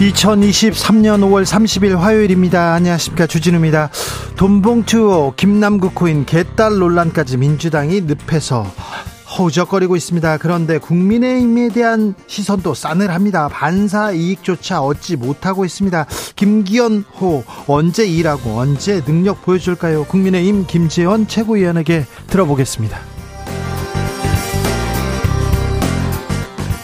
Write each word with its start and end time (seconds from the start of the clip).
2023년 0.00 1.20
5월 1.20 1.44
30일 1.44 1.96
화요일입니다. 1.96 2.72
안녕하십니까. 2.72 3.26
주진우입니다. 3.26 3.90
돈봉투 4.36 5.34
김남국 5.36 5.94
코인 5.94 6.24
개딸 6.24 6.78
논란까지 6.78 7.36
민주당이 7.36 8.02
늪에서 8.02 8.66
허우적거리고 9.36 9.96
있습니다. 9.96 10.38
그런데 10.38 10.78
국민의힘에 10.78 11.68
대한 11.68 12.14
시선도 12.26 12.72
싸늘합니다. 12.72 13.48
반사 13.48 14.12
이익조차 14.12 14.80
얻지 14.80 15.16
못하고 15.16 15.66
있습니다. 15.66 16.06
김기현 16.34 17.04
호 17.20 17.44
언제 17.66 18.06
일하고 18.06 18.58
언제 18.58 19.04
능력 19.04 19.42
보여줄까요? 19.42 20.04
국민의힘 20.04 20.66
김재원 20.66 21.28
최고위원에게 21.28 22.06
들어보겠습니다. 22.28 23.09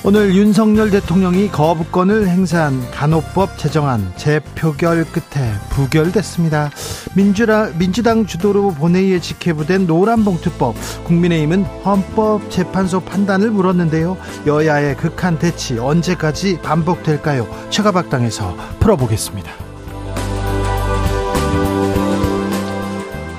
오늘 0.09 0.37
윤석열 0.37 0.93
대통령이 0.93 1.49
거부권을 1.49 2.29
행사한 2.29 2.93
간호법 2.93 3.59
제정안 3.59 4.13
재표결 4.17 5.05
끝에 5.07 5.53
부결됐습니다. 5.71 6.71
민주라, 7.17 7.73
민주당 7.77 8.25
주도로 8.25 8.71
본회의에 8.71 9.19
직회부된 9.19 9.89
노란봉투법 9.89 10.77
국민의힘은 11.03 11.65
헌법재판소 11.65 13.01
판단을 13.01 13.51
물었는데요. 13.51 14.17
여야의 14.47 14.97
극한 14.97 15.41
대치 15.41 15.77
언제까지 15.77 16.61
반복될까요? 16.63 17.49
최가박당에서 17.71 18.57
풀어보겠습니다. 18.79 19.66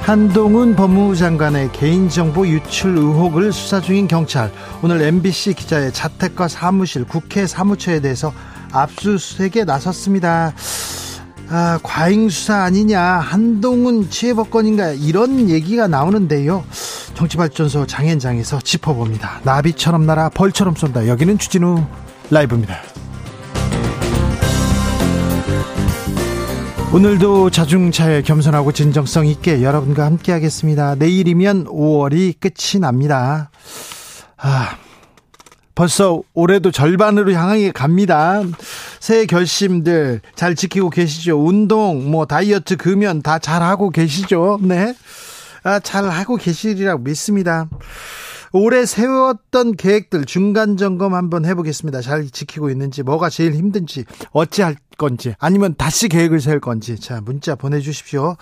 한동훈 0.07 0.73
법무부 0.73 1.17
장관의 1.17 1.73
개인정보 1.73 2.47
유출 2.47 2.95
의혹을 2.95 3.51
수사 3.51 3.81
중인 3.81 4.07
경찰 4.07 4.53
오늘 4.81 5.01
MBC 5.01 5.53
기자의 5.55 5.91
자택과 5.91 6.47
사무실 6.47 7.03
국회 7.03 7.45
사무처에 7.45 7.99
대해서 7.99 8.31
압수수색에 8.71 9.65
나섰습니다. 9.65 10.53
아, 11.49 11.79
과잉 11.83 12.29
수사 12.29 12.63
아니냐 12.63 13.01
한동훈 13.01 14.09
취해법권인가 14.09 14.91
이런 14.91 15.49
얘기가 15.49 15.89
나오는데요. 15.89 16.63
정치발전소 17.13 17.85
장현장에서 17.87 18.61
짚어봅니다. 18.61 19.41
나비처럼 19.43 20.05
날아 20.05 20.29
벌처럼 20.29 20.75
쏜다. 20.75 21.09
여기는 21.09 21.37
주진우 21.37 21.83
라이브입니다. 22.31 22.77
오늘도 26.93 27.49
자중차에 27.49 28.21
겸손하고 28.21 28.71
진정성 28.71 29.27
있게 29.27 29.61
여러분과 29.61 30.05
함께 30.05 30.31
하겠습니다. 30.31 30.95
내일이면 30.95 31.65
5월이 31.65 32.39
끝이 32.39 32.79
납니다. 32.79 33.51
아, 34.37 34.77
벌써 35.75 36.21
올해도 36.33 36.71
절반으로 36.71 37.33
향하게 37.33 37.71
갑니다. 37.71 38.41
새해 39.01 39.25
결심들 39.25 40.21
잘 40.35 40.55
지키고 40.55 40.89
계시죠? 40.89 41.37
운동, 41.37 42.09
뭐 42.09 42.25
다이어트, 42.25 42.77
금연 42.77 43.21
다 43.21 43.37
잘하고 43.37 43.89
계시죠? 43.89 44.59
네. 44.63 44.95
아, 45.63 45.79
잘하고 45.79 46.37
계시리라고 46.37 47.03
믿습니다. 47.03 47.67
올해 48.53 48.85
세웠던 48.85 49.75
계획들 49.75 50.25
중간 50.25 50.77
점검 50.77 51.13
한번 51.13 51.45
해보겠습니다. 51.45 52.01
잘 52.01 52.29
지키고 52.29 52.69
있는지, 52.69 53.03
뭐가 53.03 53.29
제일 53.29 53.53
힘든지, 53.53 54.05
어찌할 54.31 54.75
건지, 54.97 55.35
아니면 55.39 55.75
다시 55.77 56.07
계획을 56.09 56.39
세울 56.39 56.59
건지. 56.59 56.99
자, 56.99 57.21
문자 57.23 57.55
보내주십시오. 57.55 58.35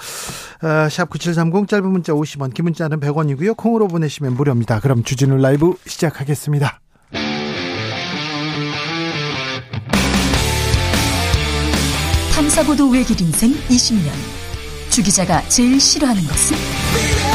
어, 0.63 0.89
샵 0.89 1.09
9730 1.09 1.67
짧은 1.67 1.87
문자 1.89 2.13
50원, 2.13 2.53
긴 2.53 2.65
문자는 2.65 2.99
100원이고요. 2.99 3.57
콩으로 3.57 3.87
보내시면 3.87 4.33
무료입니다. 4.35 4.79
그럼 4.79 5.03
주진우 5.03 5.37
라이브 5.37 5.75
시작하겠습니다. 5.85 6.79
탐사보도 12.33 12.89
외길 12.89 13.19
인생 13.21 13.51
20년. 13.69 14.11
주 14.89 15.01
기자가 15.01 15.41
제일 15.49 15.79
싫어하는 15.79 16.21
것은? 16.23 17.34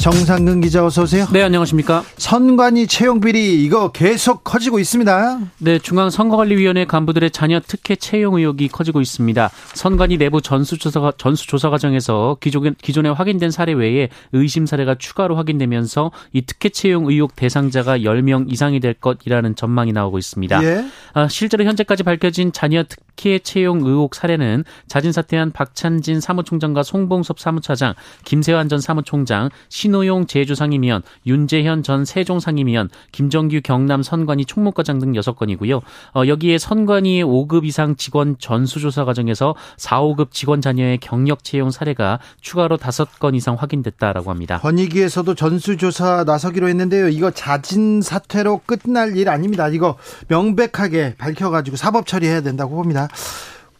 정상근 0.00 0.62
기자 0.62 0.82
어서 0.82 1.02
오세요. 1.02 1.26
네, 1.30 1.42
안녕하십니까? 1.42 2.02
선관위 2.16 2.86
채용 2.86 3.20
비리 3.20 3.62
이거 3.62 3.92
계속 3.92 4.42
커지고 4.44 4.78
있습니다. 4.78 5.40
네, 5.58 5.78
중앙 5.78 6.08
선거관리위원회 6.08 6.86
간부들의 6.86 7.30
자녀 7.32 7.60
특혜 7.60 7.96
채용 7.96 8.36
의혹이 8.36 8.68
커지고 8.68 9.02
있습니다. 9.02 9.50
선관위 9.74 10.16
내부 10.16 10.40
전수조사 10.40 11.12
전수조사 11.18 11.68
과정에서 11.68 12.38
기존에, 12.40 12.70
기존에 12.80 13.10
확인된 13.10 13.50
사례 13.50 13.74
외에 13.74 14.08
의심 14.32 14.64
사례가 14.64 14.94
추가로 14.94 15.36
확인되면서 15.36 16.12
이 16.32 16.40
특혜 16.46 16.70
채용 16.70 17.10
의혹 17.10 17.36
대상자가 17.36 17.98
10명 17.98 18.50
이상이 18.50 18.80
될 18.80 18.94
것이라는 18.94 19.54
전망이 19.54 19.92
나오고 19.92 20.16
있습니다. 20.16 20.64
예? 20.64 20.86
아, 21.12 21.28
실제로 21.28 21.64
현재까지 21.64 22.04
밝혀진 22.04 22.52
자녀 22.52 22.84
특혜 22.84 23.38
채용 23.38 23.80
의혹 23.82 24.14
사례는 24.14 24.64
자진 24.88 25.12
사퇴한 25.12 25.52
박찬진 25.52 26.22
사무총장과 26.22 26.84
송봉섭 26.84 27.38
사무차장, 27.38 27.92
김세환 28.24 28.70
전 28.70 28.80
사무총장, 28.80 29.50
신 29.68 29.89
신호용 29.90 30.26
제주 30.26 30.54
상임위원, 30.54 31.02
윤재현 31.26 31.82
전 31.82 32.04
세종 32.04 32.38
상임위원, 32.38 32.90
김정규 33.10 33.60
경남 33.60 34.04
선관위 34.04 34.44
총무과장 34.44 35.00
등 35.00 35.12
6건이고요. 35.12 35.80
어, 36.14 36.22
여기에 36.28 36.58
선관위의 36.58 37.24
5급 37.24 37.64
이상 37.64 37.96
직원 37.96 38.36
전수조사 38.38 39.04
과정에서 39.04 39.56
4, 39.78 40.00
5급 40.02 40.30
직원 40.30 40.60
자녀의 40.60 40.98
경력 40.98 41.42
채용 41.42 41.72
사례가 41.72 42.20
추가로 42.40 42.76
5건 42.76 43.34
이상 43.34 43.56
확인됐다라고 43.56 44.30
합니다. 44.30 44.60
권익위에서도 44.60 45.34
전수조사 45.34 46.22
나서기로 46.24 46.68
했는데요. 46.68 47.08
이거 47.08 47.32
자진 47.32 48.00
사퇴로 48.00 48.60
끝날 48.66 49.16
일 49.16 49.28
아닙니다. 49.28 49.66
이거 49.68 49.96
명백하게 50.28 51.16
밝혀가지고 51.18 51.76
사법 51.76 52.06
처리해야 52.06 52.42
된다고 52.42 52.76
봅니다. 52.76 53.08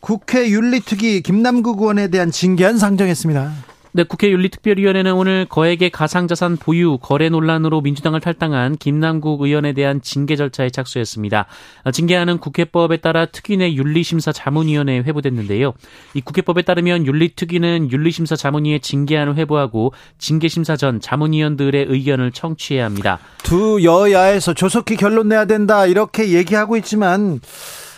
국회 0.00 0.50
윤리특위 0.50 1.21
김남국 1.21 1.81
의원에 1.81 2.09
대한 2.09 2.32
징계안 2.32 2.78
상정했습니다. 2.78 3.70
네, 3.93 4.05
국회 4.05 4.31
윤리특별위원회는 4.31 5.15
오늘 5.15 5.47
거액의 5.47 5.91
가상자산 5.91 6.59
보유 6.59 6.97
거래 6.98 7.28
논란으로 7.28 7.81
민주당을 7.81 8.21
탈당한 8.21 8.77
김남국 8.77 9.42
의원에 9.42 9.72
대한 9.72 10.01
징계 10.01 10.37
절차에 10.37 10.71
착수했습니다. 10.71 11.47
징계안은 11.92 12.39
국회법에 12.39 12.98
따라 12.98 13.27
특위내 13.27 13.75
윤리심사 13.75 14.31
자문위원회에 14.31 15.01
회부됐는데요. 15.01 15.72
이 16.15 16.21
국회법에 16.21 16.63
따르면 16.63 17.04
윤리특위는 17.04 17.91
윤리심사 17.91 18.37
자문위에 18.37 18.78
징계안을 18.78 19.34
회부하고 19.34 19.92
징계심사 20.19 20.77
전 20.77 21.01
자문위원들의 21.01 21.87
의견을 21.89 22.31
청취해야 22.31 22.84
합니다. 22.84 23.19
두 23.42 23.83
여야에서 23.83 24.54
조속히 24.54 24.95
결론 24.95 25.31
내야 25.31 25.47
된다 25.47 25.87
이렇게 25.87 26.31
얘기하고 26.31 26.77
있지만 26.77 27.41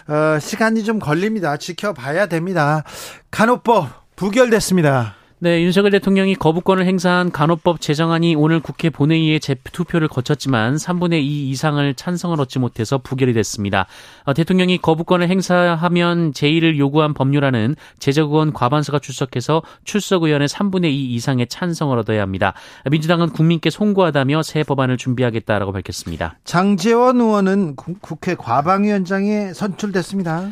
어, 0.09 0.39
시간이 0.41 0.85
좀 0.85 0.99
걸립니다. 0.99 1.59
지켜봐야 1.59 2.27
됩니다. 2.27 2.83
간호법 3.31 4.17
부결됐습니다. 4.17 5.22
네, 5.45 5.61
윤석열 5.65 5.91
대통령이 5.91 6.37
거부권을 6.37 6.87
행사한 6.87 7.33
간호법 7.33 7.81
제정안이 7.81 8.37
오늘 8.37 8.61
국회 8.61 8.91
본회의에 8.91 9.41
재투표를 9.41 10.07
거쳤지만 10.07 10.77
3분의 10.77 11.15
2 11.15 11.51
이상을 11.51 11.95
찬성을 11.95 12.41
얻지 12.41 12.61
못해서 12.61 12.99
부결이 12.99 13.33
됐습니다. 13.33 13.89
어, 14.23 14.35
대통령이 14.35 14.79
거부권을 14.79 15.29
행사하면 15.29 16.33
제의를 16.33 16.79
요구한 16.79 17.13
법률안은 17.13 17.75
제적의원 17.99 18.53
과반수가 18.53 19.01
출석해서 19.01 19.63
출석 19.83 20.23
의원의 20.23 20.47
3분의 20.47 20.85
2 20.85 21.15
이상의 21.15 21.49
찬성을 21.49 21.99
얻어야 21.99 22.23
합니다. 22.23 22.55
민주당은 22.89 23.31
국민께 23.31 23.71
송구하다며 23.71 24.45
새 24.45 24.63
법안을 24.63 24.97
준비하겠다라고 24.97 25.73
밝혔습니다. 25.73 26.37
장재원 26.45 27.21
의원은 27.21 27.75
국회 27.75 28.37
과방위원장에 28.37 29.55
선출됐습니다. 29.55 30.51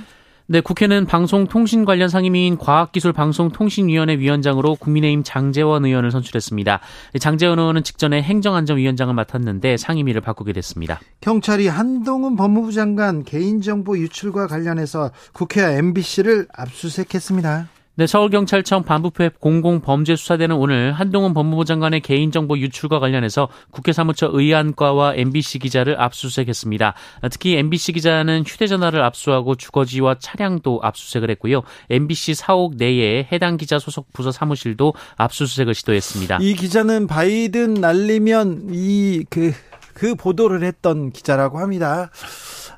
네, 0.52 0.60
국회는 0.60 1.06
방송통신 1.06 1.84
관련 1.84 2.08
상임위인 2.08 2.58
과학기술방송통신위원회 2.58 4.18
위원장으로 4.18 4.74
국민의힘 4.74 5.22
장재원 5.22 5.84
의원을 5.84 6.10
선출했습니다. 6.10 6.80
장재원 7.20 7.60
의원은 7.60 7.84
직전에 7.84 8.20
행정안전위원장을 8.20 9.14
맡았는데 9.14 9.76
상임위를 9.76 10.20
바꾸게 10.22 10.52
됐습니다. 10.54 10.98
경찰이 11.20 11.68
한동훈 11.68 12.34
법무부 12.34 12.72
장관 12.72 13.22
개인정보 13.22 13.96
유출과 13.98 14.48
관련해서 14.48 15.12
국회와 15.34 15.70
MBC를 15.70 16.48
압수수색했습니다. 16.52 17.68
네, 18.00 18.06
서울경찰청 18.06 18.84
반부패 18.84 19.32
공공범죄수사대는 19.40 20.56
오늘 20.56 20.90
한동훈 20.94 21.34
법무부 21.34 21.66
장관의 21.66 22.00
개인정보 22.00 22.56
유출과 22.56 22.98
관련해서 22.98 23.50
국회 23.72 23.92
사무처 23.92 24.30
의안과와 24.32 25.16
MBC 25.16 25.58
기자를 25.58 26.00
압수수색했습니다. 26.00 26.94
특히 27.30 27.58
MBC 27.58 27.92
기자는 27.92 28.44
휴대전화를 28.46 29.02
압수하고 29.02 29.54
주거지와 29.54 30.16
차량도 30.18 30.80
압수수색을 30.82 31.28
했고요. 31.32 31.60
MBC 31.90 32.32
사옥 32.32 32.76
내에 32.76 33.28
해당 33.30 33.58
기자 33.58 33.78
소속 33.78 34.10
부서 34.14 34.32
사무실도 34.32 34.94
압수수색을 35.18 35.74
시도했습니다. 35.74 36.38
이 36.40 36.54
기자는 36.54 37.06
바이든 37.06 37.74
날리면 37.74 38.68
이 38.70 39.26
그그 39.28 40.14
보도를 40.14 40.62
했던 40.62 41.12
기자라고 41.12 41.58
합니다. 41.58 42.08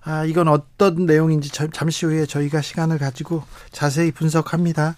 아, 0.04 0.25
이건 0.25 0.49
어떤 0.49 1.06
내용인지 1.06 1.50
잠시 1.50 2.06
후에 2.06 2.26
저희가 2.26 2.60
시간을 2.60 2.99
가지고 2.99 3.44
자세히 3.70 4.10
분석합니다. 4.10 4.96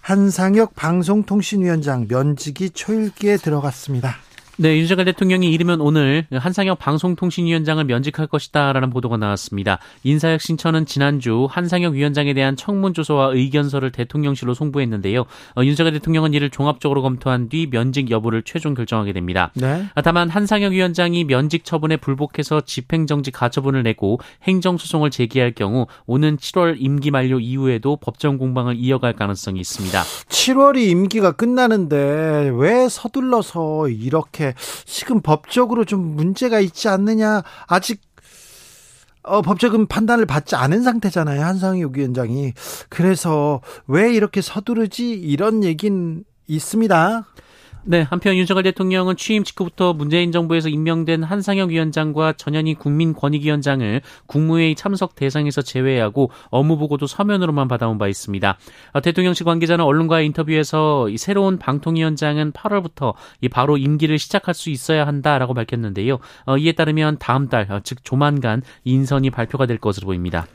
한상혁 0.00 0.74
방송통신위원장 0.74 2.06
면직이 2.08 2.70
초일기에 2.70 3.38
들어갔습니다. 3.38 4.16
네, 4.58 4.76
윤석열 4.76 5.06
대통령이 5.06 5.50
이르면 5.50 5.80
오늘 5.80 6.26
한상혁 6.30 6.78
방송통신위원장을 6.78 7.82
면직할 7.84 8.26
것이다라는 8.26 8.90
보도가 8.90 9.16
나왔습니다. 9.16 9.78
인사혁 10.04 10.42
신천은 10.42 10.84
지난주 10.84 11.48
한상혁 11.50 11.94
위원장에 11.94 12.34
대한 12.34 12.54
청문 12.54 12.92
조서와 12.92 13.30
의견서를 13.32 13.92
대통령실로 13.92 14.52
송부했는데요. 14.52 15.20
어, 15.56 15.64
윤석열 15.64 15.94
대통령은 15.94 16.34
이를 16.34 16.50
종합적으로 16.50 17.00
검토한 17.00 17.48
뒤 17.48 17.66
면직 17.70 18.10
여부를 18.10 18.42
최종 18.42 18.74
결정하게 18.74 19.14
됩니다. 19.14 19.52
네. 19.54 19.86
아, 19.94 20.02
다만 20.02 20.28
한상혁 20.28 20.72
위원장이 20.72 21.24
면직 21.24 21.64
처분에 21.64 21.96
불복해서 21.96 22.60
집행정지 22.60 23.30
가처분을 23.30 23.82
내고 23.82 24.20
행정소송을 24.42 25.10
제기할 25.10 25.52
경우 25.52 25.86
오는 26.04 26.36
7월 26.36 26.76
임기 26.78 27.10
만료 27.10 27.40
이후에도 27.40 27.96
법정 27.96 28.36
공방을 28.36 28.76
이어갈 28.76 29.14
가능성이 29.14 29.60
있습니다. 29.60 30.02
7월이 30.02 30.88
임기가 30.88 31.32
끝나는데 31.32 32.52
왜 32.54 32.88
서둘러서 32.90 33.88
이렇게 33.88 34.41
이렇게 34.42 34.54
지금 34.84 35.20
법적으로 35.20 35.84
좀 35.84 36.00
문제가 36.00 36.60
있지 36.60 36.88
않느냐 36.88 37.42
아직 37.66 38.00
어, 39.22 39.40
법적인 39.40 39.86
판단을 39.86 40.26
받지 40.26 40.56
않은 40.56 40.82
상태잖아요. 40.82 41.44
한상혁 41.44 41.96
위원장이. 41.96 42.54
그래서 42.88 43.60
왜 43.86 44.12
이렇게 44.12 44.40
서두르지? 44.40 45.12
이런 45.12 45.62
얘기는 45.62 46.24
있습니다. 46.48 47.24
네, 47.84 48.02
한편 48.02 48.36
윤석열 48.36 48.62
대통령은 48.62 49.16
취임 49.16 49.42
직후부터 49.42 49.92
문재인 49.92 50.30
정부에서 50.30 50.68
임명된 50.68 51.24
한상혁 51.24 51.70
위원장과 51.70 52.34
전현희 52.34 52.74
국민권익위원장을 52.74 54.00
국무회의 54.26 54.76
참석 54.76 55.16
대상에서 55.16 55.62
제외하고 55.62 56.30
업무 56.50 56.78
보고도 56.78 57.08
서면으로만 57.08 57.66
받아온 57.66 57.98
바 57.98 58.06
있습니다. 58.06 58.56
아, 58.92 59.00
대통령실 59.00 59.44
관계자는 59.44 59.84
언론과의 59.84 60.26
인터뷰에서 60.26 61.08
이 61.08 61.18
새로운 61.18 61.58
방통위원장은 61.58 62.52
8월부터 62.52 63.14
이 63.40 63.48
바로 63.48 63.76
임기를 63.76 64.16
시작할 64.16 64.54
수 64.54 64.70
있어야 64.70 65.04
한다라고 65.04 65.52
밝혔는데요. 65.52 66.20
어, 66.46 66.56
이에 66.58 66.72
따르면 66.72 67.18
다음 67.18 67.48
달, 67.48 67.66
어, 67.68 67.80
즉 67.82 68.04
조만간 68.04 68.62
인선이 68.84 69.30
발표가 69.30 69.66
될 69.66 69.78
것으로 69.78 70.06
보입니다. 70.06 70.46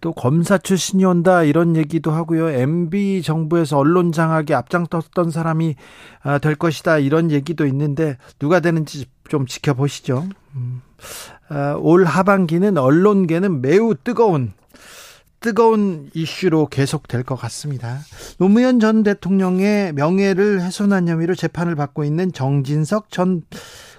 또 0.00 0.12
검사 0.12 0.58
출신이 0.58 1.04
온다 1.04 1.42
이런 1.42 1.76
얘기도 1.76 2.12
하고요. 2.12 2.50
MB 2.50 3.22
정부에서 3.22 3.78
언론 3.78 4.12
장악에 4.12 4.54
앞장섰던 4.54 5.30
사람이 5.30 5.74
아, 6.22 6.38
될 6.38 6.54
것이다 6.54 6.98
이런 6.98 7.30
얘기도 7.30 7.66
있는데 7.66 8.16
누가 8.38 8.60
되는지 8.60 9.06
좀 9.28 9.46
지켜보시죠. 9.46 10.28
음. 10.54 10.82
아, 11.48 11.74
올 11.80 12.04
하반기는 12.04 12.76
언론계는 12.78 13.60
매우 13.60 13.94
뜨거운 13.94 14.52
뜨거운 15.40 16.10
이슈로 16.14 16.66
계속될 16.66 17.22
것 17.22 17.36
같습니다. 17.36 18.00
노무현 18.38 18.80
전 18.80 19.02
대통령의 19.02 19.92
명예를 19.92 20.60
훼손한 20.62 21.06
혐의로 21.08 21.34
재판을 21.34 21.76
받고 21.76 22.04
있는 22.04 22.32
정진석 22.32 23.10
전 23.10 23.42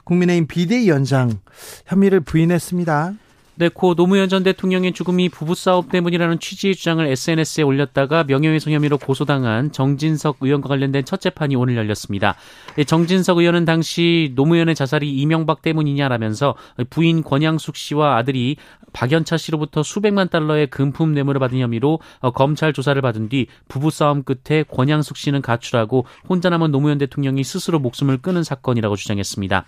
국민의힘 0.04 0.48
비대위원장 0.48 1.40
혐의를 1.86 2.20
부인했습니다. 2.20 3.14
네, 3.60 3.68
고 3.68 3.94
노무현 3.94 4.30
전 4.30 4.42
대통령의 4.44 4.94
죽음이 4.94 5.28
부부싸움 5.28 5.90
때문이라는 5.90 6.40
취지의 6.40 6.76
주장을 6.76 7.06
SNS에 7.06 7.62
올렸다가 7.64 8.24
명예훼손 8.24 8.72
혐의로 8.72 8.98
고소당한 8.98 9.74
정진석 9.74 10.38
의원과 10.40 10.70
관련된 10.70 11.04
첫 11.04 11.20
재판이 11.20 11.58
오늘 11.58 11.76
열렸습니다. 11.76 12.36
네, 12.78 12.86
정진석 12.86 13.38
의원은 13.40 13.66
당시 13.66 14.32
노무현의 14.36 14.76
자살이 14.76 15.14
이명박 15.14 15.62
때문이냐라면서 15.62 16.56
부인 16.90 17.22
권양숙 17.22 17.76
씨와 17.76 18.16
아들이 18.16 18.56
박연차 18.94 19.36
씨로부터 19.36 19.84
수백만 19.84 20.30
달러의 20.30 20.68
금품 20.68 21.14
뇌물을 21.14 21.38
받은 21.40 21.60
혐의로 21.60 22.00
어, 22.20 22.32
검찰 22.32 22.72
조사를 22.72 23.00
받은 23.02 23.28
뒤 23.28 23.48
부부싸움 23.68 24.24
끝에 24.24 24.64
권양숙 24.64 25.18
씨는 25.18 25.42
가출하고 25.42 26.06
혼자 26.30 26.50
남은 26.50 26.72
노무현 26.72 26.98
대통령이 26.98 27.44
스스로 27.44 27.80
목숨을 27.80 28.20
끊은 28.20 28.44
사건이라고 28.44 28.96
주장했습니다. 28.96 29.66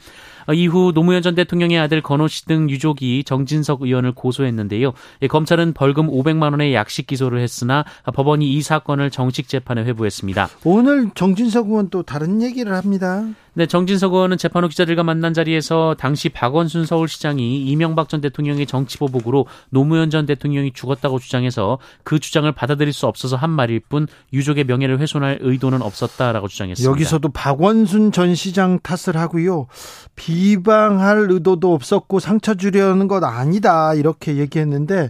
어, 0.47 0.53
이후 0.53 0.93
노무현 0.95 1.21
전 1.21 1.35
대통령의 1.35 1.77
아들 1.77 2.01
건호 2.01 2.29
씨 2.29 2.45
등 2.45 2.69
유족이 2.69 3.23
정진석 3.25 3.80
의원을 3.81 4.13
고소했는데요. 4.13 4.93
예, 5.21 5.27
검찰은 5.27 5.73
벌금 5.73 6.07
500만 6.07 6.51
원의 6.51 6.73
약식 6.73 7.07
기소를 7.07 7.39
했으나 7.39 7.85
법원이 8.13 8.51
이 8.51 8.61
사건을 8.61 9.11
정식 9.11 9.47
재판에 9.47 9.83
회부했습니다. 9.83 10.49
오늘 10.63 11.09
정진석 11.13 11.67
의원 11.69 11.89
또 11.89 12.03
다른 12.03 12.41
얘기를 12.41 12.73
합니다. 12.73 13.25
네, 13.53 13.65
정진석 13.65 14.13
의원은 14.13 14.37
재판 14.37 14.63
후 14.63 14.69
기자들과 14.69 15.03
만난 15.03 15.33
자리에서 15.33 15.95
당시 15.99 16.29
박원순 16.29 16.85
서울시장이 16.85 17.65
이명박 17.65 18.07
전 18.07 18.21
대통령의 18.21 18.65
정치 18.65 18.97
보복으로 18.97 19.45
노무현 19.69 20.09
전 20.09 20.25
대통령이 20.25 20.71
죽었다고 20.71 21.19
주장해서 21.19 21.77
그 22.03 22.19
주장을 22.19 22.49
받아들일 22.53 22.93
수 22.93 23.07
없어서 23.07 23.35
한 23.35 23.49
말일 23.49 23.81
뿐 23.81 24.07
유족의 24.31 24.63
명예를 24.63 24.99
훼손할 24.99 25.39
의도는 25.41 25.81
없었다라고 25.81 26.47
주장했습니다. 26.47 26.89
여기서도 26.89 27.29
박원순 27.29 28.13
전 28.13 28.35
시장 28.35 28.79
탓을 28.79 29.17
하고요. 29.17 29.67
비방할 30.15 31.29
의도도 31.29 31.73
없었고 31.73 32.19
상처 32.19 32.53
주려는 32.53 33.09
것 33.09 33.21
아니다 33.21 33.93
이렇게 33.95 34.37
얘기했는데 34.37 35.09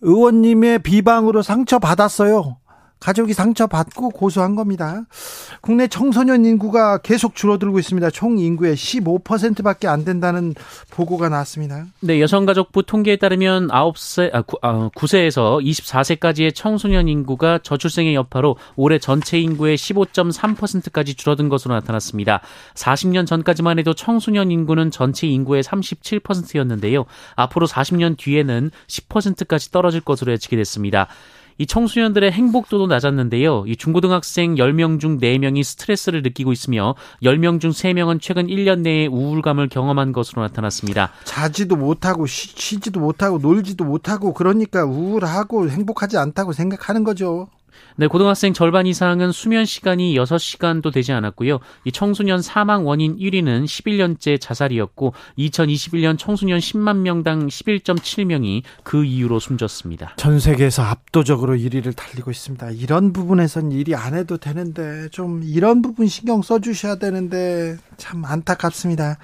의원님의 0.00 0.78
비방으로 0.78 1.42
상처 1.42 1.78
받았어요. 1.78 2.56
가족이 3.06 3.34
상처받고 3.34 4.10
고소한 4.10 4.56
겁니다. 4.56 5.04
국내 5.60 5.86
청소년 5.86 6.44
인구가 6.44 6.98
계속 6.98 7.36
줄어들고 7.36 7.78
있습니다. 7.78 8.10
총 8.10 8.36
인구의 8.36 8.74
15%밖에 8.74 9.86
안 9.86 10.04
된다는 10.04 10.54
보고가 10.90 11.28
나왔습니다. 11.28 11.86
네, 12.00 12.20
여성가족부 12.20 12.82
통계에 12.82 13.14
따르면 13.14 13.68
9세, 13.68 14.34
아, 14.34 14.42
9, 14.42 14.58
아, 14.60 14.90
9세에서 14.96 15.62
24세까지의 15.64 16.52
청소년 16.52 17.06
인구가 17.06 17.60
저출생의 17.62 18.16
여파로 18.16 18.56
올해 18.74 18.98
전체 18.98 19.38
인구의 19.38 19.76
15.3%까지 19.76 21.14
줄어든 21.14 21.48
것으로 21.48 21.74
나타났습니다. 21.74 22.40
40년 22.74 23.24
전까지만 23.24 23.78
해도 23.78 23.94
청소년 23.94 24.50
인구는 24.50 24.90
전체 24.90 25.28
인구의 25.28 25.62
37%였는데요. 25.62 27.04
앞으로 27.36 27.68
40년 27.68 28.16
뒤에는 28.18 28.72
10%까지 28.88 29.70
떨어질 29.70 30.00
것으로 30.00 30.32
예측이 30.32 30.56
됐습니다. 30.56 31.06
이 31.58 31.66
청소년들의 31.66 32.30
행복도도 32.32 32.86
낮았는데요. 32.86 33.64
이 33.66 33.76
중고등학생 33.76 34.56
10명 34.56 35.00
중 35.00 35.18
4명이 35.18 35.62
스트레스를 35.62 36.22
느끼고 36.22 36.52
있으며 36.52 36.94
10명 37.22 37.60
중 37.60 37.70
3명은 37.70 38.20
최근 38.20 38.46
1년 38.46 38.80
내에 38.80 39.06
우울감을 39.06 39.68
경험한 39.68 40.12
것으로 40.12 40.42
나타났습니다. 40.42 41.12
자지도 41.24 41.76
못하고 41.76 42.26
쉬, 42.26 42.54
지도 42.80 43.00
못하고 43.00 43.38
놀지도 43.38 43.84
못하고 43.84 44.34
그러니까 44.34 44.84
우울하고 44.84 45.68
행복하지 45.70 46.18
않다고 46.18 46.52
생각하는 46.52 47.04
거죠. 47.04 47.48
네, 47.96 48.06
고등학생 48.06 48.52
절반 48.52 48.86
이상은 48.86 49.32
수면 49.32 49.64
시간이 49.64 50.14
6시간도 50.16 50.92
되지 50.92 51.12
않았고요. 51.12 51.60
이 51.84 51.92
청소년 51.92 52.42
사망 52.42 52.86
원인 52.86 53.16
1위는 53.16 53.64
11년째 53.64 54.40
자살이었고 54.40 55.14
2021년 55.38 56.18
청소년 56.18 56.58
10만 56.58 56.98
명당 56.98 57.46
11.7명이 57.46 58.62
그 58.82 59.04
이유로 59.04 59.40
숨졌습니다. 59.40 60.14
전 60.16 60.38
세계에서 60.38 60.82
압도적으로 60.82 61.56
1위를 61.56 61.96
달리고 61.96 62.30
있습니다. 62.30 62.70
이런 62.72 63.12
부분에선 63.12 63.72
일이 63.72 63.94
안 63.94 64.14
해도 64.14 64.36
되는데 64.36 65.08
좀 65.10 65.42
이런 65.44 65.82
부분 65.82 66.06
신경 66.06 66.42
써 66.42 66.58
주셔야 66.58 66.96
되는데 66.96 67.76
참 67.96 68.24
안타깝습니다. 68.24 69.18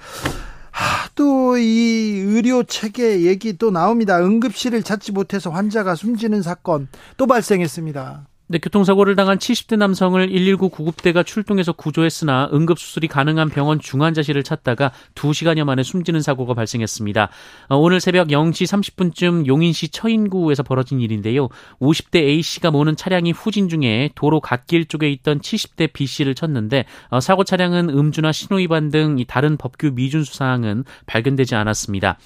또이 1.15 2.23
의료 2.25 2.63
체계 2.63 3.21
얘기 3.21 3.57
또 3.57 3.71
나옵니다. 3.71 4.19
응급실을 4.19 4.83
찾지 4.83 5.11
못해서 5.11 5.49
환자가 5.49 5.95
숨지는 5.95 6.41
사건 6.41 6.87
또 7.17 7.27
발생했습니다. 7.27 8.27
네, 8.47 8.57
교통사고를 8.57 9.15
당한 9.15 9.37
70대 9.37 9.77
남성을 9.77 10.27
119 10.27 10.67
구급대가 10.67 11.23
출동해서 11.23 11.71
구조했으나 11.71 12.49
응급수술이 12.51 13.07
가능한 13.07 13.49
병원 13.49 13.79
중환자실을 13.79 14.43
찾다가 14.43 14.91
2시간여 15.15 15.63
만에 15.63 15.81
숨지는 15.81 16.21
사고가 16.21 16.53
발생했습니다. 16.53 17.29
어, 17.69 17.77
오늘 17.77 18.01
새벽 18.01 18.27
0시 18.27 18.67
30분쯤 18.67 19.47
용인시 19.47 19.89
처인구에서 19.89 20.61
벌어진 20.61 20.99
일인데요. 20.99 21.47
50대 21.79 22.17
A씨가 22.17 22.69
모는 22.71 22.97
차량이 22.97 23.31
후진 23.31 23.69
중에 23.69 24.09
도로 24.13 24.41
갓길 24.41 24.87
쪽에 24.87 25.09
있던 25.09 25.39
70대 25.39 25.93
B씨를 25.93 26.35
쳤는데 26.35 26.83
어, 27.09 27.21
사고 27.21 27.45
차량은 27.45 27.89
음주나 27.89 28.33
신호위반 28.33 28.89
등 28.89 29.23
다른 29.25 29.55
법규 29.55 29.91
미준수 29.95 30.35
사항은 30.35 30.83
발견되지 31.05 31.55
않았습니다. 31.55 32.17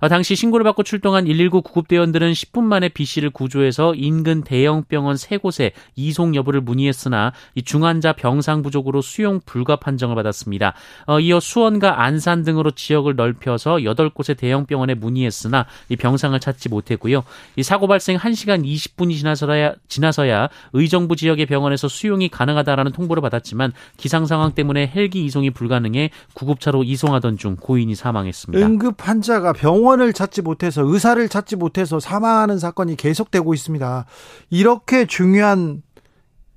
어, 0.00 0.08
당시 0.08 0.36
신고를 0.36 0.64
받고 0.64 0.82
출동한 0.82 1.24
119 1.24 1.62
구급대원들은 1.62 2.32
10분 2.32 2.62
만에 2.62 2.88
B 2.88 3.04
씨를 3.04 3.30
구조해서 3.30 3.94
인근 3.94 4.42
대형 4.42 4.84
병원 4.84 5.16
3곳에 5.16 5.72
이송 5.96 6.34
여부를 6.34 6.60
문의했으나 6.60 7.32
중환자 7.64 8.14
병상 8.14 8.62
부족으로 8.62 9.02
수용 9.02 9.40
불가 9.44 9.76
판정을 9.76 10.14
받았습니다. 10.16 10.74
어, 11.06 11.20
이어 11.20 11.40
수원과 11.40 12.02
안산 12.02 12.42
등으로 12.42 12.72
지역을 12.72 13.16
넓혀서 13.16 13.76
8곳의 13.76 14.36
대형 14.36 14.66
병원에 14.66 14.94
문의했으나 14.94 15.66
이 15.88 15.96
병상을 15.96 16.38
찾지 16.38 16.68
못했고요. 16.68 17.24
이 17.56 17.62
사고 17.62 17.86
발생 17.86 18.16
1시간 18.16 18.64
20분이 18.64 19.16
지나서야 19.16 19.74
지나서야 19.88 20.48
의정부 20.72 21.16
지역의 21.16 21.46
병원에서 21.46 21.88
수용이 21.88 22.28
가능하다라는 22.28 22.92
통보를 22.92 23.20
받았지만 23.20 23.72
기상 23.96 24.26
상황 24.26 24.52
때문에 24.52 24.90
헬기 24.94 25.24
이송이 25.24 25.50
불가능해 25.50 26.10
구급차로 26.34 26.84
이송하던 26.84 27.38
중 27.38 27.56
고인이 27.56 27.94
사망했습니다. 27.94 28.64
응급 28.64 29.06
환자가 29.06 29.52
병원 29.52 29.83
병원을 29.84 30.14
찾지 30.14 30.40
못해서 30.40 30.82
의사를 30.82 31.28
찾지 31.28 31.56
못해서 31.56 32.00
사망하는 32.00 32.58
사건이 32.58 32.96
계속되고 32.96 33.52
있습니다. 33.52 34.06
이렇게 34.48 35.06
중요한 35.06 35.82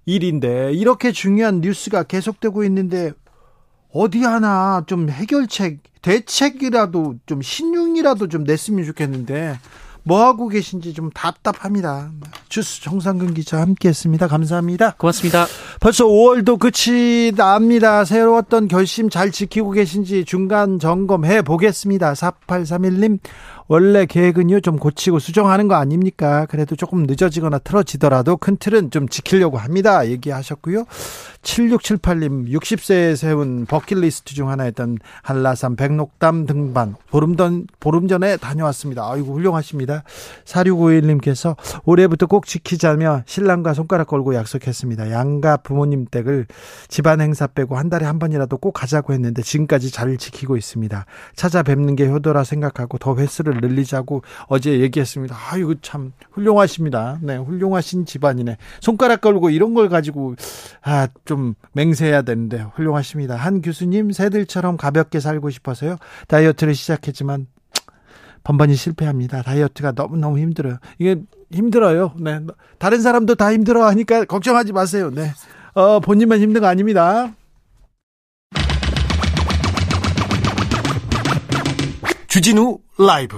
일인데 0.05 0.71
이렇게 0.71 1.11
중요한 1.11 1.59
뉴스가 1.59 2.03
계속되고 2.03 2.63
있는데 2.63 3.11
어디 3.93 4.23
하나 4.23 4.83
좀 4.87 5.09
해결책 5.09 5.79
대책이라도 6.01 7.15
좀 7.25 7.41
신용이라도 7.41 8.29
좀 8.29 8.45
냈으면 8.45 8.85
좋겠는데 8.85 9.59
뭐 10.07 10.25
하고 10.25 10.47
계신지 10.47 10.93
좀 10.93 11.09
답답합니다. 11.09 12.11
주스 12.47 12.81
정상근 12.81 13.33
기자 13.33 13.59
함께했습니다. 13.59 14.27
감사합니다. 14.27 14.91
고맙습니다. 14.97 15.45
벌써 15.81 16.05
5월도 16.05 16.57
끝이 16.59 17.33
납니다. 17.35 18.05
새로웠던 18.05 18.69
결심 18.69 19.09
잘 19.09 19.31
지키고 19.31 19.71
계신지 19.71 20.23
중간 20.23 20.79
점검해 20.79 21.41
보겠습니다. 21.41 22.13
4831님 22.13 23.19
원래 23.67 24.05
계획은요 24.05 24.61
좀 24.61 24.77
고치고 24.77 25.19
수정하는 25.19 25.67
거 25.67 25.75
아닙니까? 25.75 26.45
그래도 26.45 26.77
조금 26.77 27.03
늦어지거나 27.03 27.59
틀어지더라도 27.59 28.37
큰 28.37 28.55
틀은 28.55 28.91
좀 28.91 29.09
지키려고 29.09 29.57
합니다. 29.57 30.07
얘기하셨고요. 30.07 30.85
7678님 31.47 32.49
60세에 32.49 33.15
세운 33.15 33.65
버킷리스트 33.65 34.35
중 34.35 34.49
하나였던 34.49 34.97
한라산 35.21 35.77
백록담 35.77 36.45
등반 36.45 36.95
보름 37.09 37.37
전 37.37 37.65
보름 37.79 38.09
전에 38.09 38.35
다녀왔습니다. 38.35 39.09
아이고 39.09 39.33
훌륭하십니다. 39.33 40.03
4651님께서 40.43 41.55
올해부터 41.85 42.25
꼭 42.27 42.45
지키자며 42.45 43.23
신랑과 43.25 43.73
손가락 43.73 44.07
걸고 44.07 44.35
약속했습니다. 44.35 45.09
양가 45.11 45.57
부모님 45.57 46.05
댁을 46.11 46.47
집안 46.89 47.21
행사 47.21 47.47
빼고 47.47 47.77
한 47.77 47.89
달에 47.89 48.05
한 48.05 48.19
번이라도 48.19 48.57
꼭 48.57 48.73
가자고 48.73 49.13
했는데 49.13 49.41
지금까지 49.41 49.89
잘 49.89 50.17
지키고 50.17 50.57
있습니다. 50.57 51.05
찾아뵙는 51.35 51.95
게 51.95 52.07
효도라 52.07 52.43
생각하고 52.43 52.97
더 52.97 53.15
횟수를 53.15 53.61
늘리자고 53.61 54.21
어제 54.47 54.81
얘기했습니다. 54.81 55.35
아이고 55.51 55.75
참 55.81 56.11
훌륭하십니다. 56.31 57.19
네, 57.21 57.37
훌륭하신 57.37 58.05
집안이네. 58.05 58.57
손가락 58.81 59.21
걸고 59.21 59.49
이런 59.49 59.73
걸 59.73 59.87
가지고 59.87 60.35
아, 60.81 61.07
좀 61.23 61.36
맹세해야 61.73 62.21
되는데 62.23 62.65
훌륭하십니다. 62.73 63.35
한 63.35 63.61
교수님 63.61 64.11
새들처럼 64.11 64.77
가볍게 64.77 65.19
살고 65.19 65.49
싶어서요. 65.49 65.97
다이어트를 66.27 66.75
시작했지만 66.75 67.47
번번이 68.43 68.75
실패합니다. 68.75 69.41
다이어트가 69.41 69.91
너무너무 69.95 70.39
힘들어요. 70.39 70.77
이게 70.99 71.21
힘들어요. 71.51 72.13
네. 72.19 72.39
다른 72.79 73.01
사람도 73.01 73.35
다 73.35 73.51
힘들어 73.51 73.85
하니까 73.87 74.25
걱정하지 74.25 74.71
마세요. 74.71 75.11
네. 75.13 75.31
어, 75.73 75.99
본인만 75.99 76.39
힘든 76.39 76.61
거 76.61 76.67
아닙니다. 76.67 77.33
주진우 82.27 82.79
라이브 82.99 83.37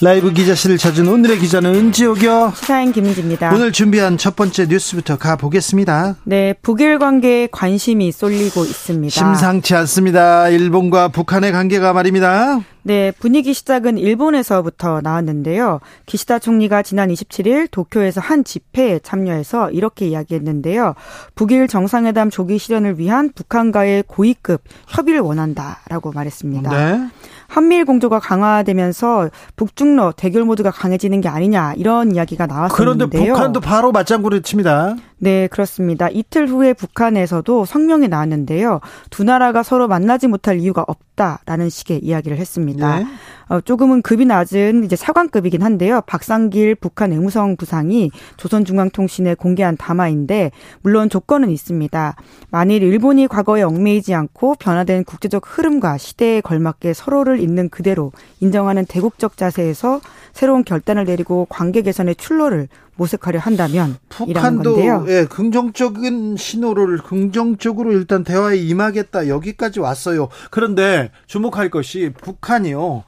라이브 0.00 0.32
기자실을 0.32 0.76
찾은 0.76 1.06
오늘의 1.08 1.38
기자는 1.38 1.74
은지옥이요. 1.74 2.52
시사인 2.56 2.92
김은지입니다. 2.92 3.54
오늘 3.54 3.72
준비한 3.72 4.18
첫 4.18 4.34
번째 4.36 4.66
뉴스부터 4.66 5.16
가보겠습니다. 5.16 6.16
네, 6.24 6.54
북일 6.62 6.98
관계에 6.98 7.48
관심이 7.50 8.10
쏠리고 8.10 8.64
있습니다. 8.64 9.10
심상치 9.10 9.74
않습니다. 9.76 10.48
일본과 10.48 11.08
북한의 11.08 11.52
관계가 11.52 11.92
말입니다. 11.92 12.60
네, 12.82 13.12
분위기 13.18 13.54
시작은 13.54 13.96
일본에서부터 13.96 15.00
나왔는데요. 15.00 15.80
기시다 16.04 16.38
총리가 16.38 16.82
지난 16.82 17.08
27일 17.08 17.70
도쿄에서 17.70 18.20
한 18.20 18.44
집회에 18.44 18.98
참여해서 19.02 19.70
이렇게 19.70 20.06
이야기했는데요. 20.08 20.94
북일 21.34 21.66
정상회담 21.66 22.28
조기 22.28 22.58
실현을 22.58 22.98
위한 22.98 23.32
북한과의 23.34 24.04
고위급 24.06 24.62
협의를 24.88 25.20
원한다라고 25.20 26.12
말했습니다. 26.12 26.70
네. 26.70 27.08
한미일 27.54 27.84
공조가 27.84 28.18
강화되면서 28.18 29.30
북중러 29.54 30.14
대결 30.16 30.42
모드가 30.42 30.72
강해지는 30.72 31.20
게 31.20 31.28
아니냐 31.28 31.74
이런 31.76 32.12
이야기가 32.12 32.46
나왔었는데요. 32.46 33.08
그런데 33.08 33.26
북한도 33.28 33.60
바로 33.60 33.92
맞장구를 33.92 34.42
칩니다. 34.42 34.96
네, 35.18 35.46
그렇습니다. 35.48 36.08
이틀 36.10 36.46
후에 36.48 36.72
북한에서도 36.72 37.64
성명이 37.64 38.08
나왔는데요. 38.08 38.80
두 39.10 39.24
나라가 39.24 39.62
서로 39.62 39.88
만나지 39.88 40.26
못할 40.26 40.58
이유가 40.58 40.84
없다라는 40.86 41.70
식의 41.70 42.00
이야기를 42.00 42.36
했습니다. 42.36 42.98
네. 42.98 43.06
어, 43.48 43.60
조금은 43.60 44.02
급이 44.02 44.24
낮은 44.24 44.84
이제 44.84 44.96
사관급이긴 44.96 45.62
한데요. 45.62 46.00
박상길 46.06 46.76
북한 46.76 47.12
의무성 47.12 47.56
부상이 47.56 48.10
조선중앙통신에 48.36 49.34
공개한 49.34 49.76
담화인데 49.76 50.50
물론 50.82 51.08
조건은 51.08 51.50
있습니다. 51.50 52.16
만일 52.50 52.82
일본이 52.82 53.26
과거에 53.28 53.62
얽매이지 53.62 54.14
않고 54.14 54.56
변화된 54.58 55.04
국제적 55.04 55.42
흐름과 55.46 55.98
시대에 55.98 56.40
걸맞게 56.40 56.94
서로를 56.94 57.40
있는 57.40 57.68
그대로 57.68 58.12
인정하는 58.40 58.84
대국적 58.86 59.36
자세에서 59.36 60.00
새로운 60.32 60.64
결단을 60.64 61.04
내리고 61.04 61.46
관계 61.48 61.82
개선의 61.82 62.16
출로를 62.16 62.68
모색하려 62.96 63.38
한다면 63.38 63.96
북한도 64.08 65.06
예, 65.08 65.26
긍정적인 65.26 66.36
신호를 66.36 66.98
긍정적으로 66.98 67.92
일단 67.92 68.24
대화에 68.24 68.56
임하겠다 68.56 69.28
여기까지 69.28 69.80
왔어요. 69.80 70.28
그런데 70.50 71.10
주목할 71.26 71.70
것이 71.70 72.12
북한이요. 72.22 73.04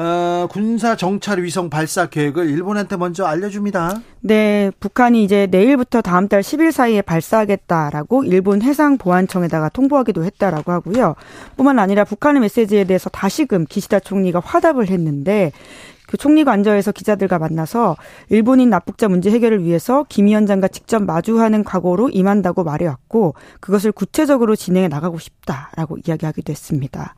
어, 0.00 0.46
군사 0.48 0.94
정찰 0.94 1.42
위성 1.42 1.68
발사 1.70 2.06
계획을 2.06 2.48
일본한테 2.48 2.96
먼저 2.96 3.24
알려줍니다. 3.24 4.00
네, 4.20 4.70
북한이 4.78 5.24
이제 5.24 5.48
내일부터 5.50 6.02
다음 6.02 6.28
달 6.28 6.40
10일 6.40 6.70
사이에 6.70 7.02
발사하겠다라고 7.02 8.22
일본 8.22 8.62
해상보안청에다가 8.62 9.70
통보하기도 9.70 10.22
했다라고 10.22 10.70
하고요. 10.70 11.16
뿐만 11.56 11.80
아니라 11.80 12.04
북한의 12.04 12.40
메시지에 12.42 12.84
대해서 12.84 13.10
다시금 13.10 13.66
기시다 13.68 13.98
총리가 13.98 14.38
화답을 14.38 14.88
했는데 14.88 15.50
그 16.08 16.16
총리가 16.16 16.50
앉아서 16.50 16.90
기자들과 16.90 17.38
만나서 17.38 17.96
일본인 18.30 18.70
납북자 18.70 19.08
문제 19.08 19.30
해결을 19.30 19.62
위해서 19.62 20.06
김 20.08 20.24
위원장과 20.26 20.68
직접 20.68 21.02
마주하는 21.02 21.64
각오로 21.64 22.08
임한다고 22.08 22.64
말해왔고 22.64 23.34
그것을 23.60 23.92
구체적으로 23.92 24.56
진행해 24.56 24.88
나가고 24.88 25.18
싶다라고 25.18 25.98
이야기하기도 26.06 26.50
했습니다. 26.50 27.14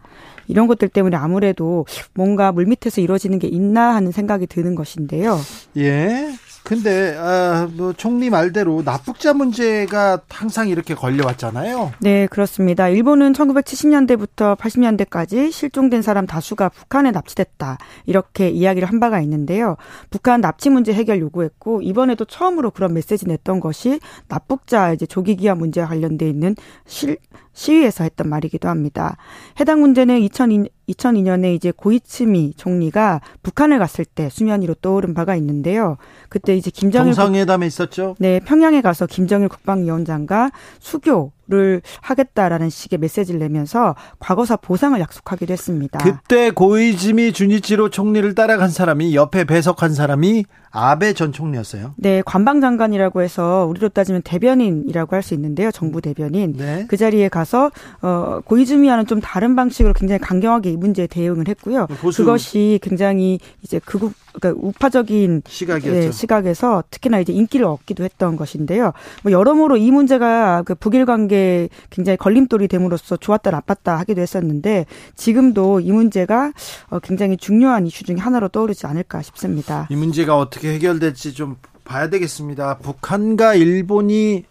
이런 0.49 0.67
것들 0.67 0.89
때문에 0.89 1.17
아무래도 1.17 1.87
뭔가 2.15 2.51
물밑에서 2.51 3.01
이루어지는 3.01 3.39
게 3.39 3.47
있나 3.47 3.95
하는 3.95 4.11
생각이 4.11 4.49
드는 4.49 4.75
것인데요. 4.75 5.39
예. 5.77 6.33
근데 6.63 7.17
아, 7.19 7.69
뭐 7.73 7.93
총리 7.93 8.31
말대로 8.31 8.83
납북자 8.85 9.33
문제가 9.33 10.21
항상 10.29 10.69
이렇게 10.69 10.95
걸려왔잖아요. 10.95 11.93
네, 12.01 12.27
그렇습니다. 12.27 12.89
일본은 12.89 13.33
1970년대부터 13.33 14.57
80년대까지 14.57 15.51
실종된 15.51 16.03
사람 16.03 16.27
다수가 16.27 16.69
북한에 16.69 17.11
납치됐다. 17.11 17.79
이렇게 18.07 18.51
이야기를 18.51 18.89
한 18.89 19.01
바가 19.01 19.21
있는데요. 19.21 19.77
북한 20.11 20.41
납치 20.41 20.71
문제 20.71 20.93
해결 20.93 21.21
요구했고 21.21 21.83
이번에도 21.83 22.25
처음으로 22.25 22.71
그런 22.71 22.95
메시지 22.95 23.27
냈던 23.27 23.61
것이 23.61 24.01
납북자 24.29 24.93
이제 24.93 25.07
조기 25.07 25.37
기한 25.37 25.59
문제와 25.59 25.89
관련돼 25.89 26.29
있는 26.29 26.55
실 26.87 27.17
시위에서 27.53 28.05
했던 28.05 28.29
말이기도 28.29 28.69
합니다. 28.69 29.17
해당 29.59 29.81
문제는 29.81 30.19
2002, 30.21 30.69
2002년에 30.89 31.55
이제 31.55 31.73
고이츠미 31.73 32.55
총리가 32.57 33.21
북한을 33.43 33.79
갔을 33.79 34.05
때 34.05 34.29
수면 34.31 34.63
위로 34.63 34.75
떠오른 34.75 35.15
바가 35.15 35.37
있는데요. 35.37 35.97
그때 36.29 36.57
이제 36.57 36.71
김정일 36.71 37.13
정상회담에 37.13 37.67
있었죠. 37.67 38.17
네, 38.19 38.41
평양에 38.41 38.81
가서 38.81 39.07
김정일 39.07 39.49
국방위원장과 39.49 40.51
수교 40.79 41.33
를 41.51 41.83
하겠다라는 42.01 42.71
식의 42.71 43.01
메시지를 43.01 43.41
내면서 43.41 43.97
과거사 44.21 44.57
보상을 44.57 44.99
약속하기도 45.01 45.53
했습니다. 45.53 45.99
그때 45.99 46.51
고이즈미 46.51 47.33
주니치로 47.33 47.91
총리를 47.91 48.37
따라간 48.37 48.69
사람이 48.69 49.17
옆에 49.17 49.43
배석한 49.45 49.93
사람이 49.93 50.45
아베 50.71 51.13
전 51.13 51.33
총리였어요. 51.33 51.95
네, 51.97 52.23
관방장관이라고 52.25 53.23
해서 53.23 53.67
우리로 53.69 53.89
따지면 53.89 54.23
대변인이라고 54.23 55.17
할 55.17 55.21
수 55.23 55.35
있는데요. 55.35 55.71
정부 55.73 56.01
대변인. 56.01 56.55
네. 56.57 56.87
그 56.89 56.97
자리에 56.97 57.29
가서 57.29 57.71
어 58.01 58.41
고이즈미와는 58.45 59.07
좀 59.07 59.21
다른 59.21 59.55
방식으로 59.57 59.93
굉장히 59.93 60.19
강경하게 60.21 60.71
이 60.71 60.77
문제에 60.77 61.07
대응을 61.09 61.49
했고요. 61.49 61.89
보수. 62.01 62.23
그것이 62.23 62.79
굉장히 62.81 63.39
이제 63.63 63.81
극우 63.85 64.13
그러니까 64.33 64.61
우파적인 64.67 65.43
시각이었죠. 65.47 66.01
네, 66.01 66.13
시각에서 66.13 66.85
특히나 66.91 67.21
이제 67.21 67.33
인기를 67.33 67.67
얻기도 67.67 68.05
했던 68.05 68.37
것인데요. 68.37 68.93
뭐 69.23 69.33
여러모로 69.33 69.77
이 69.77 69.91
문제가 69.91 70.63
그 70.63 70.75
북일 70.75 71.07
관계에 71.07 71.69
굉장히 71.91 72.17
걸림돌이 72.17 72.69
됨으로써 72.69 73.17
좋았다 73.17 73.51
나빴다 73.51 73.99
하기도 73.99 74.21
했었는데 74.21 74.87
지금도 75.17 75.81
이 75.81 75.93
문제가 75.93 76.53
어, 76.89 76.99
굉장히 77.01 77.37
중요한 77.37 77.87
이슈 77.87 78.05
중에 78.05 78.17
하나로 78.17 78.49
떠오르지 78.49 78.87
않을까 78.87 79.23
싶습니다. 79.23 79.87
이 79.91 79.97
문제가 79.97 80.37
어떻게 80.37 80.73
해결될지 80.75 81.35
좀 81.35 81.57
봐야 81.85 82.09
되겠습니다. 82.09 82.79
북한과 82.79 83.55
일본이 83.57 84.45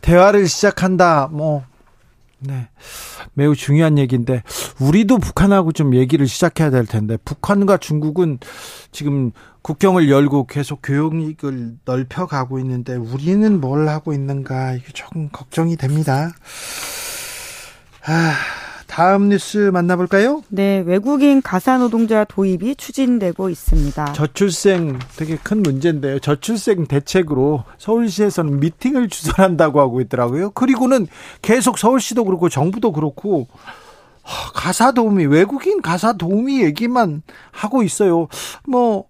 대화를 0.00 0.48
시작한다. 0.48 1.28
뭐 1.30 1.62
네. 2.40 2.68
매우 3.34 3.54
중요한 3.54 3.98
얘기인데 3.98 4.42
우리도 4.80 5.18
북한하고 5.18 5.72
좀 5.72 5.94
얘기를 5.94 6.26
시작해야 6.26 6.70
될 6.70 6.86
텐데 6.86 7.18
북한과 7.18 7.76
중국은 7.76 8.38
지금 8.92 9.32
국경을 9.62 10.08
열고 10.10 10.46
계속 10.46 10.80
교역을 10.82 11.76
넓혀 11.84 12.26
가고 12.26 12.58
있는데 12.58 12.96
우리는 12.96 13.60
뭘 13.60 13.88
하고 13.88 14.14
있는가 14.14 14.72
이게 14.72 14.90
조금 14.92 15.28
걱정이 15.28 15.76
됩니다. 15.76 16.30
아, 18.06 18.34
다음 18.90 19.28
뉴스 19.28 19.70
만나볼까요? 19.72 20.42
네, 20.48 20.82
외국인 20.84 21.40
가사 21.42 21.78
노동자 21.78 22.24
도입이 22.24 22.74
추진되고 22.74 23.48
있습니다. 23.48 24.12
저출생 24.14 24.98
되게 25.16 25.36
큰 25.36 25.62
문제인데요. 25.62 26.18
저출생 26.18 26.86
대책으로 26.86 27.62
서울시에서는 27.78 28.58
미팅을 28.58 29.08
주선한다고 29.08 29.78
하고 29.78 30.00
있더라고요. 30.00 30.50
그리고는 30.50 31.06
계속 31.40 31.78
서울시도 31.78 32.24
그렇고 32.24 32.48
정부도 32.48 32.90
그렇고 32.90 33.46
가사 34.54 34.90
도우미 34.90 35.26
외국인 35.26 35.82
가사 35.82 36.14
도우미 36.14 36.62
얘기만 36.62 37.22
하고 37.52 37.84
있어요. 37.84 38.26
뭐 38.66 39.04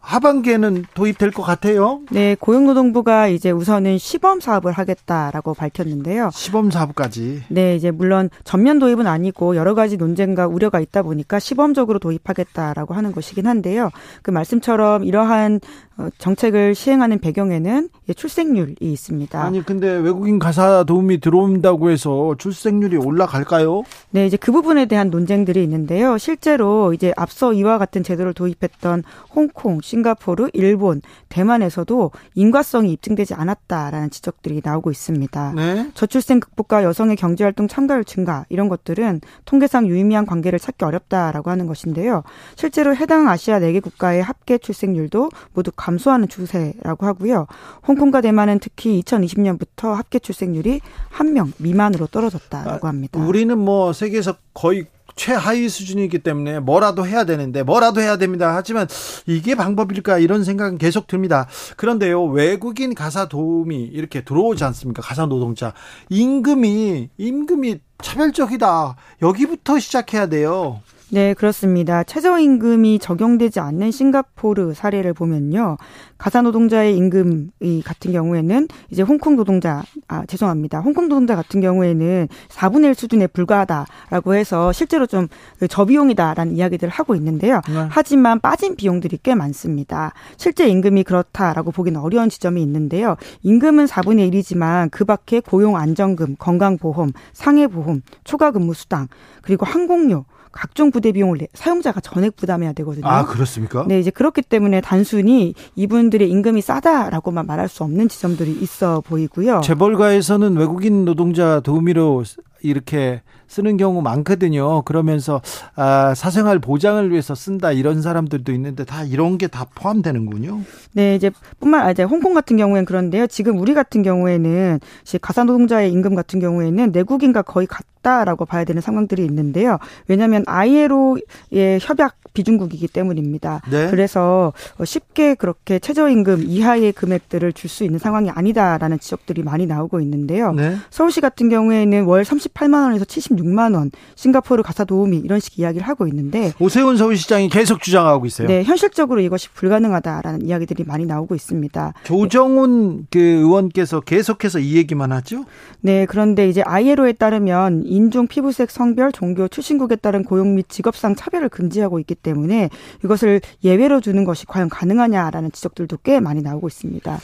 하반기에는 0.00 0.86
도입될 0.94 1.30
것 1.30 1.42
같아요. 1.42 2.00
네, 2.10 2.34
고용노동부가 2.38 3.28
이제 3.28 3.50
우선은 3.50 3.98
시범 3.98 4.40
사업을 4.40 4.72
하겠다라고 4.72 5.54
밝혔는데요. 5.54 6.30
시범 6.32 6.70
사업까지. 6.70 7.42
네, 7.48 7.76
이제 7.76 7.90
물론 7.90 8.30
전면 8.44 8.78
도입은 8.78 9.06
아니고 9.06 9.56
여러 9.56 9.74
가지 9.74 9.96
논쟁과 9.96 10.46
우려가 10.46 10.80
있다 10.80 11.02
보니까 11.02 11.38
시범적으로 11.38 11.98
도입하겠다라고 11.98 12.94
하는 12.94 13.12
것이긴 13.12 13.46
한데요. 13.46 13.90
그 14.22 14.30
말씀처럼 14.30 15.04
이러한 15.04 15.60
어, 15.89 15.89
정책을 16.18 16.74
시행하는 16.74 17.18
배경에는 17.18 17.88
출생률이 18.16 18.76
있습니다. 18.80 19.42
아니 19.42 19.64
근데 19.64 19.88
외국인 19.88 20.38
가사 20.38 20.84
도움이 20.84 21.20
들어온다고 21.20 21.90
해서 21.90 22.34
출생률이 22.38 22.96
올라갈까요? 22.96 23.82
네, 24.10 24.26
이제 24.26 24.36
그 24.36 24.52
부분에 24.52 24.86
대한 24.86 25.10
논쟁들이 25.10 25.62
있는데요. 25.62 26.18
실제로 26.18 26.92
이제 26.92 27.12
앞서 27.16 27.52
이와 27.52 27.78
같은 27.78 28.02
제도를 28.02 28.34
도입했던 28.34 29.04
홍콩, 29.34 29.80
싱가포르, 29.80 30.50
일본, 30.52 31.02
대만에서도 31.28 32.10
인과성이 32.34 32.92
입증되지 32.92 33.34
않았다라는 33.34 34.10
지적들이 34.10 34.60
나오고 34.64 34.90
있습니다. 34.90 35.52
네? 35.54 35.90
저출생 35.94 36.40
극복과 36.40 36.84
여성의 36.84 37.16
경제 37.16 37.44
활동 37.44 37.68
참가율 37.68 38.04
증가 38.04 38.44
이런 38.48 38.68
것들은 38.68 39.20
통계상 39.44 39.86
유의미한 39.86 40.26
관계를 40.26 40.58
찾기 40.58 40.84
어렵다라고 40.84 41.50
하는 41.50 41.66
것인데요. 41.66 42.22
실제로 42.56 42.94
해당 42.96 43.28
아시아 43.28 43.60
4개 43.60 43.82
국가의 43.82 44.22
합계 44.22 44.58
출생률도 44.58 45.30
모두 45.54 45.70
감소하는 45.90 46.28
추세라고 46.28 47.06
하고요. 47.06 47.46
홍콩과 47.88 48.20
대만은 48.20 48.58
특히 48.60 49.02
2020년부터 49.02 49.92
합계 49.94 50.18
출생률이 50.18 50.80
한 51.10 51.30
명 51.30 51.52
미만으로 51.58 52.06
떨어졌다라고 52.08 52.86
아, 52.86 52.90
합니다. 52.90 53.20
우리는 53.20 53.56
뭐 53.56 53.92
세계에서 53.92 54.34
거의 54.52 54.86
최하위 55.14 55.68
수준이기 55.68 56.20
때문에 56.20 56.58
뭐라도 56.60 57.06
해야 57.06 57.24
되는데 57.24 57.62
뭐라도 57.62 58.00
해야 58.00 58.16
됩니다. 58.16 58.54
하지만 58.56 58.88
이게 59.26 59.54
방법일까 59.54 60.18
이런 60.18 60.42
생각은 60.44 60.78
계속 60.78 61.06
듭니다. 61.06 61.46
그런데요 61.76 62.24
외국인 62.24 62.94
가사 62.94 63.28
도움이 63.28 63.76
이렇게 63.92 64.24
들어오지 64.24 64.64
않습니까? 64.64 65.02
가사 65.02 65.26
노동자 65.26 65.72
임금이 66.08 67.10
임금이 67.16 67.80
차별적이다. 68.02 68.96
여기부터 69.22 69.78
시작해야 69.78 70.26
돼요. 70.28 70.80
네, 71.12 71.34
그렇습니다. 71.34 72.04
최저임금이 72.04 73.00
적용되지 73.00 73.58
않는 73.58 73.90
싱가포르 73.90 74.74
사례를 74.74 75.12
보면요. 75.12 75.76
가사 76.18 76.40
노동자의 76.40 76.96
임금이 76.96 77.82
같은 77.84 78.12
경우에는 78.12 78.68
이제 78.90 79.02
홍콩 79.02 79.34
노동자, 79.34 79.82
아, 80.06 80.24
죄송합니다. 80.26 80.78
홍콩 80.78 81.08
노동자 81.08 81.34
같은 81.34 81.60
경우에는 81.60 82.28
4분의 82.48 82.84
1 82.84 82.94
수준에 82.94 83.26
불과하다라고 83.26 84.34
해서 84.34 84.70
실제로 84.70 85.06
좀 85.06 85.26
저비용이다라는 85.68 86.54
이야기들을 86.56 86.92
하고 86.92 87.16
있는데요. 87.16 87.60
네. 87.68 87.86
하지만 87.90 88.38
빠진 88.38 88.76
비용들이 88.76 89.18
꽤 89.24 89.34
많습니다. 89.34 90.12
실제 90.36 90.68
임금이 90.68 91.02
그렇다라고 91.02 91.72
보기는 91.72 92.00
어려운 92.00 92.28
지점이 92.28 92.62
있는데요. 92.62 93.16
임금은 93.42 93.86
4분의 93.86 94.32
1이지만 94.32 94.90
그 94.92 95.04
밖에 95.04 95.40
고용 95.40 95.76
안정금, 95.76 96.36
건강보험, 96.38 97.10
상해보험, 97.32 98.02
초과 98.22 98.52
근무 98.52 98.74
수당, 98.74 99.08
그리고 99.42 99.66
항공료, 99.66 100.24
각종 100.52 100.90
부대 100.90 101.12
비용을 101.12 101.38
사용자가 101.54 102.00
전액 102.00 102.36
부담해야 102.36 102.72
되거든요. 102.72 103.06
아, 103.06 103.24
그렇습니까? 103.24 103.84
네, 103.86 104.00
이제 104.00 104.10
그렇기 104.10 104.42
때문에 104.42 104.80
단순히 104.80 105.54
이분들의 105.76 106.28
임금이 106.28 106.60
싸다라고만 106.60 107.46
말할 107.46 107.68
수 107.68 107.84
없는 107.84 108.08
지점들이 108.08 108.52
있어 108.60 109.00
보이고요. 109.00 109.60
재벌가에서는 109.62 110.56
외국인 110.56 111.04
노동자 111.04 111.60
도우미로 111.60 112.24
이렇게 112.62 113.22
쓰는 113.48 113.76
경우 113.76 114.00
많거든요. 114.02 114.82
그러면서 114.82 115.40
아, 115.74 116.14
사생활 116.14 116.60
보장을 116.60 117.10
위해서 117.10 117.34
쓴다 117.34 117.72
이런 117.72 118.00
사람들도 118.00 118.52
있는데 118.52 118.84
다 118.84 119.02
이런 119.02 119.38
게 119.38 119.48
다 119.48 119.66
포함되는군요. 119.74 120.60
네, 120.92 121.16
이제 121.16 121.30
뿐만 121.58 121.80
아니라 121.80 122.06
홍콩 122.06 122.34
같은 122.34 122.56
경우에는 122.56 122.84
그런데요. 122.84 123.26
지금 123.26 123.58
우리 123.58 123.74
같은 123.74 124.02
경우에는 124.02 124.78
가사 125.20 125.42
노동자의 125.44 125.90
임금 125.92 126.14
같은 126.14 126.38
경우에는 126.38 126.92
내국인과 126.92 127.42
거의 127.42 127.66
같 127.66 127.84
다라고 128.02 128.44
봐야 128.44 128.64
되는 128.64 128.80
상황들이 128.80 129.24
있는데요. 129.24 129.78
왜냐하면 130.06 130.44
ILO의 130.46 131.78
협약 131.80 132.16
비중국이기 132.32 132.86
때문입니다. 132.88 133.60
네. 133.70 133.90
그래서 133.90 134.52
쉽게 134.84 135.34
그렇게 135.34 135.80
최저임금 135.80 136.44
이하의 136.46 136.92
금액들을 136.92 137.52
줄 137.52 137.70
수 137.70 137.84
있는 137.84 137.98
상황이 138.00 138.28
아니다라는 138.30 138.98
지적들이 138.98 139.44
많이 139.44 139.64
나오고 139.64 140.00
있는데요. 140.00 140.52
네. 140.52 140.76
서울시 140.90 141.20
같은 141.20 141.48
경우에는 141.48 142.04
월 142.04 142.24
38만 142.24 142.82
원에서 142.82 143.04
76 143.04 143.40
6만 143.40 143.74
원, 143.74 143.90
싱가포르 144.16 144.62
가사 144.62 144.84
도우미 144.84 145.18
이런 145.18 145.40
식 145.40 145.58
이야기를 145.58 145.86
하고 145.86 146.06
있는데 146.08 146.52
오세훈 146.58 146.96
서울시장이 146.96 147.48
계속 147.48 147.80
주장하고 147.82 148.26
있어요. 148.26 148.48
네, 148.48 148.62
현실적으로 148.64 149.20
이것이 149.20 149.50
불가능하다라는 149.50 150.42
이야기들이 150.42 150.84
많이 150.84 151.06
나오고 151.06 151.34
있습니다. 151.34 151.94
조정훈 152.04 153.06
그 153.10 153.18
의원께서 153.18 154.00
계속해서 154.00 154.58
이 154.58 154.76
얘기만 154.76 155.12
하죠? 155.12 155.44
네, 155.80 156.06
그런데 156.06 156.48
이제 156.48 156.62
ILO에 156.62 157.12
따르면 157.12 157.84
인종, 157.90 158.26
피부색, 158.26 158.70
성별, 158.70 159.12
종교, 159.12 159.48
출신국에 159.48 159.96
따른 159.96 160.22
고용 160.22 160.54
및 160.54 160.68
직업상 160.68 161.16
차별을 161.16 161.48
금지하고 161.48 161.98
있기 162.00 162.14
때문에 162.14 162.70
이것을 163.04 163.40
예외로 163.64 164.00
두는 164.00 164.24
것이 164.24 164.46
과연 164.46 164.68
가능하냐라는 164.68 165.52
지적들도 165.52 165.98
꽤 166.04 166.20
많이 166.20 166.40
나오고 166.40 166.68
있습니다. 166.68 167.18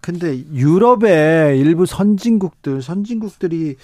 근데 0.00 0.38
유럽의 0.52 1.58
일부 1.58 1.84
선진국들, 1.84 2.82
선진국들이 2.82 3.70
어, 3.70 3.76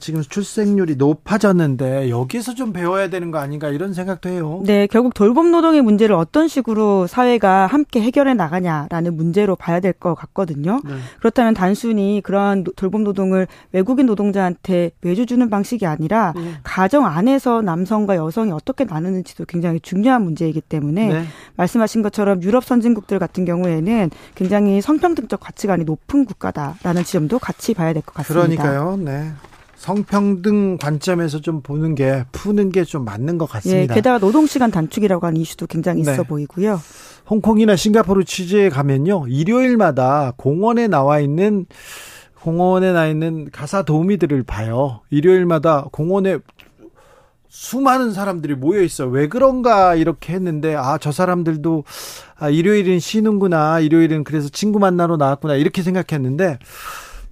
지금 0.00 0.20
출생률이 0.22 0.96
높아졌는데 0.96 2.10
여기서 2.10 2.54
좀 2.54 2.72
배워야 2.72 3.08
되는 3.08 3.30
거 3.30 3.38
아닌가 3.38 3.68
이런 3.68 3.94
생각도 3.94 4.28
해요. 4.28 4.62
네, 4.66 4.86
결국 4.86 5.14
돌봄 5.14 5.50
노동의 5.50 5.80
문제를 5.80 6.14
어떤 6.14 6.46
식으로 6.48 7.06
사회가 7.06 7.66
함께 7.66 8.00
해결해 8.02 8.34
나가냐라는 8.34 9.16
문제로 9.16 9.56
봐야 9.56 9.80
될 9.80 9.92
것 9.92 10.14
같거든요. 10.14 10.80
네. 10.84 10.94
그렇다면 11.20 11.54
단순히 11.54 12.20
그러한 12.24 12.64
돌봄 12.76 13.04
노동을 13.04 13.46
외국인 13.72 14.06
노동자한테 14.06 14.90
외주 15.02 15.26
주는 15.26 15.48
방식이 15.48 15.86
아니라 15.86 16.32
네. 16.34 16.54
가정 16.62 17.06
안에서 17.06 17.62
남성과 17.62 18.16
여성이 18.16 18.52
어떻게 18.52 18.84
나누는지도 18.84 19.44
굉장히 19.44 19.80
중요한 19.80 20.22
문제이기 20.24 20.60
때문에 20.60 21.08
네. 21.08 21.24
말씀하신 21.56 22.02
것처럼 22.02 22.42
유럽 22.42 22.64
선진국들 22.64 23.18
같은 23.18 23.44
경우에는 23.44 24.10
굉장히 24.34 24.80
성평등적 24.80 25.40
가치관이 25.40 25.84
높은 25.84 26.24
국가다라는 26.24 27.04
지점도 27.04 27.38
같이 27.38 27.74
봐야 27.74 27.92
될 27.92 28.02
것 28.02 28.14
같습니다. 28.14 28.62
그러니까요. 28.62 28.96
네. 28.96 29.32
성평등 29.82 30.76
관점에서 30.78 31.40
좀 31.40 31.60
보는 31.60 31.96
게 31.96 32.24
푸는 32.30 32.70
게 32.70 32.84
좀 32.84 33.04
맞는 33.04 33.36
것 33.36 33.46
같습니다. 33.46 33.80
예, 33.82 33.86
게다가 33.96 34.20
노동 34.20 34.46
시간 34.46 34.70
단축이라고 34.70 35.26
하는 35.26 35.40
이슈도 35.40 35.66
굉장히 35.66 36.02
있어 36.02 36.18
네. 36.18 36.22
보이고요. 36.22 36.80
홍콩이나 37.28 37.74
싱가포르 37.74 38.24
취재에 38.24 38.68
가면요. 38.68 39.26
일요일마다 39.28 40.34
공원에 40.36 40.86
나와 40.86 41.18
있는 41.18 41.66
공원에 42.40 42.92
나 42.92 43.08
있는 43.08 43.50
가사 43.50 43.82
도우미들을 43.82 44.44
봐요. 44.44 45.00
일요일마다 45.10 45.86
공원에 45.90 46.38
수많은 47.48 48.12
사람들이 48.12 48.54
모여 48.54 48.82
있어. 48.82 49.06
왜 49.06 49.26
그런가 49.26 49.96
이렇게 49.96 50.32
했는데 50.32 50.76
아 50.76 50.96
저 51.00 51.10
사람들도 51.10 51.82
아 52.36 52.48
일요일은 52.50 53.00
쉬는구나. 53.00 53.80
일요일은 53.80 54.22
그래서 54.22 54.48
친구 54.48 54.78
만나러 54.78 55.16
나왔구나 55.16 55.56
이렇게 55.56 55.82
생각했는데 55.82 56.58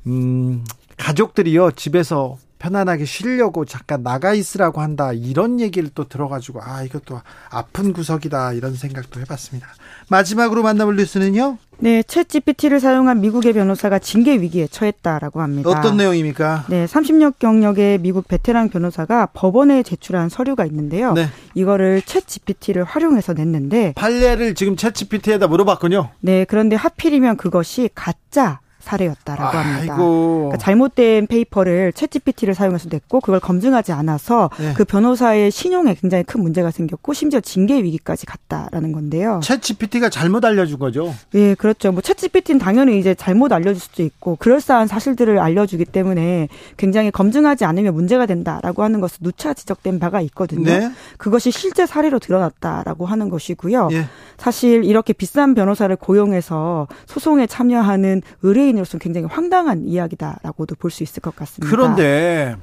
음 0.09 0.65
가족들이요 1.01 1.73
집에서 1.73 2.37
편안하게 2.59 3.07
쉬려고 3.07 3.65
잠깐 3.65 4.03
나가 4.03 4.35
있으라고 4.35 4.83
한다 4.83 5.13
이런 5.15 5.61
얘기를 5.61 5.89
또 5.95 6.07
들어가지고 6.07 6.61
아 6.63 6.83
이것도 6.83 7.21
아픈 7.51 7.95
구석이다 7.95 8.53
이런 8.53 8.75
생각도 8.75 9.19
해봤습니다. 9.21 9.67
마지막으로 10.11 10.63
만나볼 10.63 10.97
뉴스는요. 10.97 11.57
네, 11.79 12.03
챗 12.03 12.29
GPT를 12.29 12.79
사용한 12.79 13.23
미국의 13.23 13.55
변호사가 13.55 13.99
징계 13.99 14.37
위기에 14.37 14.67
처했다라고 14.67 15.41
합니다. 15.41 15.71
어떤 15.71 15.97
내용입니까? 15.97 16.67
네, 16.69 16.85
30년 16.85 17.33
경력의 17.39 17.99
미국 18.01 18.29
베테랑 18.29 18.69
변호사가 18.69 19.31
법원에 19.33 19.83
제출한 19.83 20.29
서류가 20.29 20.67
있는데요. 20.67 21.15
네. 21.15 21.29
이거를 21.55 22.03
챗 22.05 22.27
GPT를 22.27 22.85
활용해서 22.85 23.33
냈는데 23.33 23.95
판례를 23.97 24.55
지금 24.55 24.77
챗 24.77 24.95
GPT에다 24.95 25.47
물어봤군요. 25.47 26.11
네, 26.21 26.45
그런데 26.45 26.77
하필이면 26.77 27.39
그것이 27.39 27.89
가짜 27.95 28.61
사례였다라고 28.81 29.59
합니다. 29.59 29.97
그러니까 29.97 30.57
잘못된 30.57 31.27
paper를 31.27 31.93
챗GPT를 31.93 32.55
사용해서 32.55 32.89
냈고 32.91 33.21
그걸 33.21 33.41
검증하지 33.41 33.93
않아서 33.93 34.51
네. 34.59 34.73
그 34.75 34.85
변호사의 34.85 35.51
신용에 35.51 35.95
굉장히 35.95 36.25
큰 36.25 36.43
문제가 36.43 36.71
생겼고 36.71 37.13
심지어 37.13 37.41
징계 37.41 37.83
위기까지 37.83 38.27
갔다라는 38.27 38.93
건데요. 38.93 39.41
챗GPT가 39.43 40.11
잘못 40.11 40.45
알려준 40.45 40.79
거죠? 40.79 41.15
예, 41.35 41.55
그렇죠. 41.55 41.93
뭐 41.93 42.01
챗GPT는 42.01 42.59
당연히 42.59 42.99
이제 42.99 43.15
잘못 43.15 43.53
알려줄 43.53 43.81
수도 43.81 44.03
있고 44.03 44.37
그럴싸한 44.37 44.87
사실들을 44.87 45.39
알려주기 45.39 45.85
때문에 45.85 46.49
굉장히 46.77 47.11
검증하지 47.11 47.65
않으면 47.65 47.95
문제가 47.95 48.27
된다라고 48.27 48.83
하는 48.83 49.01
것은 49.01 49.19
누차 49.21 49.53
지적된 49.53 49.99
바가 49.99 50.21
있거든요. 50.23 50.65
네. 50.65 50.91
그것이 51.19 51.51
실제 51.51 51.87
사례로 51.87 52.19
드러났다라고 52.19 53.07
하는 53.07 53.29
것이고요. 53.29 53.89
예. 53.93 54.07
사실 54.39 54.85
이렇게 54.85 55.13
비싼 55.13 55.55
변호사를 55.55 55.95
고용해서 55.97 56.89
소송에 57.07 57.47
참여하는 57.47 58.23
의뢰 58.43 58.70
인 58.71 58.77
개인으로서는 58.77 59.01
굉장히 59.01 59.27
황당한 59.27 59.85
이야기다라고도 59.85 60.77
볼 60.77 60.91
수 60.91 61.03
있을 61.03 61.21
것 61.21 61.35
같습니다. 61.37 61.71
그런데 61.71 62.57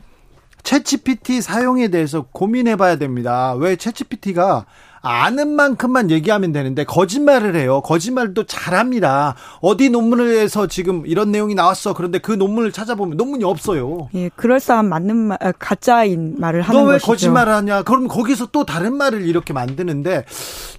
챗GPT 0.63 1.41
사용에 1.41 1.87
대해서 1.87 2.25
고민해 2.31 2.75
봐야 2.75 2.97
됩니다. 2.97 3.53
왜 3.53 3.75
챗GPT가 3.75 4.65
아는 5.07 5.49
만큼만 5.49 6.11
얘기하면 6.11 6.51
되는데 6.51 6.83
거짓말을 6.83 7.55
해요. 7.55 7.81
거짓말도 7.81 8.43
잘합니다. 8.45 9.35
어디 9.61 9.89
논문에서 9.89 10.67
지금 10.67 11.03
이런 11.05 11.31
내용이 11.31 11.55
나왔어. 11.55 11.93
그런데 11.93 12.19
그 12.19 12.33
논문을 12.33 12.71
찾아보면 12.73 13.15
논문이 13.15 13.43
없어요. 13.45 14.09
예, 14.15 14.29
그럴싸한 14.35 14.89
맞는 14.89 15.15
말, 15.15 15.37
아, 15.41 15.51
가짜인 15.53 16.35
말을 16.37 16.61
하는 16.61 16.79
거죠. 16.79 16.85
너왜 16.87 16.99
거짓말을 16.99 17.53
하냐? 17.53 17.83
그럼 17.83 18.07
거기서 18.07 18.47
또 18.47 18.65
다른 18.65 18.97
말을 18.97 19.25
이렇게 19.25 19.53
만드는데 19.53 20.25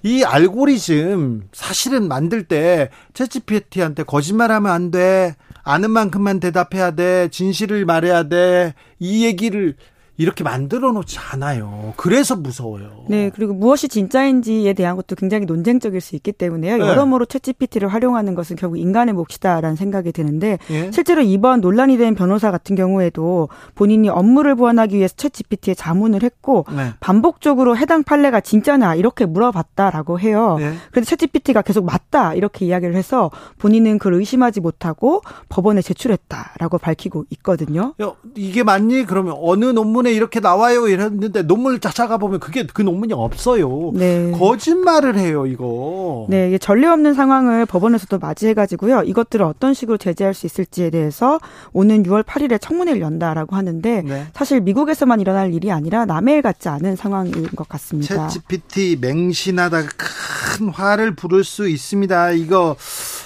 이 0.03 0.23
알고리즘 0.23 1.49
사실은 1.51 2.07
만들 2.07 2.43
때 2.43 2.89
챗GPT한테 3.13 4.05
거짓말하면 4.05 4.71
안 4.71 4.91
돼. 4.91 5.35
아는 5.63 5.91
만큼만 5.91 6.39
대답해야 6.39 6.91
돼. 6.91 7.29
진실을 7.31 7.85
말해야 7.85 8.23
돼. 8.23 8.73
이 8.99 9.25
얘기를 9.25 9.75
이렇게 10.19 10.43
만들어 10.43 10.91
놓지 10.91 11.17
않아요. 11.31 11.93
그래서 11.95 12.35
무서워요. 12.35 13.05
네, 13.07 13.31
그리고 13.33 13.53
무엇이 13.53 13.87
진짜인지에 13.87 14.73
대한 14.73 14.97
것도 14.97 15.15
굉장히 15.15 15.45
논쟁적일 15.45 16.01
수 16.01 16.17
있기 16.17 16.33
때문에요. 16.33 16.75
네. 16.75 16.85
여러모로 16.85 17.25
챗GPT를 17.25 17.87
활용하는 17.87 18.35
것은 18.35 18.57
결국 18.57 18.79
인간의 18.79 19.13
몫이다라는 19.13 19.77
생각이 19.77 20.11
드는데 20.11 20.59
예? 20.71 20.91
실제로 20.91 21.21
이번 21.21 21.61
논란이 21.61 21.97
된 21.97 22.15
변호사 22.15 22.51
같은 22.51 22.75
경우에도 22.75 23.47
본인이 23.75 24.09
업무를 24.09 24.55
보완하기 24.55 24.97
위해서 24.97 25.15
챗GPT에 25.15 25.73
자문을 25.77 26.21
했고 26.21 26.65
네. 26.75 26.91
반복적으로 26.99 27.77
해당 27.77 28.03
판례가 28.03 28.41
진짜냐 28.41 28.95
이렇게 28.95 29.25
물어봤다라고 29.25 30.19
해요. 30.19 30.57
네. 30.59 30.73
그런데 30.91 31.15
챗GPT가 31.15 31.63
계속 31.63 31.85
맞다 31.85 32.33
이렇게 32.33 32.65
이야기를 32.65 32.93
해서 32.93 33.31
본인은 33.57 33.99
그걸 33.99 34.15
의심하지 34.15 34.59
못하고 34.59 35.21
법원에 35.47 35.81
제출했다라고 35.81 36.77
밝히고 36.77 37.23
있거든요. 37.29 37.93
야, 38.01 38.11
이게 38.35 38.63
맞니? 38.63 39.05
그러면 39.05 39.35
어느 39.37 39.63
논문에 39.63 40.08
논문에 40.09 40.13
이렇게 40.13 40.39
나와요 40.39 40.87
이랬는데 40.87 41.43
논문을 41.43 41.79
찾아가 41.79 42.17
보면 42.17 42.39
그게 42.39 42.65
그 42.65 42.81
논문이 42.81 43.13
없어요. 43.13 43.91
네. 43.93 44.31
거짓말을 44.31 45.17
해요 45.17 45.45
이거. 45.45 46.25
네, 46.29 46.57
전례 46.57 46.87
없는 46.87 47.13
상황을 47.13 47.65
법원에서도 47.65 48.17
맞이해가지고요. 48.19 49.03
이것들을 49.03 49.45
어떤 49.45 49.73
식으로 49.73 49.97
제재할 49.97 50.33
수 50.33 50.45
있을지에 50.45 50.89
대해서 50.89 51.39
오는 51.71 52.03
6월 52.03 52.23
8일에 52.23 52.59
청문회를 52.59 53.01
연다라고 53.01 53.55
하는데 53.55 54.01
네. 54.01 54.27
사실 54.33 54.61
미국에서만 54.61 55.19
일어날 55.19 55.53
일이 55.53 55.71
아니라 55.71 56.05
남의 56.05 56.35
일 56.35 56.41
같지 56.41 56.69
않은 56.69 56.95
상황인 56.95 57.47
것 57.55 57.67
같습니다. 57.69 58.27
챗GPT 58.27 58.99
맹신하다가 58.99 59.87
큰 59.97 60.69
화를 60.69 61.15
부를 61.15 61.43
수 61.43 61.69
있습니다. 61.69 62.31
이거 62.31 62.75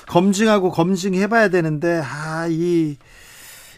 검증하고 0.08 0.72
검증해봐야 0.72 1.50
되는데 1.50 2.02
아이 2.04 2.98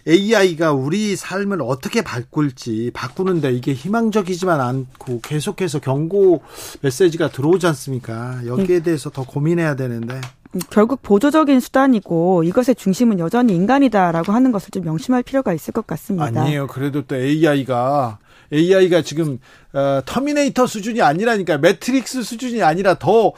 AI가 0.07 0.71
우리 0.71 1.15
삶을 1.15 1.61
어떻게 1.61 2.01
바꿀지 2.01 2.91
바꾸는데 2.93 3.51
이게 3.51 3.73
희망적이지만 3.73 4.61
않고 4.61 5.21
계속해서 5.21 5.79
경고 5.79 6.43
메시지가 6.81 7.31
들어오지 7.31 7.65
않습니까? 7.67 8.39
여기에 8.45 8.81
대해서 8.81 9.09
더 9.09 9.25
고민해야 9.25 9.75
되는데. 9.75 10.21
결국 10.69 11.01
보조적인 11.01 11.59
수단이고 11.59 12.43
이것의 12.43 12.75
중심은 12.77 13.19
여전히 13.19 13.53
인간이다라고 13.55 14.31
하는 14.31 14.51
것을 14.51 14.71
좀 14.71 14.83
명심할 14.85 15.23
필요가 15.23 15.53
있을 15.53 15.73
것 15.73 15.85
같습니다. 15.85 16.41
아니에요. 16.41 16.67
그래도 16.67 17.01
또 17.01 17.15
AI가 17.15 18.19
AI가 18.53 19.01
지금 19.01 19.39
어, 19.73 20.01
터미네이터 20.05 20.67
수준이 20.67 21.01
아니라니까 21.01 21.57
매트릭스 21.57 22.23
수준이 22.23 22.63
아니라 22.63 22.93
더 22.93 23.33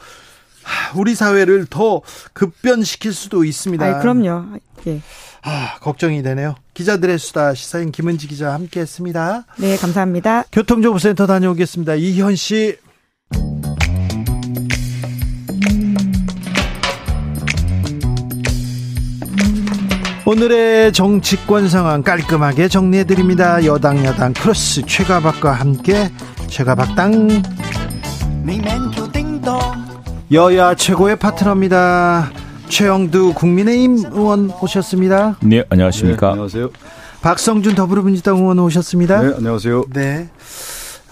우리 0.96 1.14
사회를 1.14 1.66
더 1.66 2.02
급변시킬 2.34 3.12
수도 3.12 3.44
있습니다. 3.44 3.84
아, 3.84 4.00
그럼요. 4.00 4.58
예. 4.86 5.00
아, 5.42 5.78
걱정이 5.80 6.22
되네요. 6.22 6.54
기자들의 6.74 7.18
수다 7.18 7.54
시사인 7.54 7.90
김은지 7.92 8.26
기자 8.28 8.52
함께 8.52 8.80
했습니다. 8.80 9.44
네, 9.58 9.76
감사합니다. 9.76 10.44
교통정보센터 10.52 11.26
다녀오겠습니다. 11.26 11.94
이현 11.94 12.36
씨. 12.36 12.76
오늘의 20.26 20.92
정치권 20.92 21.70
상황 21.70 22.02
깔끔하게 22.02 22.68
정리해 22.68 23.04
드립니다. 23.04 23.64
여당 23.64 24.04
여당 24.04 24.34
크로스 24.34 24.82
최가박과 24.82 25.52
함께 25.52 26.10
최가박당 26.48 27.42
여야 30.30 30.74
최고의 30.74 31.16
파트너입니다. 31.16 32.30
최영두 32.68 33.32
국민의힘 33.34 34.04
의원 34.12 34.50
오셨습니다. 34.62 35.38
네, 35.42 35.64
안녕하십니까. 35.70 36.26
네, 36.28 36.32
안녕하세요. 36.32 36.70
박성준 37.22 37.74
더불어민주당 37.74 38.36
의원 38.38 38.58
오셨습니다. 38.58 39.22
네, 39.22 39.34
안녕하세요. 39.36 39.84
네. 39.92 40.28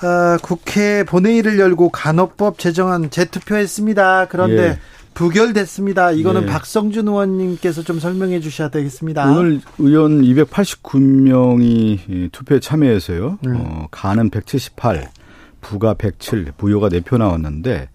어, 0.02 0.36
국회 0.42 1.04
본회의를 1.04 1.58
열고 1.58 1.88
간호법 1.88 2.58
제정안 2.58 3.10
재투표했습니다. 3.10 4.26
그런데 4.28 4.62
예. 4.62 4.78
부결됐습니다. 5.14 6.10
이거는 6.12 6.42
예. 6.42 6.46
박성준 6.46 7.08
의원님께서 7.08 7.82
좀 7.82 7.98
설명해 7.98 8.40
주셔야 8.40 8.68
되겠습니다. 8.68 9.30
오늘 9.30 9.62
의원 9.78 10.20
289명이 10.20 12.30
투표에 12.32 12.60
참여해서요. 12.60 13.38
음. 13.46 13.56
어, 13.56 13.88
간은 13.90 14.28
178, 14.28 15.10
부가 15.62 15.94
107, 15.94 16.52
부여가 16.58 16.90
4표 16.90 17.16
나왔는데 17.16 17.88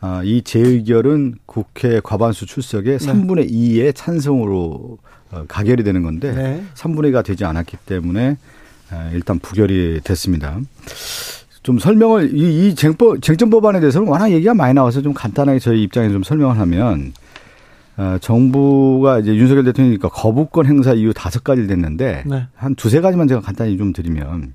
아, 0.00 0.22
이 0.24 0.42
재의결은 0.42 1.36
국회 1.46 2.00
과반수 2.00 2.46
출석에 2.46 2.98
네. 2.98 3.06
3분의 3.06 3.50
2의 3.50 3.94
찬성으로 3.94 4.98
어, 5.32 5.44
가결이 5.48 5.82
되는 5.84 6.02
건데 6.02 6.32
네. 6.32 6.62
3분의 6.74 7.12
2가 7.12 7.24
되지 7.24 7.44
않았기 7.44 7.78
때문에 7.86 8.36
일단 9.12 9.38
부결이 9.38 10.00
됐습니다. 10.04 10.60
좀 11.62 11.80
설명을 11.80 12.36
이, 12.36 12.68
이 12.68 12.74
쟁법 12.76 13.20
쟁점 13.20 13.50
법안에 13.50 13.80
대해서는 13.80 14.06
워낙 14.06 14.30
얘기가 14.30 14.54
많이 14.54 14.72
나와서 14.72 15.02
좀 15.02 15.12
간단하게 15.12 15.58
저희 15.58 15.82
입장에 15.82 16.10
좀 16.10 16.22
설명을 16.22 16.58
하면 16.60 17.12
어, 17.96 18.18
정부가 18.20 19.18
이제 19.18 19.34
윤석열 19.34 19.64
대통령이니까 19.64 20.10
거부권 20.10 20.66
행사 20.66 20.92
이후 20.92 21.12
다섯 21.12 21.42
가지를 21.42 21.66
냈는데 21.66 22.22
네. 22.26 22.46
한 22.54 22.74
두세 22.76 23.00
가지만 23.00 23.26
제가 23.26 23.40
간단히 23.40 23.76
좀 23.78 23.92
드리면 23.92 24.52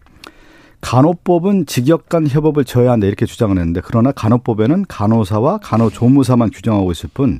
간호법은 0.81 1.67
직역 1.67 2.09
간 2.09 2.27
협업을 2.27 2.65
져야 2.65 2.91
한다 2.91 3.07
이렇게 3.07 3.25
주장을 3.25 3.55
했는데 3.57 3.81
그러나 3.83 4.11
간호법에는 4.11 4.85
간호사와 4.87 5.59
간호조무사만 5.59 6.49
규정하고 6.51 6.91
있을 6.91 7.09
뿐 7.13 7.39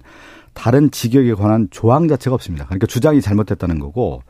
다른 0.54 0.92
직역에 0.92 1.34
관한 1.34 1.68
조항 1.72 2.08
자체가 2.08 2.34
없습니다. 2.36 2.66
그러니까 2.66 2.88
주장이 2.88 3.22
잘못됐다는 3.22 3.80
거고 3.80 4.22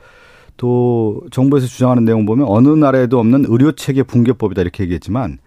또 0.57 1.21
정부에서 1.31 1.67
주장하는 1.67 2.05
내용 2.05 2.25
보면 2.25 2.45
어느 2.47 2.69
나라에도 2.69 3.19
없는 3.19 3.45
의료 3.47 3.71
체계 3.73 4.03
붕괴법이다 4.03 4.61
이렇게 4.61 4.83
얘기했지만 4.83 5.39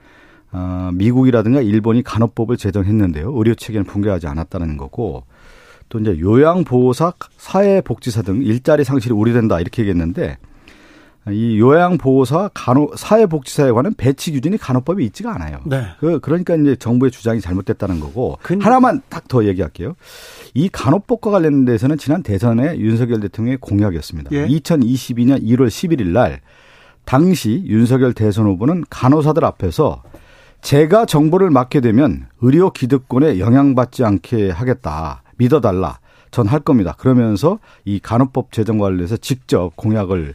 어, 0.53 0.91
미국이라든가 0.95 1.61
일본이 1.61 2.03
간호법을 2.03 2.57
제정했는데요. 2.57 3.33
의료 3.35 3.55
체계는 3.55 3.87
붕괴하지 3.87 4.27
않았다는 4.27 4.77
거고 4.77 5.25
또 5.89 5.99
이제 5.99 6.19
요양보호사, 6.19 7.13
사회복지사 7.37 8.23
등 8.23 8.43
일자리 8.43 8.85
상실이 8.85 9.15
우려된다 9.15 9.61
이렇게 9.61 9.83
얘기했는데 9.83 10.39
이 11.31 11.59
요양보호사, 11.59 12.51
간호, 12.53 12.91
사회복지사에 12.97 13.71
관한 13.73 13.95
배치 13.97 14.31
기준이 14.33 14.59
간호법에 14.59 15.03
있지가 15.05 15.35
않아요. 15.35 15.61
네. 15.65 15.87
그, 15.99 16.21
그러니까 16.21 16.55
이제 16.55 16.77
정부의 16.77 17.11
주장이 17.11 17.41
잘못됐다는 17.41 17.99
거고 18.01 18.39
근... 18.43 18.61
하나만 18.61 19.03
딱 19.09 19.25
더 19.27 19.45
얘기할게요. 19.47 19.95
이 20.53 20.69
간호법과 20.69 21.31
관련돼서는 21.31 21.97
지난 21.97 22.23
대선에 22.23 22.77
윤석열 22.79 23.21
대통령의 23.21 23.57
공약이었습니다. 23.59 24.31
예. 24.33 24.47
2022년 24.47 25.43
1월 25.43 25.69
11일 25.69 26.09
날 26.09 26.41
당시 27.07 27.63
윤석열 27.67 28.13
대선 28.13 28.47
후보는 28.47 28.85
간호사들 28.91 29.45
앞에서 29.45 30.03
제가 30.61 31.07
정보를 31.07 31.51
맡게 31.51 31.81
되면 31.81 32.27
의료 32.43 32.71
기득권에 32.71 33.39
영향받지 33.39 34.05
않게 34.05 34.51
하겠다. 34.51 35.23
믿어달라. 35.37 35.99
전 36.31 36.47
할 36.49 36.61
겁니다. 36.61 36.95
그러면서 36.99 37.59
이 37.85 38.01
간호법 38.01 38.51
제정 38.53 38.79
관련해서 38.79 39.17
직접 39.17 39.75
공약을 39.77 40.35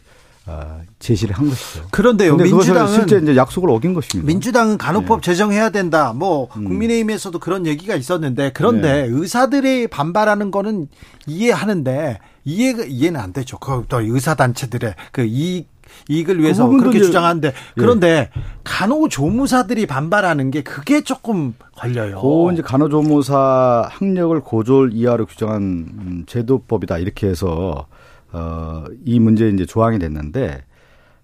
제시를 0.98 1.36
한 1.36 1.48
것이죠. 1.48 1.86
그런데요, 1.90 2.36
민주당은 2.36 2.92
실제 2.92 3.18
이제 3.18 3.36
약속을 3.36 3.70
어긴 3.70 3.94
것입니다. 3.94 4.26
민주당은 4.26 4.78
간호법 4.78 5.20
네. 5.20 5.30
제정해야 5.30 5.70
된다. 5.70 6.12
뭐 6.12 6.48
음. 6.56 6.64
국민의힘에서도 6.64 7.38
그런 7.38 7.66
얘기가 7.66 7.94
있었는데 7.94 8.52
그런데 8.52 9.02
네. 9.02 9.08
의사들이 9.10 9.88
반발하는 9.88 10.50
거는 10.50 10.88
이해하는데 11.26 12.18
이해가 12.44 12.84
이해는 12.84 13.20
안 13.20 13.32
되죠. 13.32 13.58
그또 13.58 14.00
의사 14.00 14.34
단체들의 14.34 14.94
그 15.12 15.22
이익 15.22 15.68
이익을 16.08 16.40
위해서 16.40 16.68
그 16.68 16.78
그렇게 16.78 17.00
주장하는데 17.00 17.48
예. 17.48 17.52
그런데 17.74 18.08
예. 18.08 18.42
간호조무사들이 18.64 19.86
반발하는 19.86 20.50
게 20.50 20.62
그게 20.62 21.02
조금 21.02 21.54
걸려요. 21.76 22.20
그 22.20 22.52
이제 22.52 22.62
간호조무사 22.62 23.88
학력을 23.90 24.38
고졸 24.40 24.92
이하로 24.94 25.26
규정한 25.26 25.62
음, 25.62 26.24
제도법이다 26.26 26.98
이렇게 26.98 27.28
해서 27.28 27.86
어, 28.32 28.84
이 29.04 29.18
문제 29.20 29.48
이제 29.48 29.66
조항이 29.66 29.98
됐는데 29.98 30.64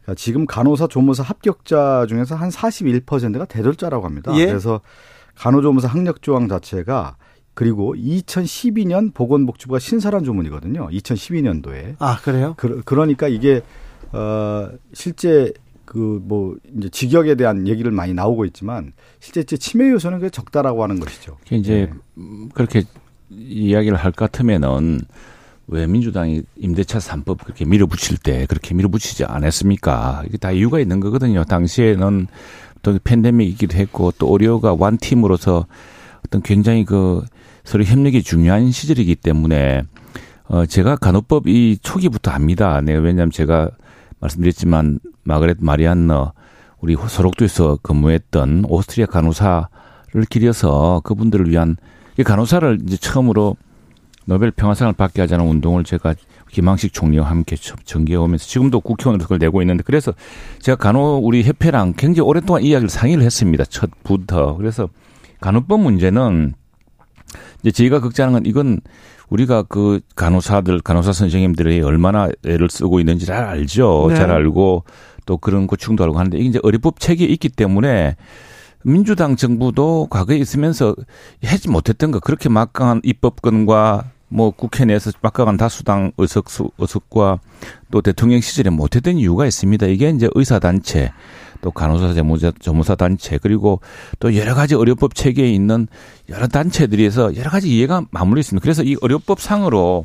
그러니까 0.03 0.15
지금 0.17 0.47
간호사 0.47 0.87
조무사 0.89 1.23
합격자 1.23 2.07
중에서 2.09 2.35
한 2.37 2.49
41%가 2.51 3.45
대졸자라고 3.45 4.05
합니다. 4.05 4.33
예? 4.37 4.47
그래서 4.47 4.81
간호조무사 5.37 5.89
학력 5.89 6.23
조항 6.23 6.49
자체가 6.49 7.17
그리고 7.55 7.95
2012년 7.95 9.13
보건복지부가 9.15 9.79
신설한 9.79 10.25
조문이거든요. 10.25 10.89
2012년도에. 10.89 11.97
아 11.99 12.19
그래요? 12.23 12.55
그, 12.57 12.83
그러니까 12.85 13.29
이게 13.29 13.63
어 14.13 14.71
실제 14.93 15.53
그 15.85 16.21
뭐 16.23 16.57
이제 16.77 16.89
직역에 16.89 17.37
대한 17.37 17.67
얘기를 17.69 17.91
많이 17.93 18.13
나오고 18.13 18.45
있지만 18.47 18.93
실제 19.21 19.43
치매 19.57 19.89
요소는 19.91 20.19
그 20.19 20.31
적다라고 20.31 20.83
하는 20.83 20.99
것이죠. 21.01 21.39
이제 21.51 21.91
네. 22.15 22.29
그렇게 22.55 22.83
이야기를 23.31 23.97
할 23.97 24.13
것 24.13 24.31
같으면은 24.31 25.01
왜 25.69 25.87
민주당이 25.87 26.43
임대차 26.57 26.99
3법 26.99 27.43
그렇게 27.43 27.65
밀어붙일 27.65 28.19
때 28.19 28.47
그렇게 28.47 28.75
밀어붙이지 28.75 29.25
않았습니까? 29.25 30.23
이게 30.27 30.39
다 30.39 30.53
이유가 30.53 30.79
있는 30.79 31.01
거거든요. 31.01 31.45
당시에는 31.45 32.29
또 32.83 32.99
팬데믹이기도 33.03 33.77
했고 33.77 34.13
또 34.19 34.31
의료가 34.33 34.77
완 34.79 34.97
팀으로서 34.97 35.67
어떤 36.25 36.43
굉장히 36.43 36.85
그 36.85 37.25
서로 37.65 37.83
협력이 37.83 38.23
중요한 38.23 38.71
시절이기 38.71 39.17
때문에 39.17 39.83
어 40.49 40.67
제가 40.67 40.95
간호법 40.97 41.49
이 41.49 41.79
초기부터 41.83 42.31
합니다. 42.31 42.81
네, 42.81 42.95
왜냐하면 42.95 43.33
제가 43.33 43.71
말씀드렸지만 44.21 45.01
마그렛 45.25 45.57
마리안너 45.61 46.33
우리 46.81 46.95
소록도에서 46.95 47.79
근무했던 47.83 48.67
오스트리아 48.69 49.07
간호사를 49.07 49.67
기려서 50.31 51.01
그분들을 51.03 51.51
위한 51.51 51.77
간호사를 52.25 52.79
이제 52.87 52.97
처음으로 52.97 53.57
노벨 54.27 54.51
평화상을 54.51 54.93
받게 54.93 55.23
하자는 55.23 55.47
운동을 55.47 55.85
제가 55.85 56.15
김항식 56.51 56.93
총리와 56.93 57.29
함께 57.29 57.57
전개해 57.57 58.17
오면서 58.17 58.47
지금도 58.47 58.81
국회의원으로 58.81 59.23
그걸 59.25 59.39
내고 59.39 59.63
있는데 59.63 59.83
그래서 59.85 60.13
제가 60.61 60.77
간호 60.77 61.21
우리 61.23 61.43
협회랑 61.43 61.95
굉장히 61.97 62.29
오랫동안 62.29 62.63
이야기를 62.63 62.89
상의를 62.89 63.25
했습니다. 63.25 63.65
첫부터. 63.65 64.57
그래서 64.57 64.89
간호법 65.41 65.81
문제는 65.81 66.55
이제 67.61 67.71
저희가 67.71 68.01
걱정하는 68.01 68.41
건 68.41 68.47
이건 68.47 68.81
우리가 69.29 69.63
그 69.65 70.01
간호사들, 70.15 70.81
간호사 70.81 71.13
선생님들이 71.13 71.81
얼마나 71.83 72.29
애를 72.45 72.69
쓰고 72.71 73.01
있는지 73.01 73.27
잘 73.27 73.45
알죠. 73.45 74.07
네. 74.11 74.17
잘 74.17 74.31
알고 74.31 74.85
또 75.25 75.37
그런 75.37 75.67
고충도 75.67 76.05
알고 76.05 76.19
하는데 76.19 76.39
이게 76.39 76.49
이제 76.49 76.61
의료법 76.63 77.01
체계에 77.01 77.27
있기 77.29 77.49
때문에 77.49 78.17
민주당 78.85 79.35
정부도 79.35 80.07
과거에 80.11 80.37
있으면서 80.37 80.95
하지 81.45 81.69
못했던 81.69 82.13
거 82.13 82.21
그렇게 82.21 82.49
막강한 82.49 83.01
입법권과 83.03 84.05
뭐 84.29 84.51
국회 84.51 84.85
내에서 84.85 85.13
막강한 85.23 85.57
다수당 85.57 86.13
의석 86.19 86.51
수 86.51 86.71
의석과 86.79 87.39
또 87.91 88.03
대통령 88.03 88.41
시절에 88.41 88.71
못했던 88.71 89.17
이유가 89.17 89.47
있습니다. 89.47 89.87
이게 89.87 90.11
이제 90.11 90.29
의사 90.35 90.59
단체 90.59 91.13
또 91.61 91.71
간호사 91.71 92.13
재무사, 92.13 92.53
전무사 92.61 92.97
단체 92.97 93.39
그리고 93.39 93.81
또 94.19 94.37
여러 94.37 94.55
가지 94.55 94.75
의료법 94.75 95.15
체계에 95.15 95.51
있는 95.51 95.87
여러 96.29 96.47
단체들에서 96.49 97.37
여러 97.37 97.51
가지 97.51 97.71
이해가 97.71 98.07
맞물려 98.11 98.41
있습니다. 98.41 98.63
그래서 98.63 98.83
이 98.83 98.97
의료법 99.01 99.41
상으로 99.41 100.05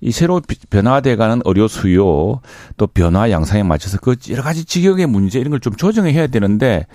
이 0.00 0.12
새로 0.12 0.40
변화돼가는 0.70 1.42
의료 1.44 1.66
수요 1.66 2.40
또 2.76 2.86
변화 2.86 3.30
양상에 3.30 3.64
맞춰서 3.64 3.98
그 3.98 4.14
여러 4.30 4.42
가지 4.44 4.64
직역의 4.64 5.06
문제 5.06 5.40
이런 5.40 5.50
걸 5.50 5.58
좀 5.58 5.74
조정해 5.74 6.16
야 6.16 6.26
되는데 6.28 6.86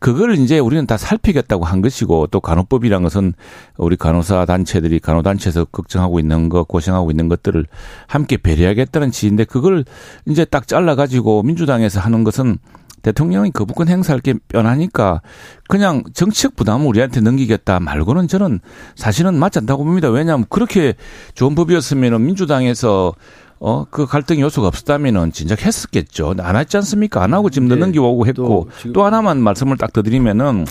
그걸 0.00 0.34
이제 0.38 0.58
우리는 0.58 0.86
다 0.86 0.96
살피겠다고 0.96 1.64
한 1.64 1.82
것이고 1.82 2.28
또 2.28 2.40
간호법이란 2.40 3.02
것은 3.02 3.34
우리 3.76 3.96
간호사 3.96 4.46
단체들이 4.46 4.98
간호 4.98 5.22
단체에서 5.22 5.66
걱정하고 5.66 6.18
있는 6.18 6.48
것, 6.48 6.66
고생하고 6.66 7.10
있는 7.10 7.28
것들을 7.28 7.66
함께 8.06 8.38
배려하겠다는 8.38 9.10
지인데 9.12 9.44
그걸 9.44 9.84
이제 10.26 10.44
딱 10.46 10.66
잘라 10.66 10.94
가지고 10.94 11.42
민주당에서 11.42 12.00
하는 12.00 12.24
것은 12.24 12.58
대통령이 13.02 13.50
거부권 13.50 13.88
행사할 13.88 14.20
게 14.20 14.34
뻔하니까 14.48 15.22
그냥 15.68 16.02
정치적 16.12 16.56
부담을 16.56 16.86
우리한테 16.86 17.20
넘기겠다 17.20 17.80
말고는 17.80 18.28
저는 18.28 18.60
사실은 18.94 19.38
맞지 19.38 19.60
않다고 19.60 19.84
봅니다. 19.84 20.10
왜냐하면 20.10 20.46
그렇게 20.48 20.94
좋은 21.34 21.54
법이었으면 21.54 22.24
민주당에서 22.24 23.14
어, 23.62 23.84
그 23.90 24.06
갈등 24.06 24.40
요소가 24.40 24.68
없었다면은 24.68 25.32
진작 25.32 25.64
했었겠죠. 25.64 26.34
안 26.38 26.56
했지 26.56 26.76
않습니까? 26.78 27.22
안 27.22 27.34
하고 27.34 27.50
지금 27.50 27.68
네. 27.68 27.76
넘겨오고 27.76 28.26
했고 28.26 28.68
또, 28.82 28.92
또 28.92 29.04
하나만 29.04 29.40
말씀을 29.40 29.76
딱 29.76 29.92
더 29.92 30.02
드리면은 30.02 30.64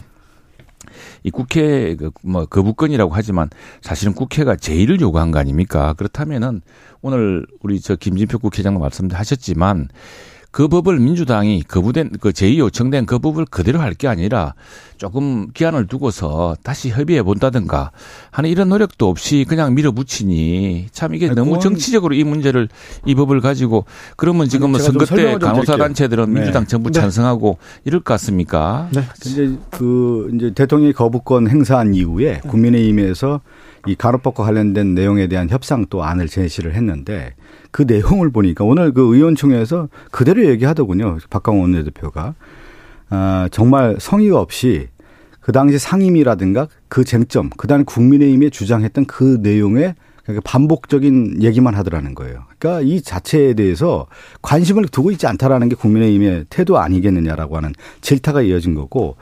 이 1.23 1.30
국회 1.30 1.95
그뭐 1.95 2.45
거부권이라고 2.45 3.13
하지만 3.13 3.49
사실은 3.82 4.13
국회가 4.13 4.56
제의를 4.56 5.02
요구한 5.02 5.32
거 5.32 5.38
아닙니까? 5.39 5.93
그렇다면은 5.93 6.62
오늘 7.02 7.45
우리 7.62 7.80
저 7.82 7.95
김진표 7.95 8.39
국회장도 8.39 8.80
말씀하셨지만 8.80 9.89
그 10.51 10.67
법을 10.67 10.99
민주당이 10.99 11.63
거부된 11.63 12.12
그 12.19 12.33
제의 12.33 12.57
요청된 12.57 13.05
그 13.05 13.19
법을 13.19 13.45
그대로 13.45 13.79
할 13.79 13.93
게 13.99 14.07
아니라 14.07 14.53
조금 14.97 15.51
기한을 15.51 15.88
두고서 15.88 16.55
다시 16.63 16.89
협의해 16.89 17.21
본다든가 17.21 17.91
하는 18.31 18.49
이런 18.49 18.69
노력도 18.69 19.09
없이 19.09 19.45
그냥 19.47 19.73
밀어붙이니 19.75 20.88
참 20.91 21.13
이게 21.15 21.29
너무 21.29 21.59
정치적으로 21.59 22.15
이 22.15 22.23
문제를 22.23 22.69
이 23.05 23.15
법을 23.15 23.41
가지고 23.41 23.85
그러면 24.15 24.47
지금 24.47 24.73
은 24.73 24.79
선거 24.79 25.05
때 25.05 25.38
간호사 25.38 25.75
단체들은 25.75 26.33
네. 26.33 26.39
민주당 26.39 26.65
정부 26.65 26.91
네. 26.91 26.99
찬성하고 27.01 27.57
이럴 27.83 27.99
것 27.99 28.13
같습니까? 28.13 28.88
네. 28.93 29.03
이제 29.25 29.51
그 29.69 30.31
이제 30.35 30.51
대통령이 30.53 30.93
거부권 30.93 31.49
행사한 31.49 31.93
이후에 31.93 32.39
국민의힘에서 32.47 33.41
이 33.88 33.95
간호법과 33.95 34.43
관련된 34.43 34.93
내용에 34.93 35.27
대한 35.27 35.49
협상 35.49 35.85
또 35.89 36.03
안을 36.03 36.27
제시를 36.27 36.75
했는데 36.75 37.33
그 37.71 37.84
내용을 37.84 38.32
보니까 38.32 38.63
오늘 38.63 38.93
그 38.93 39.15
의원총회에서 39.15 39.89
그대로 40.12 40.45
얘기하더군요. 40.45 41.17
박강원 41.29 41.62
원내대표가. 41.62 42.36
아, 43.10 43.49
정말 43.51 43.97
성의가 43.99 44.39
없이 44.39 44.88
그 45.39 45.51
당시 45.51 45.79
상임이라든가 45.79 46.67
그 46.89 47.03
쟁점, 47.03 47.49
그 47.58 47.67
다음에 47.67 47.84
국민의힘이 47.84 48.51
주장했던 48.51 49.05
그 49.05 49.39
내용에 49.41 49.95
그러니까 50.29 50.41
반복적인 50.49 51.41
얘기만 51.41 51.73
하더라는 51.75 52.13
거예요. 52.13 52.43
그러니까 52.59 52.87
이 52.87 53.01
자체에 53.01 53.55
대해서 53.55 54.05
관심을 54.43 54.85
두고 54.85 55.09
있지 55.11 55.25
않다라는 55.25 55.69
게 55.69 55.75
국민의힘의 55.75 56.45
태도 56.49 56.77
아니겠느냐라고 56.77 57.57
하는 57.57 57.73
질타가 58.01 58.43
이어진 58.43 58.75
거고 58.75 59.15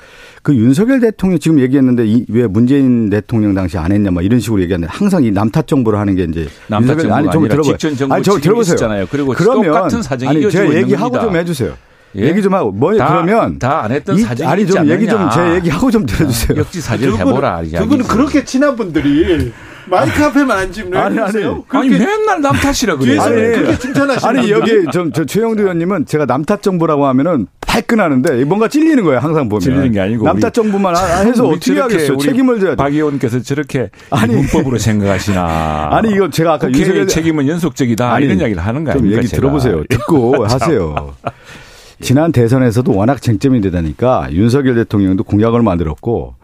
그 0.43 0.53
윤석열 0.55 0.99
대통령 0.99 1.39
지금 1.39 1.59
얘기했는데 1.59 2.05
이 2.05 2.25
왜 2.29 2.45
문재인 2.45 3.09
대통령 3.09 3.53
당시 3.53 3.77
안 3.77 3.91
했냐 3.93 4.11
막 4.11 4.23
이런 4.25 4.39
식으로 4.41 4.61
얘기하는데 4.63 4.91
항상 4.91 5.23
이 5.23 5.31
남탓 5.31 5.65
정부를 5.65 5.97
하는 5.97 6.15
게 6.15 6.23
이제 6.23 6.49
남탓 6.67 6.99
정부 6.99 7.15
아니 7.15 7.31
좀 7.31 7.47
들어봐요. 7.47 7.77
아니 8.13 8.23
저 8.23 8.37
들어보세요. 8.37 9.07
그리고 9.09 9.33
그러면 9.33 9.63
똑같은 9.65 10.01
사정이 10.01 10.29
아니 10.29 10.51
제가 10.51 10.75
얘기하고 10.75 11.19
좀 11.21 11.35
해주세요. 11.37 11.73
예? 12.17 12.23
얘기 12.27 12.41
좀 12.41 12.53
하고 12.53 12.71
뭐 12.71 12.91
그러면 12.91 13.59
다 13.59 13.83
안 13.83 13.91
했던 13.91 14.17
사정이 14.17 14.49
아니 14.49 14.65
좀 14.67 14.89
얘기 14.89 15.07
좀 15.07 15.29
제 15.29 15.55
얘기하고 15.55 15.89
좀 15.91 16.05
들어주세요. 16.05 16.57
역지 16.57 16.81
사실 16.81 17.13
해보라. 17.13 17.61
두 17.63 17.87
분은 17.87 18.05
그렇게 18.07 18.43
친한 18.43 18.75
분들이 18.75 19.51
마이크 19.89 20.23
앞에만 20.23 20.57
앉으면 20.57 20.93
아니 21.01 21.19
아니. 21.19 21.43
아니 21.69 21.89
맨날 21.89 22.41
남 22.41 22.55
탓이라 22.55 22.97
그래요. 22.97 23.21
아니 23.21 23.35
그렇게 23.35 23.77
칭찬하시는 23.79 24.37
아니 24.39 24.51
여기 24.51 24.85
좀저 24.91 25.25
최영두 25.25 25.63
의원님은 25.63 26.05
제가 26.05 26.25
남탓 26.25 26.61
정부라고 26.61 27.05
하면은 27.07 27.47
발끈하는데 27.61 28.45
뭔가 28.45 28.67
찔리는 28.67 29.03
거예요 29.03 29.19
항상 29.19 29.49
보면. 29.49 29.61
찔리는 29.61 29.91
게 29.91 29.99
아니고 29.99 30.25
남탓 30.25 30.53
정부만 30.53 30.95
해서 31.25 31.47
어떻게 31.47 31.79
하겠어요? 31.79 32.17
책임을 32.17 32.59
져야 32.59 32.75
박 32.75 32.93
의원께서 32.93 33.39
저렇게 33.41 33.89
아니, 34.09 34.33
문법으로 34.35 34.77
생각하시나. 34.77 35.89
아니 35.91 36.11
이거 36.11 36.29
제가 36.29 36.53
아까 36.53 36.69
윤석열 36.71 37.07
책임은 37.07 37.47
연속적이다 37.47 38.11
아니, 38.13 38.25
이런 38.25 38.39
이야기를 38.39 38.65
하는 38.65 38.83
거 38.83 38.91
아닙니까? 38.91 39.17
얘기 39.17 39.27
제가. 39.27 39.41
들어보세요. 39.41 39.83
듣고 39.89 40.45
하세요. 40.49 41.13
지난 42.01 42.31
대선에서도 42.31 42.93
워낙 42.95 43.21
쟁점이 43.21 43.59
되다니까 43.61 44.29
윤석열 44.31 44.75
대통령도 44.75 45.23
공약을 45.23 45.61
만들었고 45.61 46.35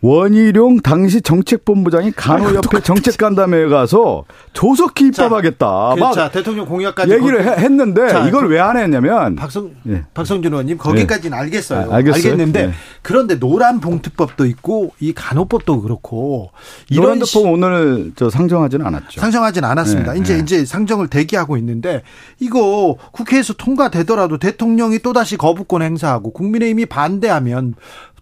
원희룡 0.00 0.80
당시 0.80 1.20
정책본부장이 1.20 2.12
간호협회 2.12 2.80
정책간담회에 2.82 3.66
가서 3.66 4.24
조속히 4.52 5.06
입법하겠다. 5.06 5.94
그, 5.94 6.00
막 6.00 6.12
자, 6.12 6.30
대통령 6.30 6.66
공약까지 6.66 7.12
얘기를 7.12 7.44
거... 7.44 7.50
했는데 7.50 8.08
자, 8.08 8.28
이걸 8.28 8.48
왜 8.48 8.58
안 8.68 8.76
했냐면 8.76 9.34
박성 9.36 9.70
예. 9.88 10.04
박성준 10.14 10.52
의원님 10.52 10.78
거기까지는 10.78 11.36
예. 11.36 11.40
알겠어요. 11.42 11.90
아, 11.90 11.96
알겠는데 11.96 12.60
예. 12.60 12.72
그런데 13.02 13.38
노란 13.38 13.80
봉투법도 13.80 14.46
있고 14.46 14.92
이 15.00 15.12
간호법도 15.12 15.82
그렇고 15.82 16.50
이런 16.90 17.18
노란 17.18 17.20
법 17.32 17.46
오늘 17.46 18.12
저 18.14 18.28
상정하지는 18.28 18.84
않았죠. 18.86 19.20
상정하지는 19.20 19.68
않았습니다. 19.68 20.16
예. 20.16 20.20
이제 20.20 20.34
예. 20.34 20.38
이제 20.38 20.64
상정을 20.64 21.08
대기하고 21.08 21.56
있는데 21.56 22.02
이거 22.40 22.96
국회에서 23.12 23.54
통과되더라도 23.54 24.38
대통령이 24.38 24.98
또다시 24.98 25.36
거부권 25.36 25.82
행사하고 25.82 26.32
국민의힘이 26.32 26.86
반대하면 26.86 27.74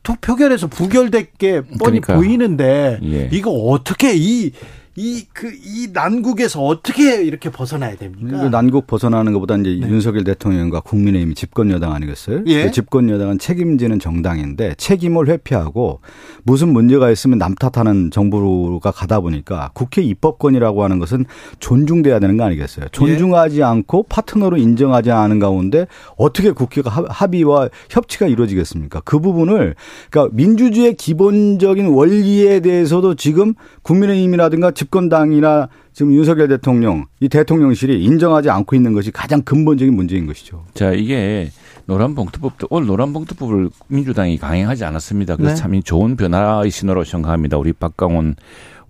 투표결에서 0.07 0.69
부결될 0.69 1.33
게 1.37 1.63
뻔히 1.63 2.01
그러니까. 2.01 2.15
보이는데 2.15 3.01
예. 3.03 3.29
이거 3.33 3.51
어떻게 3.51 4.13
이 4.15 4.53
이, 4.99 5.27
그, 5.35 5.53
이 5.53 5.89
난국에서 5.93 6.63
어떻게 6.63 7.23
이렇게 7.23 7.51
벗어나야 7.51 7.97
됩니까? 7.97 8.41
그 8.41 8.47
난국 8.47 8.87
벗어나는 8.87 9.35
것보다 9.35 9.57
이제 9.57 9.79
네. 9.79 9.89
윤석열 9.91 10.25
대통령과 10.25 10.81
국민의힘이 10.81 11.35
집권여당 11.35 11.93
아니겠어요? 11.93 12.45
예. 12.47 12.65
그 12.65 12.71
집권여당은 12.71 13.39
책임지는 13.39 13.99
정당인데 13.99 14.75
책임을 14.79 15.29
회피하고 15.29 16.01
무슨 16.45 16.71
문제가 16.71 17.11
있으면 17.11 17.37
남 17.37 17.55
탓하는 17.55 18.11
정부가 18.11 18.91
가다 18.91 19.21
보니까 19.21 19.71
국회 19.75 20.01
입법권이라고 20.01 20.83
하는 20.83 20.99
것은 20.99 21.27
존중돼야 21.61 22.19
되는 22.19 22.39
거 22.39 22.45
아니겠어요? 22.45 22.87
존중하지 22.93 23.61
예. 23.61 23.65
않고 23.65 24.05
파트너로 24.05 24.57
인정하지 24.57 25.11
않은 25.11 25.41
가운데 25.41 25.87
어떻게 26.17 26.53
국회가 26.53 27.05
합의와 27.11 27.69
협치가 27.91 28.27
이루어지겠습니까? 28.29 29.01
그 29.01 29.21
부분을 29.21 29.75
그러니까 30.11 30.35
민주주의의 30.35 30.95
기본적인 30.95 31.89
원리에 31.89 32.61
대해서도 32.61 33.15
지금 33.15 33.53
국민의힘이라든가 33.83 34.71
집 34.71 34.86
권당이나 34.91 35.69
지금 35.93 36.13
윤석열 36.13 36.49
대통령 36.49 37.07
이 37.21 37.29
대통령실이 37.29 38.03
인정하지 38.05 38.51
않고 38.51 38.77
있는 38.77 38.93
것이 38.93 39.11
가장 39.11 39.43
근본적인 39.43 39.95
문제인 39.95 40.27
것이죠. 40.27 40.65
자 40.75 40.93
이게 40.93 41.51
노란봉투법도 41.87 42.69
오늘 42.71 42.87
노란봉투법을 42.89 43.71
민주당이 43.89 44.39
강행하지 44.39 44.85
않았습니다. 44.85 45.37
그래서 45.37 45.55
네. 45.55 45.61
참 45.61 45.83
좋은 45.83 46.17
변화의 46.17 46.71
신호로 46.71 47.05
생각합니다. 47.05 47.59
우리 47.59 47.73
박강원 47.73 48.37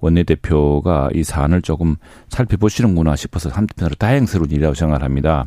원내대표가 0.00 1.11
이 1.14 1.24
사안을 1.24 1.62
조금 1.62 1.96
살펴보시는구나 2.28 3.16
싶어서 3.16 3.50
한편으로 3.50 3.94
다행스러운 3.96 4.50
일이라고 4.50 4.74
생각합니다. 4.74 5.46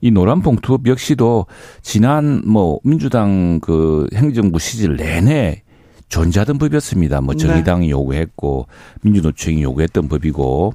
이 0.00 0.10
노란 0.10 0.42
봉투법 0.42 0.86
역시도 0.86 1.46
지난 1.82 2.42
뭐 2.46 2.78
민주당 2.84 3.58
그 3.60 4.06
행정부 4.14 4.58
시절 4.58 4.96
내내 4.96 5.62
존재하던 6.08 6.58
법이었습니다. 6.58 7.20
뭐 7.20 7.34
네. 7.34 7.46
정의당이 7.46 7.86
네. 7.86 7.90
요구했고 7.90 8.66
민주노총이 9.02 9.62
요구했던 9.62 10.08
법이고 10.08 10.72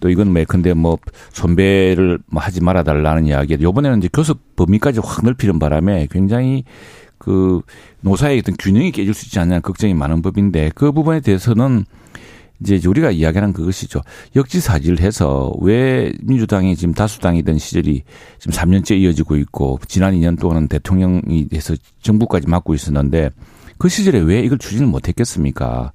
또 0.00 0.08
이건 0.08 0.32
뭐 0.32 0.42
근데 0.48 0.74
뭐 0.74 0.98
손배를 1.32 2.18
뭐 2.26 2.42
하지 2.42 2.62
말아 2.62 2.82
달라는 2.82 3.26
이야기. 3.26 3.56
요번에는 3.60 3.98
이제 3.98 4.08
교섭 4.12 4.56
범위까지 4.56 5.00
확 5.02 5.24
넓히는 5.24 5.58
바람에 5.58 6.08
굉장히 6.10 6.64
그 7.18 7.60
노사의 8.00 8.38
어떤 8.38 8.56
균형이 8.58 8.92
깨질 8.92 9.12
수 9.12 9.26
있지 9.26 9.38
않냐는 9.38 9.60
걱정이 9.60 9.92
많은 9.92 10.22
법인데 10.22 10.70
그 10.74 10.90
부분에 10.90 11.20
대해서는 11.20 11.84
이제 12.62 12.80
우리가 12.86 13.10
이야기하는 13.10 13.52
그것이죠. 13.52 14.00
역지사지를 14.36 15.00
해서 15.00 15.52
왜 15.60 16.12
민주당이 16.22 16.76
지금 16.76 16.94
다수당이던 16.94 17.58
시절이 17.58 18.02
지금 18.38 18.52
3년째 18.52 18.98
이어지고 18.98 19.36
있고 19.36 19.78
지난 19.86 20.14
2년 20.14 20.38
동안은 20.38 20.68
대통령이 20.68 21.48
돼서 21.48 21.74
정부까지 22.02 22.48
맡고 22.48 22.74
있었는데 22.74 23.30
그 23.80 23.88
시절에 23.88 24.18
왜 24.20 24.40
이걸 24.40 24.58
추진을 24.58 24.86
못했겠습니까? 24.86 25.92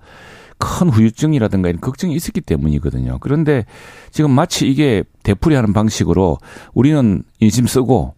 큰 0.58 0.89
후유증이라든가 0.89 1.69
이런 1.69 1.80
걱정이 1.80 2.15
있었기 2.15 2.41
때문이거든요. 2.41 3.19
그런데 3.19 3.65
지금 4.10 4.32
마치 4.32 4.67
이게 4.67 5.04
되풀이하는 5.21 5.71
방식으로 5.71 6.39
우리는 6.74 7.21
인심 7.39 7.67
쓰고 7.67 8.15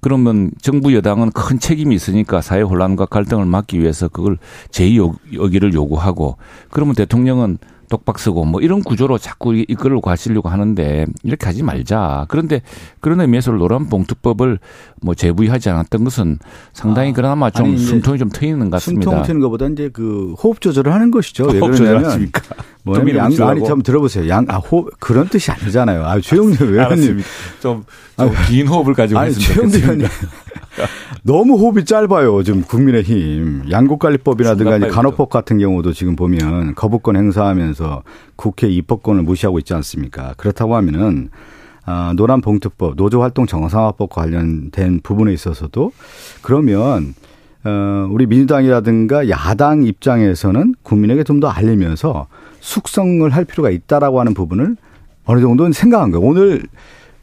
그러면 0.00 0.50
정부 0.60 0.92
여당은 0.92 1.30
큰 1.30 1.60
책임이 1.60 1.94
있으니까 1.94 2.40
사회 2.40 2.62
혼란과 2.62 3.06
갈등을 3.06 3.46
막기 3.46 3.80
위해서 3.80 4.08
그걸 4.08 4.38
제2여기를 4.70 5.72
요구하고 5.72 6.36
그러면 6.70 6.96
대통령은 6.96 7.58
똑박 7.88 8.18
쓰고 8.18 8.44
뭐 8.44 8.60
이런 8.60 8.82
구조로 8.82 9.18
자꾸 9.18 9.54
이끌고 9.54 10.00
가시려고 10.00 10.48
하는데 10.48 11.06
이렇게 11.22 11.46
하지 11.46 11.62
말자. 11.62 12.26
그런데 12.28 12.62
그런 13.00 13.20
의미에서 13.20 13.52
노란 13.52 13.88
봉투법을 13.88 14.58
뭐 15.02 15.14
제부하지 15.14 15.70
않았던 15.70 16.04
것은 16.04 16.38
상당히 16.72 17.10
아, 17.10 17.12
그나마 17.14 17.50
좀 17.50 17.76
숨통이 17.76 18.18
좀 18.18 18.30
트이는 18.30 18.70
것 18.70 18.76
같습니다. 18.76 19.10
숨통 19.10 19.22
트이는 19.24 19.40
것보다 19.40 19.66
이제 19.66 19.90
그 19.92 20.34
호흡 20.34 20.60
조절을 20.60 20.92
하는 20.92 21.10
것이죠. 21.10 21.44
호흡 21.44 21.76
조절하십니까? 21.76 22.42
뭐냐면 22.86 23.16
양, 23.16 23.48
아니 23.48 23.64
좀 23.64 23.82
들어보세요. 23.82 24.28
양, 24.28 24.44
아, 24.48 24.56
호흡, 24.58 24.90
그런 25.00 25.28
뜻이 25.28 25.50
아니잖아요. 25.50 26.04
아, 26.04 26.20
최영재 26.20 26.64
의원님. 26.64 27.20
좀, 27.60 27.84
좀긴 28.18 28.66
호흡을 28.68 28.94
가지고 28.94 29.20
아니, 29.20 29.32
최영재 29.34 29.78
의원님. 29.78 30.06
너무 31.22 31.58
호흡이 31.58 31.84
짧아요. 31.84 32.42
지금 32.42 32.62
국민의힘 32.62 33.64
양국관리법이라든가 33.70 34.78
간호법 34.88 35.28
같은 35.30 35.58
경우도 35.58 35.92
지금 35.92 36.14
보면 36.16 36.74
거부권 36.74 37.16
행사하면서 37.16 38.02
국회 38.36 38.68
입법권을 38.68 39.22
무시하고 39.22 39.58
있지 39.58 39.74
않습니까? 39.74 40.34
그렇다고 40.36 40.76
하면은 40.76 41.30
아, 41.84 42.12
노란 42.16 42.40
봉투법, 42.40 42.94
노조활동 42.96 43.46
정상화법 43.46 44.10
관련된 44.10 45.00
부분에 45.02 45.32
있어서도 45.32 45.92
그러면 46.42 47.14
어, 47.64 48.08
우리 48.10 48.26
민주당이라든가 48.26 49.28
야당 49.28 49.82
입장에서는 49.82 50.74
국민에게 50.82 51.24
좀 51.24 51.40
더 51.40 51.48
알리면서 51.48 52.28
숙성을 52.60 53.28
할 53.30 53.44
필요가 53.44 53.70
있다라고 53.70 54.20
하는 54.20 54.34
부분을 54.34 54.76
어느 55.24 55.40
정도는 55.40 55.72
생각한 55.72 56.10
거예요. 56.12 56.24
오늘 56.26 56.62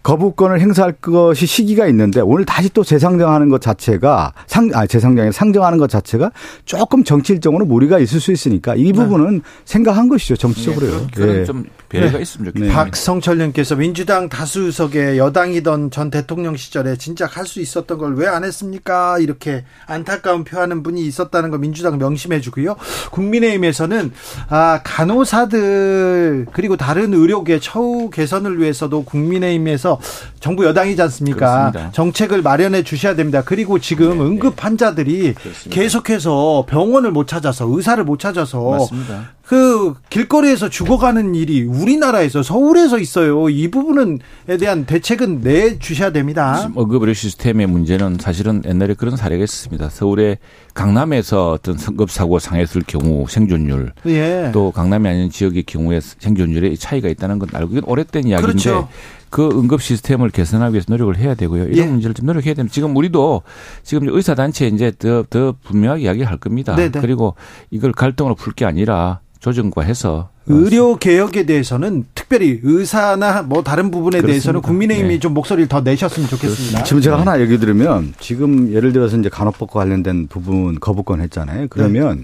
거부권을 0.04 0.60
행사할 0.60 0.94
것이 0.94 1.46
시기가 1.46 1.88
있는데 1.88 2.20
오늘 2.22 2.46
다시 2.46 2.70
또 2.74 2.84
재상정하는 2.84 3.50
것 3.50 3.62
자체가 3.62 4.34
상, 4.48 4.70
아, 4.74 4.86
재상정에 4.86 5.32
상정하는 5.32 5.78
것 5.78 5.90
자체가 5.90 6.32
조금 6.66 7.04
정치적으로 7.04 7.66
무리가 7.66 8.00
있을 8.00 8.20
수 8.20 8.32
있으니까 8.32 8.76
이 8.76 8.84
네. 8.86 8.92
부분은 8.92 9.36
네. 9.38 9.42
생각한 9.66 10.10
것이죠. 10.10 10.36
정치적으로요. 10.36 11.08
네, 11.16 11.26
네. 11.26 11.46
좀 11.46 11.64
배려가 11.90 12.18
네. 12.18 12.22
있으면 12.22 12.48
좋겠네요. 12.48 12.70
네. 12.70 12.76
박성철님께서 12.76 13.76
민주당 13.76 14.28
다수석에 14.30 15.18
여당이던 15.18 15.92
전 15.92 16.10
대통령 16.12 16.56
시절에 16.58 16.98
진작 16.98 17.38
할 17.38 17.44
수 17.46 17.60
있었던 17.62 17.98
걸 17.98 18.16
왜 18.16 18.28
안 18.28 18.44
했습니까? 18.44 19.20
이렇게 19.20 19.64
안타까운 19.86 20.44
표하는 20.44 20.82
분이 20.84 21.02
있었다는 21.06 21.50
거 21.52 21.58
민주당 21.58 21.98
명심해주고요. 21.98 22.76
국민의힘에서는 23.12 24.12
아, 24.50 24.80
간호사들 24.84 26.48
그리고 26.52 26.78
다른 26.78 27.14
의료계 27.14 27.60
처우 27.60 28.10
개선을 28.10 28.60
위해서도 28.60 29.04
국민의힘에서 29.04 29.93
정부 30.40 30.66
여당이지 30.66 31.02
않습니까? 31.02 31.72
그렇습니다. 31.72 31.92
정책을 31.92 32.42
마련해 32.42 32.84
주셔야 32.84 33.16
됩니다. 33.16 33.44
그리고 33.46 33.80
지금 33.80 34.18
네, 34.18 34.24
응급 34.24 34.56
네. 34.56 34.62
환자들이 34.62 35.34
네. 35.34 35.70
계속해서 35.70 36.66
병원을 36.68 37.12
못 37.12 37.28
찾아서 37.28 37.66
의사를 37.70 38.04
못 38.04 38.20
찾아서 38.20 38.72
맞습니다. 38.72 39.32
그 39.46 39.94
길거리에서 40.10 40.70
죽어가는 40.70 41.36
일이 41.36 41.64
우리나라에서 41.64 42.44
서울에서 42.44 42.98
있어요. 42.98 43.50
이 43.50 43.70
부분은에 43.70 44.58
대한 44.60 44.86
대책은 44.86 45.42
내 45.42 45.78
주셔야 45.80 46.12
됩니다. 46.12 46.72
응급 46.78 47.14
시스템의 47.14 47.68
문제는 47.68 48.18
사실은 48.20 48.64
옛날에 48.66 48.94
그런 48.94 49.18
사례가 49.18 49.44
있었습니다. 49.44 49.90
서울의 49.90 50.38
강남에서 50.74 51.52
어떤 51.52 51.78
성급 51.78 52.10
사고 52.10 52.40
상했을 52.40 52.84
경우 52.88 53.26
생존율 53.28 53.92
예. 54.08 54.50
또 54.54 54.72
강남이 54.72 55.08
아닌 55.08 55.30
지역의 55.30 55.64
경우에 55.64 56.00
생존율에 56.02 56.76
차이가 56.78 57.10
있다는 57.10 57.38
건 57.38 57.50
알고 57.54 57.74
이건 57.74 57.84
오래된 57.86 58.28
이야기인데 58.28 58.64
그렇죠. 58.64 58.88
그 59.34 59.50
응급 59.52 59.82
시스템을 59.82 60.30
개선하기 60.30 60.74
위해서 60.76 60.86
노력을 60.90 61.18
해야 61.18 61.34
되고요. 61.34 61.64
이런 61.64 61.78
예. 61.78 61.86
문제를 61.90 62.14
좀 62.14 62.28
노력해야 62.28 62.54
됩니다. 62.54 62.72
지금 62.72 62.96
우리도 62.96 63.42
지금 63.82 64.08
의사 64.10 64.36
단체 64.36 64.68
이제 64.68 64.92
더, 65.00 65.24
더 65.28 65.56
분명하게 65.64 66.04
이야기할 66.04 66.38
겁니다. 66.38 66.76
네네. 66.76 67.02
그리고 67.02 67.34
이걸 67.72 67.94
갈등으로 67.94 68.36
풀 68.36 68.54
게 68.54 68.64
아니라 68.66 69.22
조정과 69.40 69.82
해서 69.82 70.30
의료 70.46 70.98
개혁에 70.98 71.48
대해서는 71.48 72.06
특별히 72.14 72.60
의사나 72.62 73.42
뭐 73.42 73.64
다른 73.64 73.90
부분에 73.90 74.18
그렇습니다. 74.20 74.28
대해서는 74.28 74.62
국민의힘이 74.62 75.10
네. 75.16 75.20
좀 75.20 75.34
목소리를 75.34 75.68
더 75.68 75.82
내셨으면 75.82 76.30
좋겠습니다. 76.30 76.84
지금 76.84 77.02
제가 77.02 77.20
하나 77.20 77.42
얘기 77.42 77.58
들으면 77.58 78.14
지금 78.20 78.72
예를 78.72 78.94
들어서 78.94 79.18
이제 79.18 79.30
간호법과 79.30 79.80
관련된 79.80 80.28
부분 80.28 80.80
거부권 80.80 81.22
했잖아요. 81.22 81.68
그러면 81.72 82.24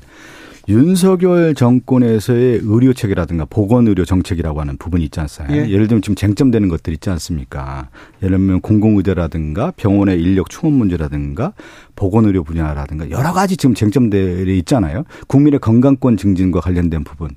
윤석열 0.67 1.55
정권에서의 1.55 2.61
의료 2.63 2.93
체계라든가 2.93 3.45
보건 3.45 3.87
의료 3.87 4.05
정책이라고 4.05 4.59
하는 4.61 4.77
부분이 4.77 5.03
있지 5.05 5.19
않습니까? 5.21 5.55
예. 5.55 5.69
예를 5.69 5.87
들면 5.87 6.01
지금 6.01 6.15
쟁점되는 6.15 6.69
것들 6.69 6.93
있지 6.93 7.09
않습니까? 7.09 7.89
예를 8.21 8.37
들면 8.37 8.61
공공의대라든가 8.61 9.71
병원의 9.77 10.21
인력 10.21 10.49
충원 10.49 10.77
문제라든가 10.77 11.53
보건 11.95 12.25
의료 12.25 12.43
분야라든가 12.43 13.09
여러 13.09 13.33
가지 13.33 13.57
지금 13.57 13.73
쟁점들이 13.73 14.57
있잖아요. 14.59 15.03
국민의 15.27 15.59
건강권 15.59 16.17
증진과 16.17 16.61
관련된 16.61 17.03
부분. 17.03 17.29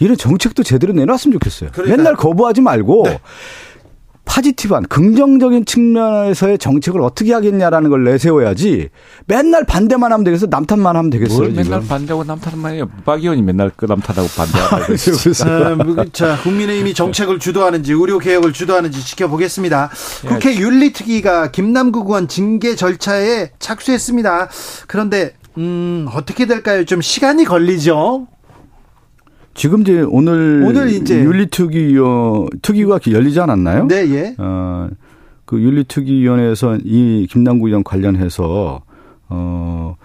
이런 0.00 0.16
정책도 0.16 0.62
제대로 0.62 0.92
내놨으면 0.92 1.34
좋겠어요. 1.34 1.70
그러니까요. 1.70 1.96
맨날 1.96 2.16
거부하지 2.16 2.60
말고 2.60 3.06
파지티브한 4.24 4.84
긍정적인 4.84 5.64
측면에서의 5.64 6.58
정책을 6.58 7.00
어떻게 7.02 7.32
하겠냐라는 7.32 7.90
걸 7.90 8.04
내세워야지 8.04 8.88
맨날 9.26 9.64
반대만 9.64 10.12
하면 10.12 10.24
되겠어 10.24 10.46
남탓만 10.50 10.96
하면 10.96 11.10
되겠어요. 11.10 11.38
뭘 11.38 11.50
맨날 11.50 11.80
지금. 11.80 11.88
반대하고 11.88 12.24
남탓만 12.24 12.74
해요. 12.74 12.88
박 13.04 13.22
의원이 13.22 13.42
맨날 13.42 13.70
그 13.76 13.86
남탓하고 13.86 14.28
반대하고. 14.36 14.76
아, 15.44 15.84
뭐, 15.84 16.04
자, 16.12 16.38
국민의힘이 16.42 16.94
정책을 16.94 17.38
주도하는지 17.38 17.92
의료 17.92 18.18
개혁을 18.18 18.52
주도하는지 18.52 19.04
지켜보겠습니다. 19.04 19.90
국회 20.26 20.56
윤리특위가 20.56 21.50
김남국 21.50 22.08
의원 22.08 22.26
징계 22.28 22.74
절차에 22.74 23.50
착수했습니다. 23.58 24.48
그런데 24.86 25.34
음, 25.58 26.06
어떻게 26.12 26.46
될까요? 26.46 26.84
좀 26.84 27.00
시간이 27.00 27.44
걸리죠. 27.44 28.26
지금 29.54 29.82
이제 29.82 30.02
오늘 30.02 30.64
오늘 30.66 30.90
이제 30.90 31.20
윤리특위위원 31.22 32.48
특위가 32.60 32.98
열리지 33.10 33.40
않았나요? 33.40 33.86
네, 33.86 34.08
예. 34.10 34.34
어, 34.38 34.88
그 35.44 35.60
윤리특위위원회에서 35.60 36.78
이 36.84 37.26
김남국 37.30 37.68
의원 37.68 37.84
관련해서 37.84 38.82
어 39.28 39.96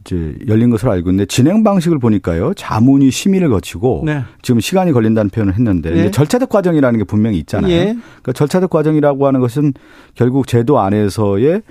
이제 0.00 0.34
열린 0.48 0.70
것으로 0.70 0.90
알고 0.92 1.10
있는데 1.10 1.26
진행 1.26 1.62
방식을 1.62 1.98
보니까요 1.98 2.54
자문위 2.54 3.10
심의를 3.10 3.50
거치고 3.50 4.04
네. 4.06 4.22
지금 4.40 4.60
시간이 4.60 4.92
걸린다는 4.92 5.30
표현을 5.30 5.54
했는데 5.54 5.94
예. 5.94 6.00
이제 6.00 6.10
절차적 6.10 6.48
과정이라는 6.48 6.98
게 6.98 7.04
분명히 7.04 7.38
있잖아요. 7.38 7.70
예. 7.70 7.84
그러니까 7.84 8.32
절차적 8.32 8.70
과정이라고 8.70 9.26
하는 9.26 9.40
것은 9.40 9.74
결국 10.14 10.46
제도 10.46 10.78
안에서의 10.78 11.46
에, 11.56 11.62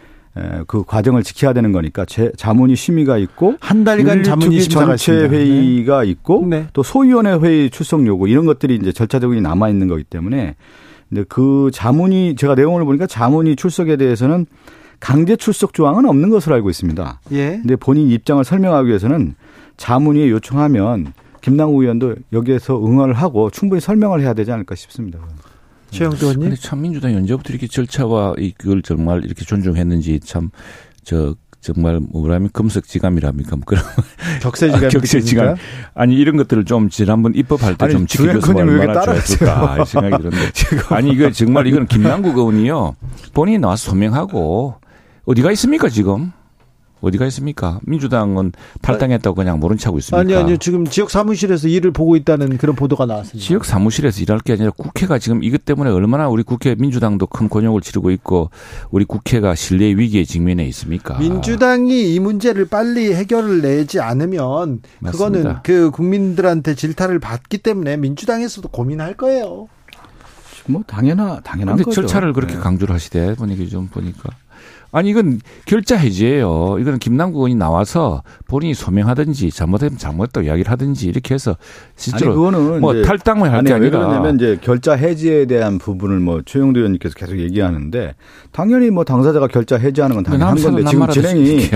그 0.68 0.84
과정을 0.84 1.24
지켜야 1.24 1.54
되는 1.54 1.72
거니까 1.72 2.06
제, 2.06 2.32
자문위 2.38 2.76
심의가 2.76 3.18
있고 3.18 3.56
한 3.60 3.84
달간 3.84 4.24
자문위 4.24 4.64
전체 4.68 4.96
있습니다. 4.96 5.36
회의가 5.36 6.04
있고 6.04 6.46
네. 6.48 6.68
또 6.74 6.84
소위원회 6.84 7.34
회의 7.36 7.70
출석 7.70 8.06
요구 8.06 8.28
이런 8.28 8.46
것들이 8.46 8.76
이제 8.76 8.92
절차적으로 8.92 9.40
남아 9.40 9.70
있는 9.70 9.88
거기 9.88 10.04
때문에 10.04 10.56
근데 11.10 11.24
그 11.30 11.70
자문위 11.74 12.36
제가 12.36 12.56
내용을 12.56 12.84
보니까 12.86 13.08
자문위 13.08 13.56
출석에 13.56 13.96
대해서는 13.98 14.46
강제 15.00 15.36
출석 15.36 15.74
조항은 15.74 16.06
없는 16.06 16.30
것으로 16.30 16.56
알고 16.56 16.70
있습니다. 16.70 17.22
예. 17.32 17.60
근데 17.62 17.76
본인 17.76 18.10
입장을 18.10 18.44
설명하기 18.44 18.88
위해서는 18.88 19.36
자문위에 19.78 20.30
요청하면 20.30 21.14
김남국 21.42 21.82
의원도 21.82 22.16
여기에서 22.34 22.78
응원을 22.84 23.14
하고 23.14 23.50
충분히 23.50 23.80
설명을 23.80 24.22
해야 24.22 24.34
되지 24.34 24.52
않을까 24.52 24.76
싶습니다. 24.76 25.20
최영도 25.92 26.18
의원님. 26.18 26.42
근데 26.50 26.56
참 26.56 26.82
민주당이 26.82 27.16
언제부터 27.16 27.50
이렇게 27.52 27.68
절차와 27.68 28.36
이걸 28.40 28.82
정말 28.82 29.24
이렇게 29.24 29.46
존중했는지 29.46 30.20
참저 30.20 31.36
정말 31.62 32.00
뭐라면 32.00 32.50
금석지감이랍니까? 32.54 33.56
뭐 33.56 33.64
그런 33.66 33.84
격세지감. 34.42 34.90
격세지감. 34.90 35.56
아니 35.96 36.16
이런 36.16 36.38
것들을 36.38 36.66
좀 36.66 36.90
지난번 36.90 37.34
입법할 37.36 37.76
때 37.76 37.90
좀 37.90 38.06
지켜줬으면 38.06 38.70
얼마나? 38.70 39.02
좋았을까 39.02 39.86
생각이 39.86 40.24
드는데 40.24 40.52
아니 40.96 41.12
이거 41.12 41.32
정말 41.32 41.68
이건 41.68 41.88
김남국 41.88 42.38
의원이요 42.38 42.96
본인이 43.34 43.58
나와서 43.60 43.90
소명하고 43.92 44.76
어디가 45.26 45.52
있습니까 45.54 45.90
지금 45.90 46.32
어디가 47.02 47.26
있습니까 47.28 47.80
민주당은 47.84 48.54
탈당했다고 48.82 49.36
그냥 49.36 49.60
모른 49.60 49.78
척하고 49.78 50.00
있습니까 50.00 50.20
아니 50.20 50.36
아니요. 50.36 50.58
지금 50.58 50.86
지역 50.86 51.10
사무실에서 51.12 51.68
일을 51.68 51.92
보고 51.92 52.16
있다는 52.16 52.58
그런 52.58 52.76
보도가 52.76 53.06
나왔습니다. 53.06 53.46
지역 53.46 53.66
사무실에서 53.66 54.22
일할 54.22 54.40
게 54.40 54.54
아니라 54.54 54.72
국회가 54.72 55.20
지금 55.20 55.44
이것 55.44 55.66
때문에 55.66 55.92
얼마나 55.92 56.28
우리 56.28 56.44
국회 56.44 56.76
민주당도 56.76 57.28
큰 57.28 57.50
곤욕을 57.50 57.82
치르고 57.82 58.12
있고 58.12 58.50
우리 58.90 59.06
국회가 59.06 59.56
신뢰 59.56 59.88
위기에 59.96 60.24
직면해 60.24 60.66
있습니까? 60.68 61.18
민주당이 61.20 62.14
이 62.14 62.20
문제를 62.20 62.66
빨리 62.66 63.14
해결을 63.14 63.62
내지 63.62 64.00
않으면 64.00 64.82
그거는 65.06 65.44
맞습니다. 65.44 65.62
그 65.64 65.92
국민들한테 65.92 66.76
질타를 66.76 67.20
받기 67.20 67.60
때문에 67.60 67.98
민주당에서도 67.98 68.68
고민할 68.70 69.16
거예요. 69.16 69.68
뭐 70.70 70.84
당연하 70.86 71.40
당연한 71.42 71.76
근데 71.76 71.86
거죠. 71.86 72.02
절차를 72.02 72.34
그렇게 72.34 72.56
네. 72.56 72.60
강조를 72.60 72.94
하시대 72.94 73.36
보니까 73.36 73.66
좀 73.70 73.88
보니까 73.88 74.30
아니 74.92 75.10
이건 75.10 75.40
결자 75.66 75.98
해지예요. 75.98 76.78
이거는 76.80 77.00
김남국 77.00 77.40
의원이 77.40 77.56
나와서 77.56 78.24
본인이 78.48 78.74
소명하든지 78.74 79.52
잘못하면 79.52 79.98
잘못했다고 79.98 80.48
이야기를 80.48 80.72
하든지 80.72 81.08
이렇게 81.08 81.34
해서 81.34 81.52
아니 81.52 81.58
실제로 81.96 82.36
그거는 82.36 82.82
뭐 82.82 83.02
탈당을 83.02 83.50
할 83.50 83.60
아니 83.60 83.68
게왜 83.68 83.76
아니라. 83.80 84.00
그러냐면 84.00 84.36
이제 84.36 84.58
결자 84.62 84.94
해지에 84.94 85.46
대한 85.46 85.78
부분을 85.78 86.20
뭐 86.20 86.42
최영도 86.46 86.80
의원님께서 86.80 87.16
계속 87.16 87.38
얘기하는데 87.38 88.16
당연히 88.52 88.90
뭐 88.90 89.04
당사자가 89.04 89.48
결자 89.48 89.78
해지하는 89.78 90.16
건 90.16 90.24
당연한 90.24 90.56
건데 90.56 90.84
지금 90.86 91.08
진행이 91.10 91.70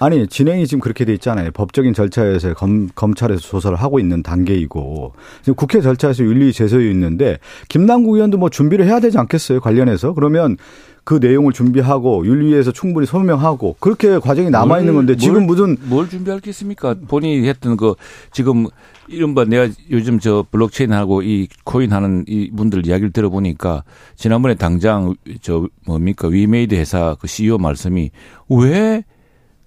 아니 0.00 0.26
진행이 0.26 0.66
지금 0.66 0.80
그렇게 0.80 1.04
돼 1.04 1.12
있잖아요. 1.14 1.50
법적인 1.52 1.94
절차에서 1.94 2.54
검, 2.54 2.88
검찰에서 2.94 3.40
조사를 3.40 3.76
하고 3.76 3.98
있는 4.00 4.22
단계이고. 4.22 5.12
지금 5.42 5.54
국회 5.54 5.80
절차에서 5.80 6.24
윤리 6.24 6.52
제소에 6.52 6.90
있는데 6.90 7.38
김남국 7.68 8.14
의원도 8.14 8.38
뭐 8.38 8.48
준비를 8.50 8.86
해야 8.86 9.00
되지 9.00 9.18
않겠어요? 9.18 9.60
관련해서? 9.60 10.12
그러면 10.14 10.56
그 11.04 11.14
내용을 11.14 11.52
준비하고 11.52 12.26
윤리위에서 12.26 12.72
충분히 12.72 13.06
소명하고 13.06 13.76
그렇게 13.80 14.18
과정이 14.18 14.50
남아 14.50 14.80
있는 14.80 14.94
건데 14.94 15.16
지금 15.16 15.46
무슨 15.46 15.76
뭘 15.84 16.08
준비할 16.08 16.40
게 16.40 16.50
있습니까? 16.50 16.94
본인이 17.08 17.48
했던 17.48 17.76
그 17.76 17.94
지금 18.32 18.66
이른바 19.08 19.44
내가 19.44 19.68
요즘 19.90 20.20
저 20.20 20.44
블록체인하고 20.50 21.22
이 21.22 21.48
코인 21.64 21.92
하는 21.92 22.24
이 22.28 22.50
분들 22.50 22.86
이야기를 22.86 23.10
들어보니까 23.12 23.82
지난번에 24.14 24.54
당장 24.54 25.14
저 25.40 25.68
뭡니까 25.86 26.28
위메이드 26.28 26.74
회사 26.74 27.16
그 27.20 27.26
CEO 27.26 27.58
말씀이 27.58 28.10
왜 28.48 29.04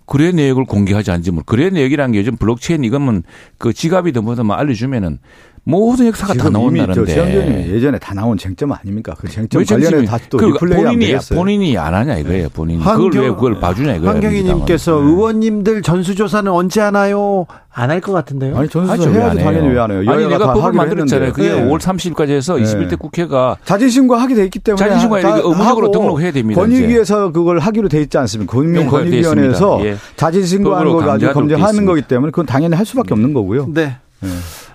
거래 0.06 0.32
내역을 0.32 0.66
공개하지 0.66 1.12
않지 1.12 1.32
뭐 1.32 1.44
거래 1.44 1.70
내역이라는 1.70 2.14
게 2.14 2.20
요즘 2.20 2.38
블록체인 2.38 2.84
이거면 2.84 3.24
그 3.58 3.74
지갑이든 3.74 4.24
뭐든 4.24 4.46
뭐 4.46 4.56
알려주면은 4.56 5.20
모든 5.66 6.08
역사가 6.08 6.34
다 6.34 6.40
지금 6.40 6.52
나온다는데. 6.54 7.14
의원님 7.14 7.74
예전에 7.74 7.98
다 7.98 8.14
나온 8.14 8.38
쟁점 8.38 8.74
아닙니까? 8.74 9.14
그 9.18 9.30
쟁점 9.30 9.60
왜 9.60 9.66
관련해 9.66 10.06
다시 10.06 10.30
또그 10.30 10.44
리플레이하면 10.46 11.00
본인이. 11.00 11.18
본인이 11.34 11.78
안 11.78 11.94
하냐 11.94 12.18
이거예요. 12.18 12.50
본인. 12.50 12.80
이 12.82 12.84
환경- 12.84 13.10
그걸 13.10 13.24
왜 13.24 13.30
그걸 13.30 13.60
봐주냐 13.62 13.96
이거예요. 13.96 14.10
황경희님께서 14.14 14.92
민주당은. 14.92 15.08
의원님들 15.14 15.82
전수조사는 15.82 16.52
언제 16.52 16.82
하나요? 16.82 17.46
안 17.76 17.90
할 17.90 18.02
것 18.02 18.12
같은데요. 18.12 18.56
아니 18.58 18.68
전수조사 18.70 19.10
해야지? 19.10 19.40
당연히 19.42 19.70
왜 19.70 19.80
안 19.80 19.90
해요? 19.90 20.04
아니 20.12 20.28
내가 20.28 20.48
다 20.48 20.54
법을 20.54 20.74
만들었잖아요. 20.74 21.28
했는데. 21.30 21.32
그게 21.32 21.62
네. 21.62 21.68
5월 21.70 21.80
30일까지 21.80 22.30
해서 22.32 22.58
네. 22.58 22.64
21대 22.64 23.00
국회가 23.00 23.56
자진신고 23.64 24.16
하게 24.16 24.36
돼 24.36 24.44
있기 24.44 24.60
때문에 24.60 24.78
자진신고 24.86 25.18
의무적으로 25.18 25.92
등록해야 25.92 26.32
됩니다, 26.34 26.60
권익위에서 26.62 27.32
그걸 27.32 27.60
하기로 27.60 27.88
돼 27.88 28.02
있지 28.02 28.18
않습니까? 28.18 28.52
돼 28.52 28.58
국민권익위원회에서 28.58 29.78
있습니다. 29.80 29.86
예. 29.86 29.98
자진신고하는 30.18 30.92
걸 30.92 31.06
가지고 31.06 31.34
검증하는. 31.34 31.86
거기 31.86 32.02
때문에 32.04 32.32
그건 32.32 32.46
당연히 32.46 32.76
할 32.76 32.86
수밖에 32.86 33.14
없는 33.14 33.34
거고요. 33.34 33.68
네. 33.74 33.96
네. 34.20 34.30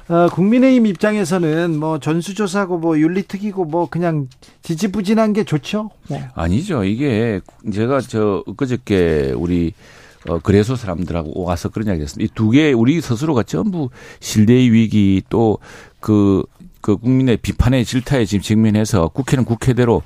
어, 0.09 0.28
국민의힘 0.32 0.86
입장에서는 0.86 1.78
뭐 1.78 1.98
전수조사고 1.98 2.78
뭐 2.78 2.98
윤리특위고 2.98 3.66
뭐 3.66 3.88
그냥 3.90 4.28
지지부진한 4.62 5.34
게 5.34 5.44
좋죠. 5.44 5.90
뭐. 6.09 6.18
아니죠. 6.34 6.84
이게 6.84 7.40
제가 7.72 8.00
저 8.00 8.42
엊그저께 8.46 9.34
우리 9.36 9.72
어, 10.28 10.38
그래서 10.42 10.76
사람들하고 10.76 11.42
와서 11.44 11.68
그런 11.68 11.88
이야기 11.88 12.02
했습니다. 12.02 12.32
이 12.32 12.34
두 12.34 12.50
개 12.50 12.72
우리 12.72 13.00
스스로가 13.00 13.42
전부 13.42 13.90
신뢰의 14.20 14.72
위기 14.72 15.22
또 15.28 15.59
그, 16.00 16.42
그 16.80 16.96
국민의 16.96 17.36
비판의 17.36 17.84
질타에 17.84 18.24
지금 18.24 18.42
직면해서 18.42 19.09
국회는 19.09 19.44
국회대로 19.44 20.02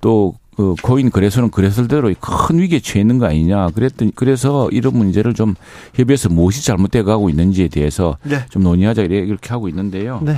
또 0.00 0.34
그 0.56 0.74
코인 0.82 1.10
거래소는 1.10 1.50
거래소대로 1.50 2.12
큰 2.18 2.58
위기에 2.58 2.80
처해 2.80 3.00
있는 3.00 3.18
거 3.18 3.26
아니냐. 3.26 3.68
그랬더니 3.70 4.12
그래서 4.14 4.68
이런 4.70 4.96
문제를 4.96 5.34
좀 5.34 5.54
협의해서 5.94 6.30
무엇이 6.30 6.64
잘못돼 6.64 7.02
가고 7.02 7.28
있는지에 7.28 7.68
대해서 7.68 8.16
네. 8.22 8.44
좀 8.48 8.62
논의하자 8.62 9.02
이렇게 9.02 9.50
하고 9.50 9.68
있는데요. 9.68 10.20
네. 10.24 10.36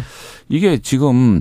이게 0.48 0.78
지금 0.78 1.40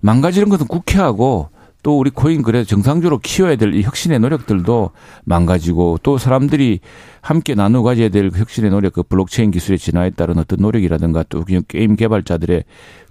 망가지는 0.00 0.48
것은 0.48 0.68
국회하고 0.68 1.48
또 1.82 1.98
우리 1.98 2.10
코인 2.10 2.42
그래 2.42 2.64
정상적으로 2.64 3.18
키워야 3.18 3.56
될 3.56 3.72
이 3.74 3.82
혁신의 3.82 4.20
노력들도 4.20 4.90
망가지고 5.24 5.98
또 6.02 6.18
사람들이 6.18 6.80
함께 7.20 7.54
나누어 7.54 7.82
가져야 7.82 8.08
될 8.08 8.30
혁신의 8.34 8.70
노력 8.70 8.92
그 8.92 9.02
블록체인 9.02 9.50
기술의 9.50 9.78
진화에 9.78 10.10
따른 10.10 10.38
어떤 10.38 10.60
노력이라든가 10.60 11.24
또 11.28 11.44
게임 11.68 11.96
개발자들의 11.96 12.64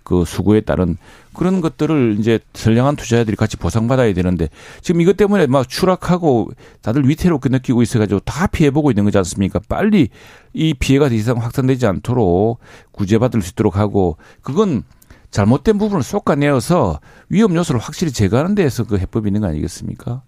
그 0.04 0.26
수고에 0.26 0.62
따른 0.62 0.98
그런 1.34 1.62
것들을 1.62 2.18
이제 2.20 2.40
선량한 2.54 2.96
투자자들이 2.96 3.36
같이 3.38 3.56
보상받아야 3.58 4.14
되는데 4.14 4.50
지금 4.82 5.00
이것 5.02 5.16
때문에 5.16 5.48
막 5.48 5.70
추락하고 5.70 6.50
다들 6.82 7.08
위태롭게 7.08 7.50
느끼고 7.50 7.82
있어가지고 7.82 8.22
다 8.22 8.48
피해보고 8.48 8.92
있는 8.92 9.04
거지 9.04 9.18
않습니까? 9.20 9.60
빨리 9.70 10.10
이 10.54 10.74
피해가 10.74 11.10
더 11.10 11.16
이상 11.16 11.38
확산되지 11.38 11.86
않도록 11.86 12.60
구제받을 12.92 13.42
수 13.42 13.52
있도록 13.52 13.78
하고 13.78 14.18
그건 14.42 14.84
잘못된 15.32 15.78
부분을 15.78 16.04
쏟아내어서 16.04 17.00
위험 17.30 17.56
요소를 17.56 17.80
확실히 17.80 18.12
제거하는 18.12 18.54
데에서 18.54 18.84
그 18.84 18.98
해법이 18.98 19.30
있는 19.30 19.42
거 19.42 19.48
아니겠습니까? 19.48 20.22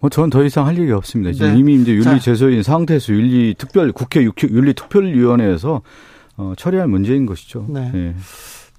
뭐 0.00 0.10
저는 0.10 0.30
더 0.30 0.44
이상 0.44 0.66
할 0.66 0.78
얘기 0.78 0.92
없습니다. 0.92 1.32
지금 1.32 1.54
네. 1.54 1.58
이미 1.58 1.74
이제 1.76 1.92
윤리 1.92 2.04
자. 2.04 2.18
제소인 2.18 2.62
상태에서 2.62 3.14
윤리 3.14 3.54
특별 3.56 3.90
국회 3.92 4.22
윤리 4.22 4.74
특별위원회에서 4.74 5.80
어, 6.36 6.52
처리할 6.56 6.88
문제인 6.88 7.24
것이죠. 7.26 7.66
네. 7.70 7.90
예. 7.94 8.14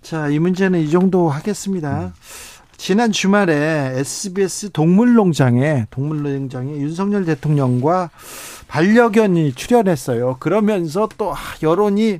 자, 0.01 0.29
이 0.29 0.37
문제는 0.37 0.81
이 0.81 0.89
정도 0.91 1.29
하겠습니다. 1.29 2.13
지난 2.77 3.11
주말에 3.11 3.93
SBS 3.95 4.69
동물농장에 4.71 5.87
동물농장에 5.89 6.77
윤석열 6.77 7.25
대통령과 7.25 8.11
반려견이 8.67 9.53
출연했어요. 9.53 10.37
그러면서 10.39 11.09
또 11.17 11.33
아, 11.33 11.37
여론이 11.63 12.19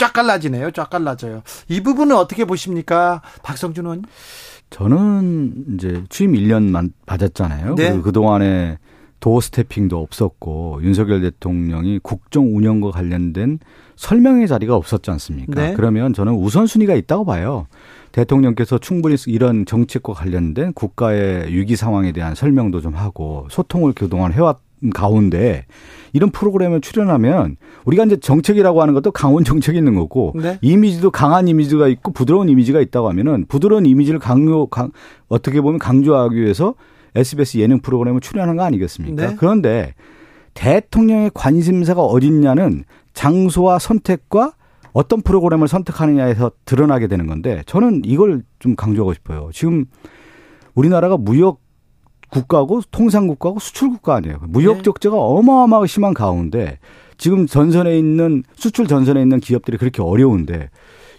쫙 0.00 0.14
갈라지네요. 0.14 0.70
쫙 0.70 0.88
갈라져요. 0.88 1.42
이 1.68 1.82
부분은 1.82 2.16
어떻게 2.16 2.46
보십니까? 2.46 3.20
박성준 3.42 3.84
의원? 3.84 4.02
저는 4.70 5.74
이제 5.74 6.02
취임 6.08 6.32
1년만 6.32 6.92
받았잖아요. 7.04 7.74
네. 7.74 7.90
그리고 7.90 8.02
그동안에 8.04 8.78
도어 9.18 9.42
스태핑도 9.42 10.00
없었고 10.00 10.80
윤석열 10.82 11.20
대통령이 11.20 11.98
국정 12.02 12.56
운영과 12.56 12.90
관련된 12.92 13.58
설명의 13.96 14.48
자리가 14.48 14.74
없었지 14.74 15.10
않습니까? 15.10 15.60
네. 15.60 15.74
그러면 15.74 16.14
저는 16.14 16.32
우선순위가 16.32 16.94
있다고 16.94 17.26
봐요. 17.26 17.66
대통령께서 18.12 18.78
충분히 18.78 19.16
이런 19.26 19.66
정책과 19.66 20.14
관련된 20.14 20.72
국가의 20.72 21.52
위기 21.52 21.76
상황에 21.76 22.12
대한 22.12 22.34
설명도 22.34 22.80
좀 22.80 22.94
하고 22.94 23.46
소통을 23.50 23.92
그동안 23.92 24.32
해왔 24.32 24.60
가운데 24.94 25.66
이런 26.12 26.30
프로그램에 26.30 26.80
출연하면 26.80 27.56
우리가 27.84 28.04
이제 28.04 28.16
정책이라고 28.16 28.80
하는 28.80 28.94
것도 28.94 29.12
강원 29.12 29.44
정책이 29.44 29.78
있는 29.78 29.94
거고 29.94 30.32
네. 30.34 30.58
이미지도 30.62 31.10
강한 31.10 31.48
이미지가 31.48 31.88
있고 31.88 32.12
부드러운 32.12 32.48
이미지가 32.48 32.80
있다고 32.80 33.08
하면은 33.10 33.44
부드러운 33.46 33.86
이미지를 33.86 34.18
강요 34.18 34.66
강, 34.66 34.90
어떻게 35.28 35.60
보면 35.60 35.78
강조하기 35.78 36.36
위해서 36.36 36.74
SBS 37.14 37.58
예능 37.58 37.80
프로그램에 37.80 38.20
출연한 38.20 38.56
거 38.56 38.62
아니겠습니까? 38.62 39.28
네. 39.30 39.36
그런데 39.38 39.94
대통령의 40.54 41.30
관심사가 41.34 42.02
어딨냐는 42.02 42.84
장소와 43.12 43.78
선택과 43.78 44.52
어떤 44.92 45.22
프로그램을 45.22 45.68
선택하느냐에서 45.68 46.50
드러나게 46.64 47.06
되는 47.06 47.26
건데 47.26 47.62
저는 47.66 48.02
이걸 48.04 48.42
좀 48.58 48.74
강조하고 48.74 49.14
싶어요. 49.14 49.50
지금 49.52 49.86
우리나라가 50.74 51.16
무역 51.16 51.60
국가고 52.30 52.82
통상 52.90 53.26
국가고 53.26 53.58
수출 53.58 53.90
국가 53.90 54.16
아니에요. 54.16 54.38
무역 54.48 54.78
네. 54.78 54.82
적자가 54.82 55.16
어마어마하게 55.16 55.86
심한 55.86 56.14
가운데 56.14 56.78
지금 57.18 57.46
전선에 57.46 57.98
있는 57.98 58.42
수출 58.54 58.86
전선에 58.86 59.20
있는 59.20 59.40
기업들이 59.40 59.76
그렇게 59.76 60.02
어려운데 60.02 60.70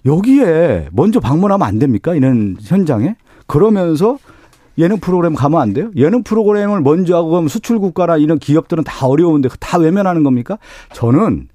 여기에 0.06 0.90
먼저 0.92 1.20
방문하면 1.20 1.68
안 1.68 1.80
됩니까? 1.80 2.16
이런 2.16 2.58
현장에 2.60 3.16
그러면서 3.46 4.18
예능 4.78 5.00
프로그램 5.00 5.36
가면 5.36 5.62
안 5.62 5.74
돼요? 5.74 5.92
예능 5.96 6.24
프로그램을 6.24 6.82
먼저 6.82 7.18
하고 7.18 7.30
그럼 7.30 7.48
수출 7.48 7.80
국가나 7.80 8.18
이런 8.18 8.40
기업들은 8.40 8.84
다 8.84 9.06
어려운데 9.06 9.50
다 9.60 9.78
외면하는 9.78 10.24
겁니까? 10.24 10.58
저는 10.94 11.50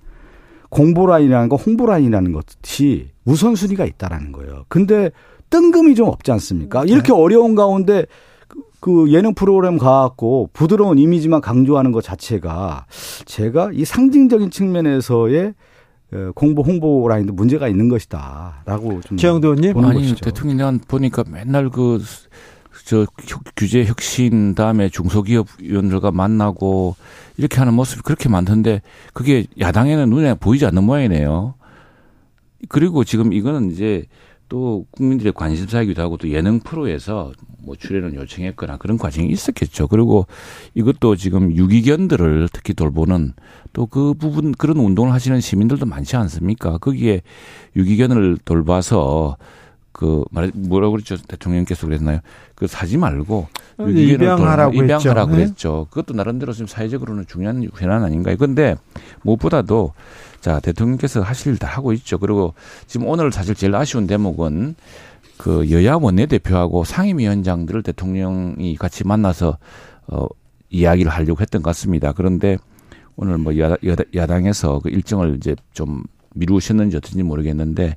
공보라인이라는 0.69 1.49
거 1.49 1.57
홍보라인이라는 1.57 2.33
것이 2.33 3.09
우선순위가 3.25 3.85
있다라는 3.85 4.33
거예요. 4.33 4.65
근데 4.69 5.11
뜬금이 5.51 5.95
좀 5.95 6.09
없지 6.09 6.31
않습니까? 6.33 6.85
이렇게 6.85 7.13
어려운 7.13 7.55
가운데 7.55 8.07
그- 8.87 9.05
그 9.07 9.13
예능 9.13 9.35
프로그램 9.35 9.79
가갖고 9.79 10.51
부드러운 10.53 10.99
이미지만 10.99 11.41
강조하는 11.41 11.91
것 11.91 12.05
자체가 12.05 12.87
제가 13.25 13.71
이 13.73 13.85
상징적인 13.85 14.51
측면에서의 14.51 15.55
어, 16.13 16.31
공보 16.37 16.63
홍보 16.63 17.09
라인도 17.09 17.33
문제가 17.33 17.67
있는 17.67 17.89
것이다라고 17.89 19.01
좀 19.01 19.17
최영도 19.17 19.49
의원님? 19.55 19.77
아니 19.85 20.01
것이죠. 20.03 20.25
대통령 20.25 20.57
난 20.59 20.79
보니까 20.87 21.25
맨날 21.31 21.69
그 21.69 21.99
저 22.85 23.05
규제 23.57 23.85
혁신 23.85 24.55
다음에 24.55 24.89
중소기업 24.91 25.47
위원들과 25.61 26.13
만나고 26.13 26.95
이렇게 27.37 27.57
하는 27.57 27.75
모습이 27.75 28.03
그렇게 28.03 28.29
많던데 28.29 28.81
그게 29.13 29.47
야당에는 29.59 30.09
눈에 30.11 30.35
보이지 30.35 30.67
않는 30.67 30.85
모양이네요. 30.85 31.55
그리고 32.69 33.03
지금 33.03 33.33
이거는 33.33 33.73
이제 33.73 34.05
또 34.49 34.87
국민들의 34.93 35.33
관심사이기도 35.33 36.03
하고 36.03 36.17
또 36.17 36.29
예능 36.31 36.61
프로에서 36.61 37.33
뭐 37.63 37.75
출연을 37.75 38.15
요청했거나 38.15 38.77
그런 38.77 38.97
과정이 38.97 39.29
있었겠죠. 39.29 39.89
그리고 39.89 40.27
이것도 40.75 41.17
지금 41.17 41.55
유기견들을 41.55 42.49
특히 42.53 42.75
돌보는 42.75 43.33
또 43.73 43.87
그 43.87 44.15
부분 44.15 44.53
그런 44.53 44.79
운동을 44.79 45.13
하시는 45.13 45.41
시민들도 45.41 45.87
많지 45.87 46.17
않습니까? 46.17 46.79
거기에 46.79 47.23
유기견을 47.77 48.39
돌봐서 48.45 49.37
그 49.99 50.25
말해 50.31 50.51
뭐라고 50.55 50.93
그랬죠 50.93 51.17
대통령께서 51.17 51.87
그랬나요? 51.87 52.21
그 52.55 52.67
사지 52.67 52.99
말고 52.99 53.49
유기견을 53.81 54.15
입양하라고 54.27 54.73
돌- 54.75 54.85
입양하라고 54.85 55.31
했죠. 55.31 55.37
네. 55.39 55.45
그랬죠. 55.47 55.87
그것도 55.89 56.13
나름대로 56.15 56.53
지금 56.53 56.67
사회적으로는 56.67 57.25
중요한 57.27 57.67
현안 57.75 58.05
아닌가요? 58.05 58.37
근데 58.37 58.77
무엇보다도 59.23 59.95
자 60.43 60.61
대통령께서 60.61 61.23
하실 61.23 61.53
일 61.53 61.59
다 61.59 61.67
하고 61.67 61.95
있죠. 61.95 62.19
그리고 62.19 62.53
지금 62.87 63.07
오늘 63.09 63.33
사실 63.33 63.55
제일 63.55 63.75
아쉬운 63.75 64.07
대목은 64.07 64.75
그 65.39 65.71
여야 65.71 65.95
원내대표하고 65.95 66.85
상임위원장들을 66.85 67.83
대통령이 67.83 68.77
같이 68.77 69.07
만나서 69.07 69.57
어 70.09 70.27
이야기를 70.69 71.11
하려고 71.11 71.41
했던 71.41 71.63
것 71.63 71.71
같습니다. 71.71 72.13
그런데 72.13 72.59
오늘 73.17 73.39
뭐 73.39 73.57
야당, 73.59 73.79
야당에서 74.15 74.81
그 74.81 74.91
일정을 74.91 75.37
이제 75.37 75.57
좀 75.73 76.05
미루셨는지 76.35 76.99
어떤지 76.99 77.23
모르겠는데 77.23 77.97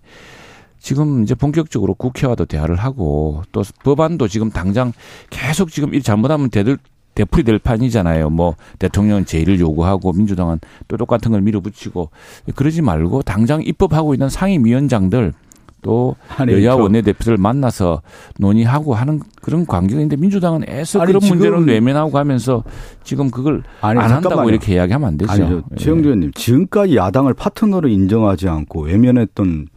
지금 0.79 1.23
이제 1.23 1.35
본격적으로 1.35 1.93
국회와도 1.93 2.45
대화를 2.45 2.75
하고 2.77 3.43
또 3.51 3.63
법안도 3.83 4.27
지금 4.27 4.49
당장 4.49 4.93
계속 5.29 5.71
지금 5.71 5.93
일 5.93 6.01
잘못하면 6.01 6.49
대들 6.49 6.77
대풀이 7.15 7.43
될 7.43 7.59
판이잖아요. 7.59 8.29
뭐 8.29 8.55
대통령은 8.79 9.25
제의를 9.25 9.59
요구하고 9.59 10.13
민주당은 10.13 10.59
또 10.87 10.95
똑같은 10.95 11.31
걸 11.31 11.41
밀어붙이고 11.41 12.09
그러지 12.55 12.81
말고 12.81 13.23
당장 13.23 13.61
입법하고 13.61 14.13
있는 14.13 14.29
상임위원장들 14.29 15.33
또 15.81 16.15
아니, 16.37 16.53
여야 16.53 16.71
저- 16.71 16.77
원내대표들 16.77 17.37
만나서 17.37 18.01
논의하고 18.37 18.93
하는 18.95 19.19
그런 19.41 19.65
관계가 19.65 19.99
있는데 20.01 20.15
민주당은 20.17 20.63
애써 20.69 21.01
아니, 21.01 21.13
그런 21.13 21.27
문제를 21.27 21.65
외면하고 21.67 22.11
가면서 22.11 22.63
지금 23.03 23.29
그걸 23.31 23.63
아니, 23.81 23.97
안 23.99 24.05
한다고 24.05 24.21
잠깐만요. 24.29 24.49
이렇게 24.49 24.75
이야기하면 24.75 25.07
안 25.07 25.17
되죠. 25.17 25.31
아니죠. 25.31 25.63
예. 25.71 25.75
최영두 25.77 26.07
의원님, 26.09 26.31
지금까지 26.33 26.95
야당을 26.97 27.33
파트너로 27.33 27.87
인정하지 27.89 28.47
않고 28.49 28.83
외면했던 28.83 29.67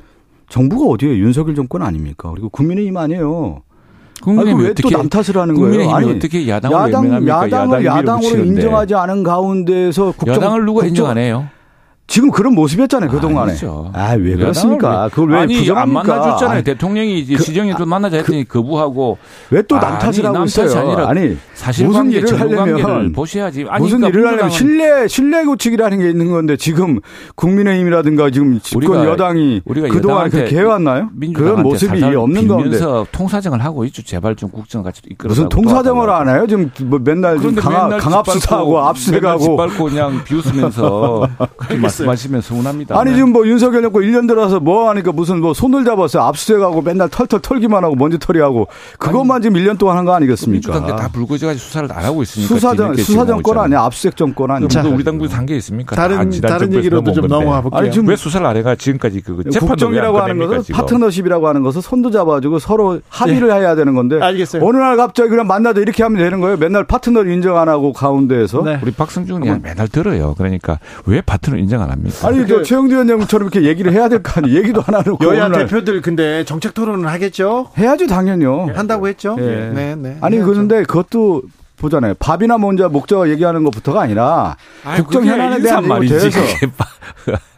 정부가 0.53 0.85
어디에 0.93 1.17
윤석열 1.17 1.55
정권 1.55 1.81
아닙니까? 1.83 2.31
그리고 2.31 2.51
국민의힘 2.51 2.95
아니에요. 2.95 3.63
국민의힘이 4.23 4.63
왜또 4.65 4.73
어떻게 4.87 4.97
남 4.97 5.09
탓을 5.09 5.39
하는 5.41 5.55
거예요? 5.55 5.91
아니, 5.91 6.11
어떻게 6.11 6.47
야당을 6.47 6.77
야당? 6.93 7.27
야당을 7.27 7.85
야당으로. 7.87 8.45
인정하지 8.45 8.95
않은 8.95 9.23
가운데서 9.23 10.13
국정 10.13 10.35
야당을 10.37 10.61
누가 10.67 10.81
국정- 10.83 10.89
인정 10.89 11.07
안 11.09 11.17
해요? 11.19 11.47
지금 12.13 12.31
그런 12.31 12.55
모습이었잖아요 12.55 13.09
그 13.11 13.19
동안에. 13.21 13.53
아니죠. 13.53 13.91
아왜 13.95 14.13
야당을 14.33 14.37
그렇습니까? 14.37 15.05
왜- 15.05 15.09
그걸 15.09 15.31
왜 15.31 15.39
아니 15.39 15.55
안 15.55 15.61
부정합니까? 15.61 16.03
만나줬잖아요. 16.03 16.55
아니, 16.57 16.65
대통령이 16.65 17.25
그- 17.25 17.43
시정이 17.43 17.75
좀 17.77 17.89
만나자 17.89 18.19
했더니 18.19 18.47
거부하고 18.47 19.17
왜또 19.49 19.77
아니, 19.77 19.87
남 19.87 19.99
탓을 19.99 20.27
하고 20.27 20.45
있어요? 20.45 20.79
아니라 20.79 21.09
아니 21.09 21.39
사실관계 21.55 21.99
무슨 21.99 22.11
일을 22.13 22.27
전후관계를 22.39 22.85
하려면 22.85 23.13
보셔야지. 23.13 23.65
아니, 23.67 23.83
무슨 23.83 24.01
그러니까 24.01 24.09
일을 24.19 24.29
하려면 24.29 24.51
신뢰 24.51 25.09
신뢰 25.09 25.43
고치기라는 25.45 26.01
게 26.01 26.11
있는 26.11 26.31
건데 26.31 26.59
지금 26.59 27.01
국민의힘이라든가 27.35 28.29
지금 28.29 28.61
집권 28.61 28.83
우리가- 28.99 29.07
여당이 29.07 29.63
우리가 29.65 29.89
그동안 29.89 30.29
그렇게 30.29 30.55
해왔나요? 30.59 31.09
그런 31.35 31.63
모습이 31.63 32.03
없는 32.05 32.47
가운데 32.47 32.79
통사정을 33.11 33.65
하고 33.65 33.87
있죠. 33.87 34.03
제발 34.03 34.37
좀 34.37 34.51
국정 34.51 34.83
같이 34.83 35.01
이끌어. 35.11 35.31
무슨 35.31 35.49
통사정을 35.49 36.11
안 36.11 36.29
해요? 36.29 36.45
지금 36.47 36.71
뭐 36.83 37.01
맨날 37.03 37.39
강압, 37.39 37.99
강압 37.99 38.27
수사하고 38.29 38.81
압수해가고 38.81 39.41
짓밟고 39.41 39.85
그냥 39.85 40.23
비웃으면서. 40.25 41.27
말씀하시면 42.07 42.41
서운합니다. 42.43 42.99
아니 42.99 43.15
지금 43.15 43.33
뭐 43.33 43.47
윤석열 43.47 43.83
정부 43.83 44.01
1년 44.01 44.29
들어서 44.29 44.61
뭐 44.61 44.89
하니까 44.91 45.13
무슨 45.13 45.41
뭐 45.41 45.55
손을 45.55 45.85
잡았어요. 45.85 46.23
압수수색하고 46.23 46.83
맨날 46.83 47.09
털털 47.09 47.41
털기만 47.41 47.83
하고 47.85 47.95
먼지 47.95 48.19
털이하고 48.19 48.69
그것만 48.99 49.43
지금 49.43 49.61
1년 49.61 49.79
동안 49.79 49.97
한 49.97 50.05
거 50.05 50.13
아니겠습니까? 50.15 50.73
민주당 50.73 50.97
다 50.97 51.09
불거져가지고 51.13 51.63
수사를 51.65 51.93
안 51.93 52.05
하고 52.05 52.23
있으니까 52.23 52.49
수사정 52.49 52.95
수사 52.97 53.25
정권 53.25 53.59
아니야 53.59 53.83
압수수색 53.83 54.17
정권 54.17 54.51
아니야. 54.51 54.69
자, 54.69 54.83
우리 54.83 55.05
당국에서 55.05 55.37
한게 55.37 55.57
있습니까? 55.57 55.95
다른 55.97 56.31
다른 56.41 56.73
얘기로도 56.73 57.13
좀 57.13 57.27
넘어가 57.27 57.61
볼게요. 57.61 57.79
아니 57.81 57.91
지금 57.91 58.09
왜 58.09 58.17
수사를 58.17 58.45
안 58.47 58.57
해가 58.57 58.75
지금까지 58.75 59.21
그 59.21 59.43
국정이라고 59.43 60.19
하는 60.21 60.39
것은 60.39 60.63
지금. 60.63 60.77
파트너십이라고 60.81 61.49
하는 61.49 61.63
것은 61.63 61.81
손도 61.81 62.11
잡아주고 62.11 62.59
서로 62.59 63.01
합의를 63.09 63.49
네. 63.49 63.55
해야 63.55 63.75
되는 63.75 63.95
건데 63.95 64.21
알겠어요. 64.21 64.65
어느 64.65 64.77
날 64.77 64.97
갑자기 64.97 65.29
그냥 65.31 65.47
만나도 65.47 65.81
이렇게 65.81 66.03
하면 66.03 66.19
되는 66.19 66.41
거예요. 66.41 66.57
맨날 66.57 66.85
파트너를 66.85 67.31
인정 67.33 67.57
안 67.59 67.69
하고 67.69 67.93
가운데에서 67.93 68.63
네. 68.63 68.81
우리 68.83 68.93
의원 69.43 69.63
맨날 69.63 69.89
들어요. 69.89 70.35
그러니까 70.37 70.79
왜 71.07 71.21
파트너 71.21 71.57
인정 71.57 71.82
안 71.83 71.91
합니까? 71.91 72.29
아니 72.29 72.47
그 72.47 72.63
최영두 72.63 72.95
위원장처럼 72.95 73.49
이렇게 73.49 73.69
얘기를 73.69 73.93
해야 73.93 74.09
될 74.09 74.23
거 74.23 74.33
아니에요. 74.41 74.59
얘기도 74.59 74.83
안 74.87 74.95
하고 74.95 75.19
여야 75.25 75.51
대표들 75.51 76.01
근데 76.01 76.45
정책 76.45 76.73
토론은 76.75 77.07
하겠죠? 77.09 77.69
해야죠 77.77 78.07
당연히요. 78.07 78.71
한다고 78.75 79.09
했죠. 79.09 79.37
네, 79.37 79.71
네. 79.75 79.95
네. 79.97 80.17
아니 80.21 80.37
해야죠. 80.37 80.51
그런데 80.51 80.83
그것도 80.85 81.43
보잖아요. 81.83 82.15
밥이나 82.19 82.57
먼저 82.57 82.89
목적 82.89 83.29
얘기하는 83.29 83.65
것부터가 83.65 84.01
아니라 84.01 84.57
아이, 84.85 85.01
국정 85.03 85.27
현안에 85.27 85.61
대한 85.61 85.87
말이지. 85.87 86.31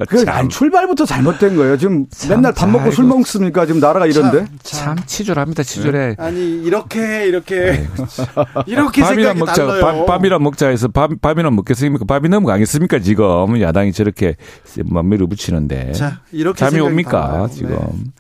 그안 0.09 0.49
출발부터 0.51 1.05
잘못된 1.07 1.55
거예요. 1.57 1.77
지금 1.77 2.07
맨날 2.29 2.53
밥 2.53 2.68
먹고 2.68 2.91
술 2.91 3.05
먹습니까? 3.05 3.66
지금 3.66 3.81
나라가 3.81 4.07
이런데. 4.07 4.47
참, 4.62 4.97
참 4.97 5.07
치졸합니다. 5.07 5.62
치졸해. 5.62 6.09
네. 6.09 6.14
아니 6.18 6.62
이렇게 6.62 7.27
이렇게 7.27 7.87
이렇게 8.66 9.03
밥이나 9.03 9.35
먹자. 9.35 9.66
달라요. 9.66 10.07
밥, 10.07 10.25
이나 10.25 10.39
먹자 10.39 10.68
해서 10.68 10.89
밥, 10.89 11.11
밥이나 11.20 11.51
먹겠습니까? 11.51 12.05
밥이 12.07 12.29
넘어가겠습니까? 12.29 12.99
지금 13.01 13.61
야당이 13.61 13.93
저렇게 13.93 14.37
맘밀어 14.85 15.27
붙이는데. 15.27 15.93
자, 15.93 16.20
이렇게 16.33 16.59
잠이 16.59 16.81
옵니까? 16.81 17.29
달라요. 17.29 17.49
지금. 17.53 17.70
네. 17.70 18.12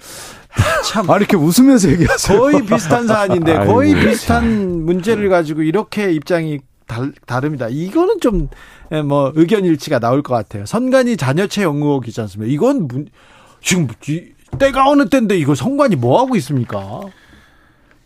참. 0.88 1.10
아, 1.10 1.16
이렇게 1.16 1.36
웃으면서 1.36 1.90
얘기하세요. 1.90 2.38
거의 2.38 2.64
비슷한 2.64 3.06
사안인데, 3.06 3.66
거의 3.66 3.94
비슷한 3.94 4.84
문제를 4.84 5.28
가지고 5.28 5.62
이렇게 5.62 6.12
입장이 6.12 6.60
달, 6.86 7.12
다릅니다. 7.26 7.68
이거는 7.68 8.20
좀, 8.20 8.48
예, 8.92 9.02
뭐, 9.02 9.32
의견 9.34 9.64
일치가 9.64 9.98
나올 9.98 10.22
것 10.22 10.34
같아요. 10.34 10.66
선관위 10.66 11.16
자녀채 11.16 11.62
영의혹이지 11.62 12.20
않습니까? 12.20 12.52
이건, 12.52 12.86
문, 12.88 13.08
지금, 13.60 13.88
때가 14.58 14.88
어느 14.88 15.08
때인데 15.08 15.36
이거 15.36 15.54
선관위 15.54 15.96
뭐 15.96 16.20
하고 16.20 16.36
있습니까? 16.36 17.00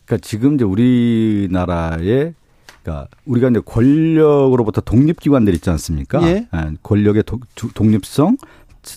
그러니까 0.05 0.27
지금 0.27 0.55
이제 0.55 0.65
우리나라의 0.65 2.35
그러니까 2.83 3.09
우리가 3.27 3.51
이제 3.51 3.61
권력으로부터 3.65 4.81
독립기관들 4.81 5.55
있지 5.55 5.69
않습니까? 5.71 6.23
예. 6.23 6.49
예 6.55 6.71
권력의 6.83 7.25
도, 7.25 7.39
독립성, 7.75 8.39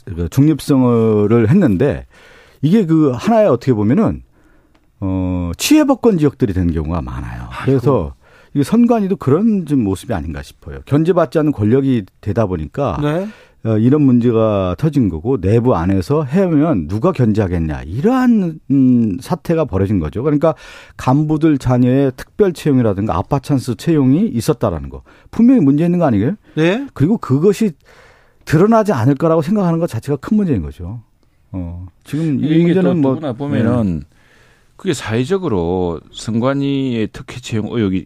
그 0.05 0.29
중립성을 0.29 1.49
했는데 1.49 2.05
이게 2.61 2.85
그 2.85 3.11
하나의 3.11 3.47
어떻게 3.47 3.73
보면은 3.73 4.23
어 4.99 5.51
치해법권 5.57 6.17
지역들이 6.17 6.53
된 6.53 6.71
경우가 6.71 7.01
많아요. 7.01 7.49
그래서 7.65 8.13
이게 8.53 8.63
선관위도 8.63 9.15
그런 9.17 9.65
좀 9.65 9.83
모습이 9.83 10.13
아닌가 10.13 10.41
싶어요. 10.41 10.79
견제받지 10.85 11.39
않는 11.39 11.51
권력이 11.51 12.05
되다 12.19 12.45
보니까 12.45 12.99
네. 13.01 13.27
어, 13.63 13.77
이런 13.77 14.01
문제가 14.01 14.75
터진 14.77 15.09
거고 15.09 15.39
내부 15.39 15.75
안에서 15.75 16.23
해면 16.23 16.87
누가 16.87 17.11
견제하겠냐 17.11 17.83
이러한 17.83 18.59
음, 18.71 19.17
사태가 19.21 19.65
벌어진 19.65 19.99
거죠. 19.99 20.23
그러니까 20.23 20.55
간부들 20.97 21.59
자녀의 21.59 22.13
특별 22.15 22.53
채용이라든가 22.53 23.15
아빠 23.15 23.39
찬스 23.39 23.75
채용이 23.75 24.27
있었다라는 24.27 24.89
거 24.89 25.03
분명히 25.29 25.61
문제 25.61 25.85
있는 25.85 25.99
거 25.99 26.05
아니에요? 26.05 26.35
네. 26.55 26.87
그리고 26.93 27.17
그것이 27.17 27.73
드러나지 28.45 28.93
않을 28.93 29.15
거라고 29.15 29.43
생각하는 29.43 29.77
것 29.79 29.87
자체가 29.87 30.17
큰 30.17 30.37
문제인 30.37 30.63
거죠. 30.63 31.03
어. 31.51 31.87
지금 32.03 32.43
이 32.43 32.63
문제는 32.63 33.01
뭐 33.01 33.15
보면은 33.33 33.99
네. 33.99 34.05
그게 34.75 34.93
사회적으로 34.93 35.99
선관위의 36.11 37.09
특혜 37.11 37.39
채용 37.39 37.67
의혹이 37.69 38.05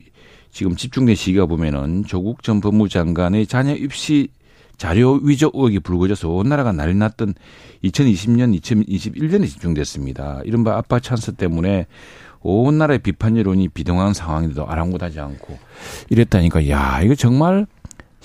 지금 0.52 0.76
집중된 0.76 1.16
시기가 1.16 1.46
보면은 1.46 2.04
조국 2.06 2.44
전 2.44 2.62
법무장관의 2.62 3.48
자녀 3.48 3.74
입시 3.74 4.30
자료 4.78 5.14
위조 5.24 5.52
의혹이 5.54 5.80
불거져서 5.80 6.30
온 6.30 6.50
나라가 6.50 6.72
난리 6.72 6.96
났던 6.96 7.34
2020년, 7.84 8.60
2021년에 8.60 9.48
집중됐습니다. 9.48 10.42
이른바 10.44 10.78
아빠 10.78 11.00
찬스 11.00 11.36
때문에 11.36 11.88
온 12.42 12.78
나라의 12.78 13.00
비판 13.00 13.38
여론이 13.38 13.70
비동한 13.70 14.14
상황인데도 14.14 14.68
아랑곳하지 14.68 15.20
않고 15.20 15.58
이랬다니까 16.10 16.70
야 16.70 17.02
이거 17.04 17.16
정말 17.16 17.66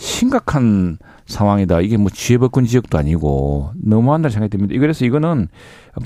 심각한 0.01 0.97
상황이다. 1.27 1.83
이게 1.83 1.99
뭐 1.99 2.09
지혜법권 2.11 2.65
지역도 2.65 2.97
아니고 2.97 3.73
너무한다 3.85 4.31
생각이 4.31 4.51
듭니다. 4.51 4.75
그래서 4.81 5.05
이거는 5.05 5.49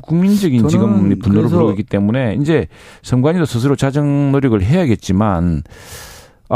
국민적인 0.03 0.66
지금 0.66 1.16
분노를 1.20 1.49
부르고 1.49 1.70
있기 1.70 1.84
때문에 1.84 2.36
이제 2.40 2.66
선관위도 3.03 3.45
스스로 3.45 3.76
자정 3.76 4.32
노력을 4.32 4.61
해야겠지만 4.61 5.62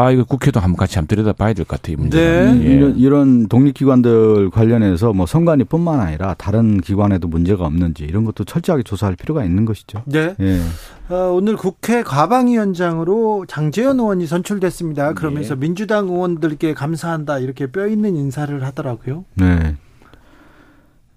아, 0.01 0.13
이거 0.13 0.23
국회도 0.23 0.61
한번 0.61 0.77
같이 0.77 0.97
한번 0.97 1.09
들여다봐야 1.09 1.55
될 1.55 1.65
것 1.65 1.81
같아요. 1.81 1.97
문제 1.99 2.19
네. 2.21 2.61
예. 2.65 2.73
이런, 2.77 2.97
이런 2.97 3.49
독립기관들 3.49 4.51
관련해서 4.51 5.13
뭐 5.13 5.27
선관위뿐만 5.27 5.99
아니라 5.99 6.35
다른 6.35 6.81
기관에도 6.81 7.27
문제가 7.27 7.65
없는지 7.67 8.05
이런 8.05 8.25
것도 8.25 8.45
철저하게 8.45 8.85
조사할 8.85 9.17
필요가 9.17 9.45
있는 9.45 9.65
것이죠. 9.65 10.03
네. 10.07 10.37
예. 10.39 10.61
어, 11.09 11.33
오늘 11.33 11.57
국회 11.57 12.05
과방위원장으로 12.05 13.47
장재현 13.49 13.99
의원이 13.99 14.29
선출됐습니다. 14.29 15.15
그러면서 15.15 15.55
네. 15.55 15.61
민주당 15.61 16.07
의원들께 16.07 16.75
감사한다 16.75 17.41
이렇게 17.41 17.67
뼈 17.67 17.89
있는 17.89 18.15
인사를 18.15 18.63
하더라고요. 18.65 19.25
네. 19.35 19.75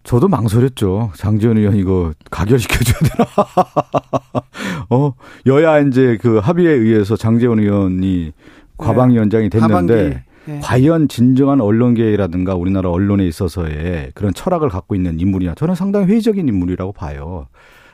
저도 0.03 0.27
망설였죠. 0.27 1.11
장재현 1.15 1.57
의원 1.57 1.75
이거 1.75 2.13
가결시켜줘야 2.32 2.97
되나? 2.97 3.27
어, 4.89 5.13
여야 5.45 5.79
이제 5.79 6.17
그 6.19 6.39
합의에 6.39 6.71
의해서 6.71 7.15
장재현 7.15 7.59
의원이 7.59 8.34
과방위원장이 8.82 9.49
네. 9.49 9.59
됐는데 9.59 10.23
네. 10.45 10.59
과연 10.61 11.07
진정한 11.07 11.61
언론계라든가 11.61 12.55
우리나라 12.55 12.89
언론에 12.89 13.25
있어서의 13.27 14.11
그런 14.15 14.34
철학을 14.34 14.69
갖고 14.69 14.95
있는 14.95 15.19
인물이냐 15.19 15.55
저는 15.55 15.75
상당히 15.75 16.07
회의적인 16.07 16.47
인물이라고 16.47 16.91
봐요. 16.93 17.47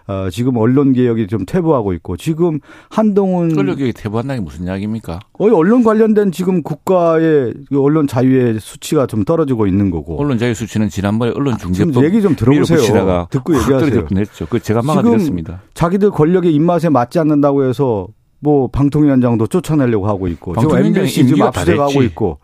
어, 0.10 0.30
지금 0.32 0.56
언론 0.56 0.94
개혁이 0.94 1.28
좀 1.28 1.46
퇴보하고 1.46 1.92
있고 1.94 2.16
지금 2.16 2.60
한동훈 2.90 3.52
언론 3.60 3.76
개혁이 3.76 3.92
퇴보한다는 3.92 4.42
게 4.42 4.46
무슨 4.46 4.66
이야기입니까? 4.66 5.20
어, 5.34 5.46
언론 5.54 5.84
관련된 5.84 6.32
지금 6.32 6.64
국가의 6.64 7.54
그 7.68 7.82
언론 7.84 8.08
자유의 8.08 8.62
수치가 8.62 9.06
좀 9.06 9.26
떨어지고 9.26 9.68
있는 9.68 9.92
거고. 9.92 10.18
언론 10.18 10.38
자유 10.38 10.54
수치는 10.54 10.88
지난번에 10.88 11.34
언론 11.36 11.58
중재법 11.58 11.98
아, 11.98 12.06
얘기 12.06 12.22
좀 12.22 12.38
들어보세요. 12.38 13.28
듣고 13.30 13.54
얘기하세요. 13.58 14.08
했죠. 14.16 14.48
그 14.50 14.62
제가 14.62 14.82
막아드렸습니다. 14.82 15.64
자기들 15.74 16.12
권력의 16.12 16.54
입맛에 16.56 16.88
맞지 16.88 17.20
않는다고 17.20 17.66
해서 17.66 18.08
뭐 18.40 18.68
방통위원장도 18.68 19.48
쫓아내려고 19.48 20.08
하고 20.08 20.28
있고 20.28 20.56
지금 20.60 20.78
MBC 20.78 21.28
지금 21.28 21.44
압수돼가고 21.44 22.04
있고 22.04 22.40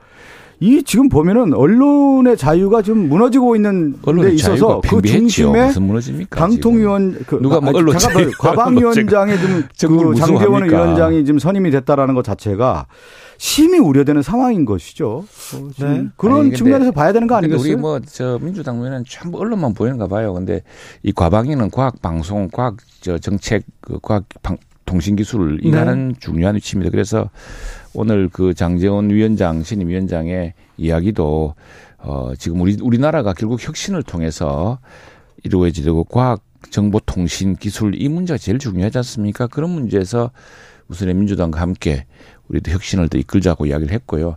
이 0.59 0.81
지금 0.83 1.09
보면은 1.09 1.53
언론의 1.53 2.37
자유가 2.37 2.81
좀 2.81 3.09
무너지고 3.09 3.55
있는 3.55 3.99
데 4.01 4.31
있어서 4.31 4.81
그 4.81 5.01
중심에 5.01 5.73
방통위원 6.29 7.23
그 7.27 7.35
누가 7.41 7.59
뭐 7.59 7.73
언론 7.75 7.97
자유 7.97 8.31
과방위원장의 8.39 9.37
좀그 9.75 10.15
장재원 10.15 10.63
위원장이 10.69 11.25
지금 11.25 11.39
선임이 11.39 11.69
됐다라는 11.71 12.15
것 12.15 12.23
자체가 12.23 12.87
심히 13.37 13.77
우려되는 13.77 14.21
상황인 14.21 14.63
것이죠. 14.63 15.25
네. 15.79 16.05
그런 16.15 16.39
아니, 16.41 16.53
측면에서 16.53 16.91
봐야 16.91 17.11
되는 17.11 17.27
거 17.27 17.35
아니겠어요? 17.35 17.61
우리 17.61 17.75
뭐 17.75 17.99
저 18.05 18.39
민주당 18.41 18.77
의원은 18.77 19.03
전부 19.09 19.39
언론만 19.39 19.73
보이는가 19.73 20.07
봐요. 20.07 20.33
근데 20.33 20.61
이 21.01 21.11
과방위는 21.11 21.71
과학 21.71 22.01
방송, 22.01 22.47
과학 22.49 22.77
저 23.01 23.17
정책, 23.17 23.63
그 23.81 23.99
과학 24.01 24.23
방, 24.41 24.55
통신 24.93 25.15
기술을 25.15 25.65
일하는 25.65 26.09
네. 26.09 26.19
중요한 26.19 26.55
위치입니다. 26.55 26.91
그래서 26.91 27.31
오늘 27.95 28.29
그 28.29 28.53
장재원 28.53 29.09
위원장, 29.09 29.63
신임 29.63 29.87
위원장의 29.87 30.53
이야기도 30.77 31.55
어 31.97 32.33
지금 32.37 32.61
우리 32.61 32.77
우리나라가 32.79 33.33
결국 33.33 33.65
혁신을 33.65 34.03
통해서 34.03 34.77
이루어지고 35.43 36.03
과학 36.03 36.43
정보 36.69 36.99
통신 36.99 37.55
기술 37.55 37.99
이 37.99 38.07
문제가 38.07 38.37
제일 38.37 38.59
중요하지 38.59 38.99
않습니까? 38.99 39.47
그런 39.47 39.71
문제에서 39.71 40.29
우선의 40.89 41.15
민주당과 41.15 41.59
함께 41.59 42.05
우리도 42.49 42.69
혁신을 42.69 43.09
더 43.09 43.17
이끌자고 43.17 43.65
이야기를 43.65 43.91
했고요. 43.95 44.35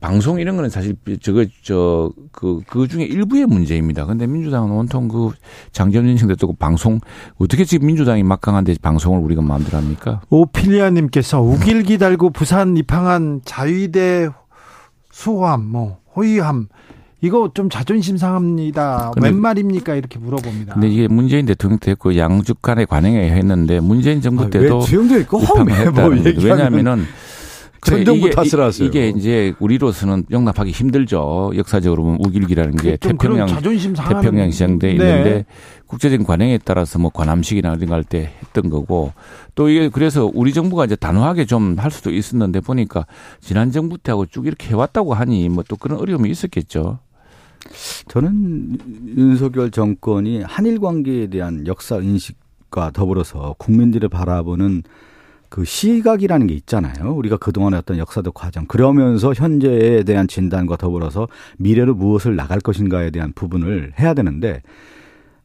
방송 0.00 0.40
이런 0.40 0.56
거는 0.56 0.70
사실 0.70 0.96
저거 1.20 1.44
저그그 1.62 2.88
중에 2.88 3.04
일부의 3.04 3.44
문제입니다. 3.44 4.06
근데 4.06 4.26
민주당은 4.26 4.70
온통 4.70 5.08
그 5.08 5.30
장재원 5.72 6.16
정대도 6.16 6.54
방송 6.54 7.00
어떻게 7.38 7.64
지금 7.64 7.86
민주당이 7.86 8.22
막강한데 8.22 8.76
방송을 8.80 9.20
우리가 9.20 9.42
마음대로 9.42 9.76
합니까? 9.76 10.22
오피리아 10.30 10.90
님께서 10.90 11.42
우길기 11.42 11.98
달고 11.98 12.30
부산 12.30 12.76
입항한 12.76 13.42
자위대 13.44 14.30
수호함, 15.12 15.66
뭐 15.66 15.98
호위함 16.16 16.68
이거 17.20 17.50
좀 17.52 17.68
자존심 17.68 18.16
상합니다. 18.16 19.12
웬 19.20 19.38
말입니까? 19.38 19.94
이렇게 19.94 20.18
물어봅니다. 20.18 20.74
근데 20.74 20.88
이게 20.88 21.06
문재인 21.08 21.44
대통령 21.44 21.78
때고 21.78 22.16
양쪽 22.16 22.62
간에 22.62 22.86
관행해 22.86 23.30
했는데 23.32 23.80
문재인 23.80 24.22
정부 24.22 24.48
때도 24.48 24.76
아, 24.76 24.78
왜 24.78 24.86
수용돼 24.86 25.20
있고 25.20 25.40
왜냐하면은 26.42 27.04
전 27.82 28.04
정부 28.04 28.26
이게, 28.26 28.30
탓을 28.34 28.62
하세요. 28.62 28.86
이게 28.86 29.08
이제 29.08 29.54
우리로서는 29.58 30.24
용납하기 30.30 30.70
힘들죠. 30.70 31.52
역사적으로 31.56 32.02
보면 32.04 32.18
우길기라는 32.26 32.76
게좀 32.76 33.16
그런 33.16 33.46
태평양 33.46 33.62
태평양 34.08 34.50
시장돼 34.50 34.86
네. 34.88 34.92
있는데 34.92 35.46
국제적인 35.86 36.26
관행에 36.26 36.58
따라서 36.58 36.98
뭐 36.98 37.10
관함식이나 37.10 37.74
이런 37.74 37.86
거 37.88 37.94
할 37.94 38.04
때 38.04 38.32
했던 38.42 38.68
거고 38.70 39.12
또 39.54 39.68
이게 39.68 39.88
그래서 39.88 40.30
우리 40.34 40.52
정부가 40.52 40.84
이제 40.84 40.94
단호하게 40.96 41.46
좀 41.46 41.76
할 41.78 41.90
수도 41.90 42.10
있었는데 42.10 42.60
보니까 42.60 43.06
지난 43.40 43.70
정부 43.72 43.96
때하고 43.98 44.26
쭉 44.26 44.46
이렇게 44.46 44.68
해왔다고 44.68 45.14
하니 45.14 45.48
뭐 45.48 45.64
또 45.68 45.76
그런 45.76 45.98
어려움이 46.00 46.28
있었겠죠. 46.30 46.98
저는 48.08 48.78
윤석열 49.16 49.70
정권이 49.70 50.42
한일 50.42 50.80
관계에 50.80 51.28
대한 51.28 51.66
역사 51.66 51.96
인식과 51.98 52.90
더불어서 52.92 53.54
국민들을 53.58 54.08
바라보는 54.08 54.82
그 55.50 55.64
시각이라는 55.64 56.46
게 56.46 56.54
있잖아요. 56.54 57.12
우리가 57.12 57.36
그동안의 57.36 57.80
어떤 57.80 57.98
역사적 57.98 58.32
과정. 58.32 58.66
그러면서 58.66 59.34
현재에 59.34 60.04
대한 60.04 60.28
진단과 60.28 60.76
더불어서 60.76 61.26
미래로 61.58 61.94
무엇을 61.94 62.36
나갈 62.36 62.60
것인가에 62.60 63.10
대한 63.10 63.32
부분을 63.34 63.92
해야 63.98 64.14
되는데, 64.14 64.62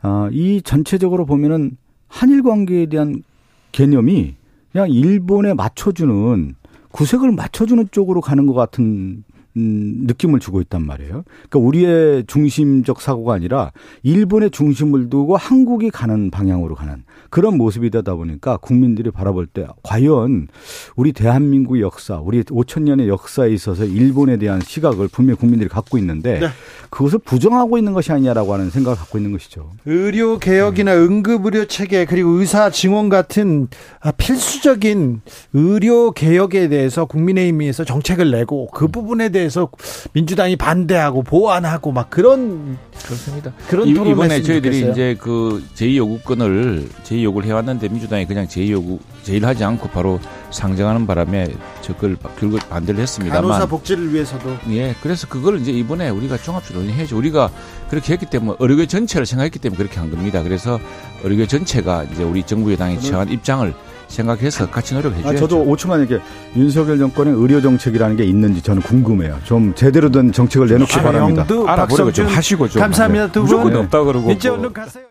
아, 0.02 0.30
이 0.32 0.62
전체적으로 0.64 1.26
보면은 1.26 1.78
한일 2.08 2.44
관계에 2.44 2.86
대한 2.86 3.24
개념이 3.72 4.36
그냥 4.72 4.92
일본에 4.92 5.56
맞춰주는 5.56 6.56
구색을 6.92 7.32
맞춰주는 7.32 7.88
쪽으로 7.92 8.22
가는 8.22 8.46
것 8.46 8.54
같은 8.54 8.84
음, 8.84 9.24
느낌을 9.56 10.40
주고 10.40 10.60
있단 10.62 10.86
말이에요. 10.86 11.24
그러니까 11.50 11.60
우리의 11.60 12.26
중심적 12.28 13.02
사고가 13.02 13.34
아니라 13.34 13.72
일본의 14.04 14.52
중심을 14.52 15.10
두고 15.10 15.38
한국이 15.38 15.90
가는 15.90 16.30
방향으로 16.30 16.76
가는 16.76 17.04
그런 17.30 17.58
모습이 17.58 17.90
되다 17.90 18.16
보니까 18.16 18.58
국민들이 18.58 19.12
바라볼 19.12 19.48
때 19.48 19.66
과연 19.84 20.48
우리 20.96 21.14
대한민국의 21.14 21.82
역사, 21.82 22.18
우리 22.18 22.44
5천 22.44 22.84
년의 22.84 23.08
역사에 23.08 23.50
있어서 23.52 23.86
일본에 23.86 24.38
대한 24.38 24.62
시각을 24.62 25.08
분명히 25.08 25.38
국민들이 25.40 25.70
갖고 25.70 25.98
있는데 25.98 26.40
네. 26.40 26.48
그것을 26.90 27.20
부정하고 27.20 27.78
있는 27.78 27.94
것이 27.94 28.12
아니냐라고 28.12 28.54
하는 28.54 28.70
생각을 28.70 28.98
갖고 28.98 29.18
있는 29.18 29.32
것이죠. 29.32 29.72
의료 29.86 30.38
개혁이나 30.38 30.96
응급 30.96 31.46
의료 31.46 31.66
체계 31.66 32.06
그리고 32.06 32.30
의사 32.32 32.70
증원 32.70 33.10
같은 33.10 33.68
아, 34.02 34.12
필수적인 34.12 35.22
의료 35.54 36.12
개혁에 36.12 36.68
대해서 36.68 37.06
국민의힘에서 37.06 37.86
정책을 37.86 38.32
내고 38.32 38.68
그 38.68 38.88
부분에 38.88 39.30
대해 39.30 39.45
서 39.50 39.70
민주당이 40.14 40.56
반대하고 40.56 41.24
보완하고 41.24 41.92
막 41.92 42.10
그런 42.10 42.78
그렇습니다. 43.06 43.52
그런 43.68 43.88
이- 43.88 43.92
이번에 43.92 44.42
저희들이 44.42 44.80
좋겠어요. 44.82 44.92
이제 44.92 45.18
그 45.20 45.64
제2 45.76 45.96
요구권을 45.98 46.90
제2 47.04 47.24
요구를 47.24 47.48
해왔는데 47.48 47.88
민주당이 47.90 48.26
그냥 48.26 48.48
제2 48.48 48.70
요구 48.72 49.00
제의를 49.24 49.48
하지 49.48 49.64
않고 49.64 49.90
바로 49.90 50.20
상정하는 50.52 51.06
바람에 51.08 51.48
저걸 51.82 52.18
결국 52.40 52.60
반대를 52.70 53.02
했습니다만 53.02 53.44
간호사 53.50 53.66
복지를 53.68 54.14
위해서도 54.14 54.56
예, 54.70 54.96
그래서 55.02 55.28
그걸 55.28 55.60
이제 55.60 55.72
이번에 55.72 56.10
우리가 56.10 56.38
종합적으로 56.38 56.82
논의해야죠. 56.84 57.18
우리가 57.18 57.50
그렇게 57.90 58.14
했기 58.14 58.26
때문에 58.28 58.56
의료계 58.60 58.88
전체를 58.88 59.26
생각했기 59.26 59.60
때문에 59.60 59.78
그렇게 59.78 60.00
한 60.00 60.10
겁니다. 60.12 60.42
그래서 60.44 60.80
의료계 61.24 61.48
전체가 61.48 62.04
이제 62.04 62.24
우리 62.24 62.44
정부 62.44 62.72
여당이 62.72 63.00
취한 63.00 63.30
입장을 63.30 63.74
생각해서 64.16 64.70
같이 64.70 64.94
노력해 64.94 65.20
아, 65.20 65.24
줘야죠. 65.24 65.40
저도 65.48 65.66
5초만 65.66 66.00
이렇게 66.08 66.24
윤석열 66.56 66.98
정권의 66.98 67.34
의료 67.36 67.62
정책이라는 67.62 68.16
게 68.16 68.24
있는지 68.24 68.62
저는 68.62 68.82
궁금해요. 68.82 69.38
좀 69.44 69.74
제대로 69.76 70.10
된 70.10 70.32
정책을 70.32 70.68
내놓기 70.68 70.94
바랍니다. 70.98 71.46
알아보려고 71.68 72.12
좀 72.12 72.28
하시고 72.28 72.68
좀 72.70 72.82
감사합니다 72.82 73.28
두 73.28 73.44
분. 73.44 73.44
무조건 73.44 73.76
없다 73.78 74.04
그러고 74.04 74.32
이제 74.32 74.50
뭐. 74.50 74.60
얼른 74.60 74.74
가세요. 74.74 75.06